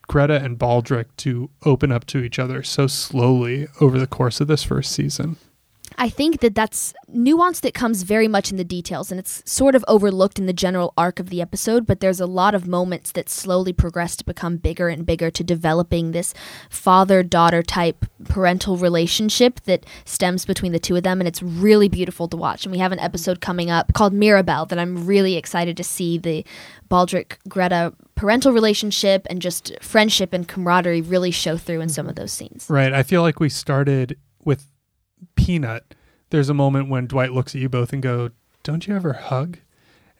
Greta 0.08 0.36
and 0.44 0.58
Baldric 0.58 1.06
to 1.18 1.50
open 1.66 1.92
up 1.92 2.06
to 2.08 2.20
each 2.20 2.38
other 2.40 2.62
so 2.64 2.86
slowly 2.88 3.68
over 3.82 3.98
the 4.00 4.08
course 4.08 4.40
of 4.42 4.48
this 4.48 4.64
first 4.64 4.92
season. 4.92 5.38
I 6.02 6.08
think 6.08 6.40
that 6.40 6.56
that's 6.56 6.94
nuance 7.10 7.60
that 7.60 7.74
comes 7.74 8.04
very 8.04 8.30
much 8.30 8.52
in 8.52 8.58
the 8.58 8.64
details, 8.64 9.12
and 9.12 9.20
it's 9.20 9.44
sort 9.46 9.76
of 9.76 9.84
overlooked 9.86 10.40
in 10.40 10.46
the 10.46 10.54
general 10.54 10.94
arc 10.98 11.20
of 11.20 11.30
the 11.30 11.42
episode. 11.42 11.86
But 11.86 12.00
there's 12.00 12.22
a 12.22 12.26
lot 12.26 12.56
of 12.56 12.66
moments 12.66 13.12
that 13.12 13.28
slowly 13.28 13.74
progress 13.74 14.16
to 14.16 14.26
become 14.26 14.56
bigger 14.56 14.88
and 14.88 15.06
bigger 15.06 15.30
to 15.30 15.44
developing 15.44 16.12
this 16.12 16.34
father 16.70 17.22
daughter 17.22 17.62
type 17.62 18.06
parental 18.24 18.78
relationship 18.78 19.60
that 19.66 19.86
stems 20.06 20.46
between 20.46 20.72
the 20.72 20.80
two 20.80 20.96
of 20.96 21.04
them, 21.04 21.20
and 21.20 21.28
it's 21.28 21.44
really 21.44 21.90
beautiful 21.90 22.30
to 22.30 22.38
watch. 22.38 22.66
And 22.66 22.72
we 22.72 22.80
have 22.80 22.94
an 22.94 23.00
episode 23.00 23.42
coming 23.42 23.70
up 23.70 23.94
called 23.94 24.14
Mirabelle 24.14 24.66
that 24.68 24.80
I'm 24.80 25.06
really 25.06 25.36
excited 25.36 25.76
to 25.76 25.84
see 25.84 26.18
the 26.18 26.46
Baldric 26.90 27.34
Greta 27.50 27.94
parental 28.16 28.54
relationship 28.54 29.28
and 29.30 29.42
just 29.42 29.74
friendship 29.82 30.32
and 30.32 30.48
camaraderie 30.48 31.02
really 31.02 31.32
show 31.32 31.58
through 31.58 31.82
in 31.82 31.90
some 31.90 32.08
of 32.08 32.16
those 32.16 32.32
scenes. 32.32 32.68
Right. 32.70 32.94
I 32.94 33.04
feel 33.04 33.22
like 33.22 33.42
we 33.42 33.50
started 33.50 34.18
Peanut. 35.36 35.94
There's 36.30 36.50
a 36.50 36.54
moment 36.54 36.90
when 36.90 37.08
Dwight 37.08 37.32
looks 37.34 37.56
at 37.56 37.62
you 37.62 37.70
both 37.70 37.92
and 37.94 38.02
go, 38.02 38.30
"Don't 38.64 38.88
you 38.88 38.96
ever 38.96 39.14
hug?" 39.14 39.58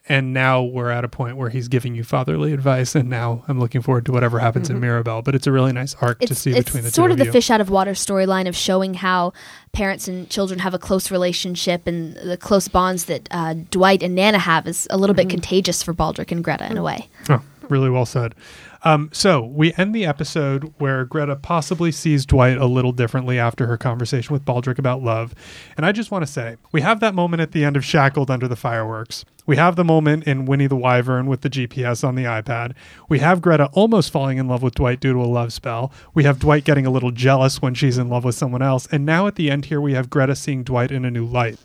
And 0.08 0.32
now 0.32 0.62
we're 0.62 0.90
at 0.90 1.04
a 1.04 1.08
point 1.08 1.36
where 1.36 1.50
he's 1.50 1.68
giving 1.68 1.94
you 1.94 2.02
fatherly 2.02 2.52
advice, 2.52 2.96
and 2.96 3.08
now 3.08 3.44
I'm 3.46 3.60
looking 3.60 3.80
forward 3.80 4.06
to 4.06 4.12
whatever 4.12 4.40
happens 4.40 4.68
in 4.68 4.80
Mirabelle. 4.80 5.22
But 5.22 5.36
it's 5.36 5.46
a 5.46 5.52
really 5.52 5.72
nice 5.72 5.94
arc 6.00 6.18
to 6.20 6.34
see 6.34 6.52
between 6.52 6.82
the 6.82 6.90
two 6.90 6.94
sort 6.94 7.10
two 7.10 7.12
of 7.12 7.18
the 7.18 7.30
fish 7.30 7.48
out 7.50 7.60
of 7.60 7.70
water 7.70 7.92
storyline 7.92 8.48
of 8.48 8.56
showing 8.56 8.94
how 8.94 9.32
parents 9.72 10.08
and 10.08 10.28
children 10.28 10.60
have 10.60 10.74
a 10.74 10.78
close 10.80 11.10
relationship 11.12 11.86
and 11.86 12.14
the 12.16 12.36
close 12.36 12.66
bonds 12.66 13.04
that 13.04 13.28
uh, 13.30 13.54
Dwight 13.70 14.02
and 14.02 14.14
Nana 14.16 14.38
have 14.38 14.66
is 14.66 14.88
a 14.90 14.96
little 14.96 15.14
bit 15.14 15.28
Mm-hmm. 15.28 15.30
contagious 15.36 15.82
for 15.82 15.94
Baldric 15.94 16.32
and 16.32 16.42
Greta 16.42 16.68
in 16.68 16.76
a 16.78 16.82
way. 16.82 17.08
Oh, 17.28 17.42
really 17.68 17.90
well 17.90 18.06
said. 18.06 18.34
Um, 18.82 19.10
so 19.12 19.44
we 19.44 19.74
end 19.74 19.94
the 19.94 20.06
episode 20.06 20.72
where 20.78 21.04
Greta 21.04 21.36
possibly 21.36 21.92
sees 21.92 22.24
Dwight 22.24 22.56
a 22.56 22.66
little 22.66 22.92
differently 22.92 23.38
after 23.38 23.66
her 23.66 23.76
conversation 23.76 24.32
with 24.32 24.44
Baldric 24.44 24.78
about 24.78 25.02
love. 25.02 25.34
And 25.76 25.84
I 25.84 25.92
just 25.92 26.10
want 26.10 26.26
to 26.26 26.32
say, 26.32 26.56
we 26.72 26.80
have 26.80 27.00
that 27.00 27.14
moment 27.14 27.42
at 27.42 27.52
the 27.52 27.64
end 27.64 27.76
of 27.76 27.84
Shackled 27.84 28.30
under 28.30 28.48
the 28.48 28.56
fireworks. 28.56 29.24
We 29.46 29.56
have 29.56 29.76
the 29.76 29.84
moment 29.84 30.24
in 30.24 30.44
Winnie 30.44 30.66
the 30.66 30.76
Wyvern 30.76 31.26
with 31.26 31.40
the 31.42 31.50
GPS 31.50 32.06
on 32.06 32.14
the 32.14 32.24
iPad. 32.24 32.74
We 33.08 33.18
have 33.18 33.42
Greta 33.42 33.68
almost 33.72 34.10
falling 34.10 34.38
in 34.38 34.48
love 34.48 34.62
with 34.62 34.76
Dwight 34.76 35.00
due 35.00 35.12
to 35.12 35.20
a 35.20 35.24
love 35.24 35.52
spell. 35.52 35.92
We 36.14 36.24
have 36.24 36.38
Dwight 36.38 36.64
getting 36.64 36.86
a 36.86 36.90
little 36.90 37.10
jealous 37.10 37.60
when 37.60 37.74
she's 37.74 37.98
in 37.98 38.08
love 38.08 38.24
with 38.24 38.34
someone 38.34 38.62
else. 38.62 38.86
And 38.92 39.04
now 39.04 39.26
at 39.26 39.34
the 39.34 39.50
end 39.50 39.66
here, 39.66 39.80
we 39.80 39.94
have 39.94 40.08
Greta 40.08 40.36
seeing 40.36 40.62
Dwight 40.62 40.90
in 40.90 41.04
a 41.04 41.10
new 41.10 41.26
light. 41.26 41.58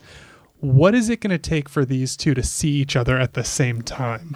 What 0.60 0.96
is 0.96 1.10
it 1.10 1.22
going 1.22 1.32
to 1.32 1.38
take 1.38 1.70
for 1.70 1.86
these 1.86 2.18
two 2.18 2.34
to 2.34 2.42
see 2.42 2.72
each 2.72 2.96
other 2.96 3.18
at 3.20 3.34
the 3.34 3.44
same 3.44 3.82
time? 3.82 4.36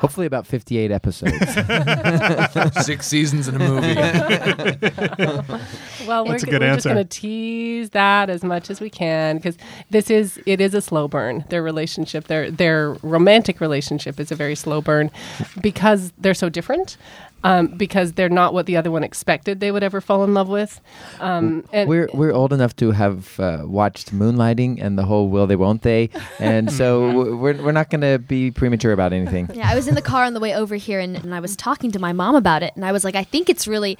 Hopefully, 0.00 0.26
about 0.26 0.46
58 0.46 0.90
episodes. 0.90 1.36
Six 2.86 3.06
seasons 3.06 3.48
in 3.48 3.54
a 3.54 3.58
movie. 3.58 3.94
Well, 6.06 6.24
we're, 6.24 6.32
That's 6.32 6.44
a 6.44 6.46
g- 6.46 6.52
good 6.52 6.60
we're 6.60 6.68
answer. 6.68 6.76
just 6.76 6.94
going 6.94 6.96
to 6.98 7.04
tease 7.04 7.90
that 7.90 8.30
as 8.30 8.44
much 8.44 8.70
as 8.70 8.80
we 8.80 8.88
can 8.88 9.38
because 9.38 9.58
this 9.90 10.08
is 10.08 10.40
it 10.46 10.60
is 10.60 10.72
a 10.72 10.80
slow 10.80 11.08
burn. 11.08 11.44
Their 11.48 11.64
relationship, 11.64 12.28
their 12.28 12.48
their 12.48 12.90
romantic 13.02 13.60
relationship, 13.60 14.20
is 14.20 14.30
a 14.30 14.36
very 14.36 14.54
slow 14.54 14.80
burn 14.80 15.10
because 15.60 16.12
they're 16.18 16.32
so 16.34 16.48
different. 16.48 16.96
Um, 17.44 17.68
because 17.68 18.14
they're 18.14 18.28
not 18.28 18.54
what 18.54 18.66
the 18.66 18.76
other 18.76 18.90
one 18.90 19.04
expected 19.04 19.60
they 19.60 19.70
would 19.70 19.84
ever 19.84 20.00
fall 20.00 20.24
in 20.24 20.34
love 20.34 20.48
with. 20.48 20.80
Um, 21.20 21.64
and 21.72 21.88
we're 21.88 22.08
we're 22.12 22.32
old 22.32 22.52
enough 22.52 22.74
to 22.76 22.90
have 22.90 23.38
uh, 23.38 23.62
watched 23.64 24.12
Moonlighting 24.12 24.82
and 24.82 24.98
the 24.98 25.04
whole 25.04 25.28
Will 25.28 25.46
They 25.46 25.54
Won't 25.54 25.82
They, 25.82 26.10
and 26.40 26.72
so 26.72 27.36
we're 27.36 27.62
we're 27.62 27.72
not 27.72 27.90
going 27.90 28.00
to 28.00 28.18
be 28.18 28.50
premature 28.50 28.92
about 28.92 29.12
anything. 29.12 29.48
Yeah, 29.54 29.70
I 29.70 29.76
was 29.76 29.86
in 29.86 29.94
the 29.94 30.02
car 30.02 30.24
on 30.24 30.34
the 30.34 30.40
way 30.40 30.56
over 30.56 30.74
here 30.74 30.98
and, 30.98 31.16
and 31.16 31.34
I 31.34 31.40
was 31.40 31.54
talking 31.54 31.92
to 31.92 31.98
my 31.98 32.12
mom 32.12 32.34
about 32.34 32.62
it. 32.62 32.74
And 32.74 32.84
I 32.84 32.90
was 32.90 33.04
like, 33.04 33.14
I 33.14 33.24
think 33.24 33.48
it's 33.48 33.68
really 33.68 33.96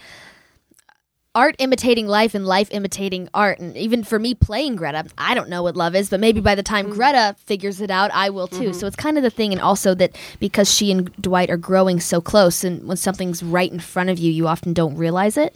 art 1.37 1.55
imitating 1.59 2.09
life 2.09 2.35
and 2.35 2.47
life 2.47 2.69
imitating 2.73 3.29
art. 3.35 3.59
And 3.61 3.77
even 3.77 4.03
for 4.03 4.19
me 4.19 4.35
playing 4.35 4.75
Greta, 4.77 5.05
I 5.19 5.35
don't 5.35 5.51
know 5.51 5.63
what 5.63 5.77
love 5.77 5.95
is, 5.95 6.09
but 6.09 6.19
maybe 6.19 6.41
by 6.41 6.55
the 6.55 6.63
time 6.63 6.87
mm. 6.87 6.95
Greta 6.95 7.37
figures 7.39 7.83
it 7.83 7.91
out, 7.91 8.11
I 8.13 8.31
will 8.31 8.49
too. 8.49 8.71
Mm-hmm. 8.71 8.73
So 8.73 8.87
it's 8.87 8.97
kind 8.97 9.19
of 9.19 9.23
the 9.23 9.31
thing. 9.31 9.53
And 9.53 9.61
also 9.61 9.95
that 9.95 10.17
because 10.41 10.73
she 10.73 10.91
and 10.91 11.15
Dwight 11.21 11.51
are 11.51 11.59
growing 11.59 12.01
so 12.01 12.23
close, 12.23 12.65
and 12.65 12.89
when 12.89 12.97
something's 12.97 13.43
right 13.43 13.71
in 13.71 13.81
front 13.81 14.09
of 14.09 14.19
you, 14.19 14.33
you 14.33 14.49
often 14.49 14.73
don't 14.73 14.97
realize 14.97 15.37
it. 15.37 15.55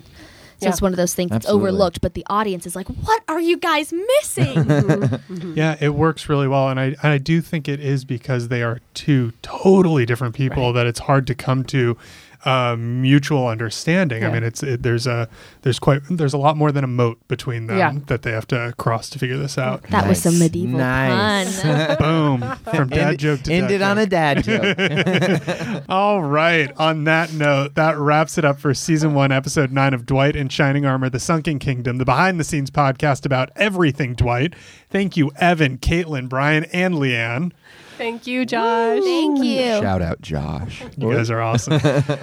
So 0.58 0.66
Yeah. 0.66 0.72
it's 0.72 0.82
one 0.82 0.92
of 0.92 0.98
those 0.98 1.14
things 1.14 1.30
that's 1.30 1.48
overlooked, 1.48 2.02
but 2.02 2.12
the 2.12 2.26
audience 2.28 2.66
is 2.66 2.76
like, 2.76 2.86
"What 2.88 3.22
are 3.28 3.40
you 3.40 3.56
guys 3.56 3.94
missing?" 3.94 4.54
Mm-hmm. 4.64 5.14
Mm-hmm. 5.30 5.54
Yeah, 5.56 5.76
it 5.80 5.94
works 5.94 6.28
really 6.28 6.46
well, 6.46 6.68
and 6.68 6.78
I 6.78 6.84
and 7.02 7.12
I 7.12 7.16
do 7.16 7.40
think 7.40 7.66
it 7.66 7.80
is 7.80 8.04
because 8.04 8.48
they 8.48 8.62
are 8.62 8.80
two 8.92 9.32
totally 9.40 10.04
different 10.04 10.34
people 10.34 10.74
that 10.74 10.86
it's 10.86 10.98
hard 11.00 11.26
to 11.28 11.34
come 11.34 11.64
to 11.64 11.96
uh, 12.44 12.74
mutual 12.76 13.46
understanding. 13.48 14.24
I 14.24 14.30
mean, 14.32 14.42
it's 14.42 14.62
it, 14.62 14.82
there's 14.82 15.06
a 15.06 15.28
there's 15.62 15.78
quite 15.78 16.00
there's 16.10 16.32
a 16.32 16.38
lot 16.38 16.56
more 16.56 16.72
than 16.72 16.84
a 16.84 16.86
moat 16.88 17.18
between 17.28 17.66
them 17.66 17.78
Yeah. 17.78 17.92
that 18.06 18.22
they 18.22 18.32
have 18.32 18.46
to 18.48 18.72
cross 18.78 19.10
to 19.10 19.18
figure 19.18 19.36
this 19.36 19.58
out. 19.58 19.82
that 19.90 20.08
was 20.08 20.22
some 20.22 20.32
Nice. 20.34 20.40
medieval 20.40 20.78
Nice. 20.78 21.62
pun. 21.62 21.96
Boom 22.40 22.56
from 22.74 22.88
dad 22.90 23.08
End- 23.10 23.18
joke 23.18 23.40
to 23.42 23.52
ended 23.52 23.80
dad 23.80 23.90
on 23.90 23.96
joke. 23.96 24.06
a 24.06 24.10
dad 24.10 25.44
joke. 25.74 25.84
All 25.88 26.22
right. 26.22 26.72
On 26.78 27.04
that 27.04 27.32
note, 27.32 27.74
that 27.74 27.98
wraps 27.98 28.38
it 28.38 28.44
up 28.44 28.58
for 28.58 28.72
season 28.74 29.14
one, 29.14 29.32
episode 29.32 29.70
nine 29.72 29.92
of 29.94 30.06
Dwight 30.06 30.36
in 30.36 30.48
Shining 30.48 30.86
Armor, 30.86 31.10
The 31.10 31.20
Sunken 31.20 31.58
Kingdom, 31.58 31.98
the 31.98 32.04
behind 32.04 32.40
the 32.40 32.44
scenes 32.44 32.70
podcast 32.70 33.26
about 33.26 33.50
everything 33.56 34.14
Dwight. 34.14 34.54
Thank 34.88 35.16
you, 35.16 35.30
Evan, 35.36 35.78
Caitlin, 35.78 36.28
Brian, 36.28 36.64
and 36.72 36.94
Leanne. 36.94 37.52
Thank 38.00 38.26
you, 38.26 38.46
Josh. 38.46 39.02
Thank 39.02 39.44
you. 39.44 39.60
Shout 39.60 40.00
out 40.00 40.22
Josh. 40.22 40.82
You 40.96 41.12
guys 41.12 41.30
are 41.30 41.40
awesome. 41.40 41.80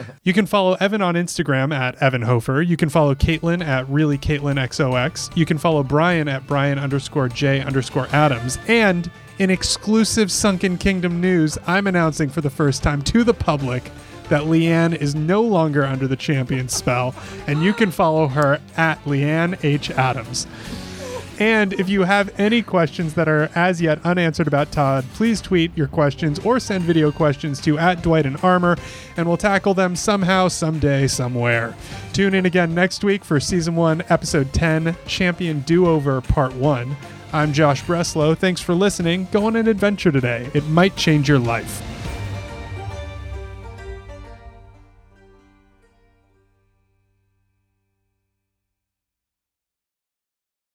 you 0.24 0.34
can 0.34 0.48
follow 0.48 0.76
Evan 0.80 1.04
on 1.04 1.14
Instagram 1.14 1.72
at 1.72 2.02
Evan 2.02 2.24
Hofer. 2.24 2.62
You 2.62 2.76
can 2.76 2.90
follow 2.90 3.14
Caitlin 3.14 3.64
at 3.64 3.88
really 3.88 4.18
Caitlin 4.18 4.56
XOX. 4.56 5.36
You 5.38 5.46
can 5.46 5.60
follow 5.60 5.84
Brian 5.84 6.28
at 6.28 6.48
Brian 6.48 6.80
underscore 6.80 7.30
J 7.30 7.62
underscore 7.62 8.08
Adams. 8.12 8.58
And 8.68 9.12
in 9.38 9.52
exclusive 9.52 10.32
Sunken 10.32 10.80
Kingdom 10.80 11.22
news, 11.22 11.60
I'm 11.68 11.86
announcing 11.86 12.30
for 12.30 12.42
the 12.42 12.50
first 12.50 12.82
time 12.82 13.04
to 13.04 13.24
the 13.24 13.36
public 13.36 13.92
that 14.30 14.44
Leanne 14.44 14.96
is 14.96 15.14
no 15.14 15.42
longer 15.42 15.86
under 15.86 16.08
the 16.08 16.16
champion 16.16 16.68
spell, 16.68 17.16
and 17.46 17.64
you 17.64 17.72
can 17.72 17.92
follow 17.92 18.28
her 18.28 18.60
at 18.76 19.02
Leanne 19.06 19.64
H. 19.64 19.92
Adams. 19.92 20.48
And 21.40 21.74
if 21.74 21.88
you 21.88 22.04
have 22.04 22.34
any 22.40 22.62
questions 22.62 23.14
that 23.14 23.28
are 23.28 23.50
as 23.54 23.80
yet 23.80 24.04
unanswered 24.04 24.48
about 24.48 24.72
Todd, 24.72 25.06
please 25.14 25.40
tweet 25.40 25.76
your 25.78 25.88
questions 25.88 26.40
or 26.40 26.60
send 26.60 26.84
video 26.84 27.12
questions 27.12 27.62
to 27.62 27.78
at 27.78 28.02
Dwight 28.02 28.26
and 28.26 28.38
Armor, 28.44 28.76
and 29.18 29.28
we'll 29.28 29.38
tackle 29.38 29.74
them 29.74 29.96
somehow, 29.96 30.48
someday, 30.48 31.08
somewhere. 31.08 31.76
Tune 32.14 32.34
in 32.34 32.46
again 32.46 32.74
next 32.74 33.04
week 33.04 33.24
for 33.24 33.40
season 33.40 33.76
one, 33.76 34.02
episode 34.10 34.52
10, 34.54 34.96
Champion 35.06 35.60
Do 35.62 35.86
Over 35.86 36.22
Part 36.22 36.54
1. 36.56 36.96
I'm 37.34 37.54
Josh 37.54 37.84
Breslow. 37.84 38.36
Thanks 38.36 38.62
for 38.62 38.74
listening. 38.74 39.28
Go 39.32 39.46
on 39.46 39.56
an 39.56 39.68
adventure 39.68 40.12
today. 40.12 40.50
It 40.54 40.66
might 40.66 40.96
change 40.96 41.30
your 41.30 41.40
life. 41.40 41.97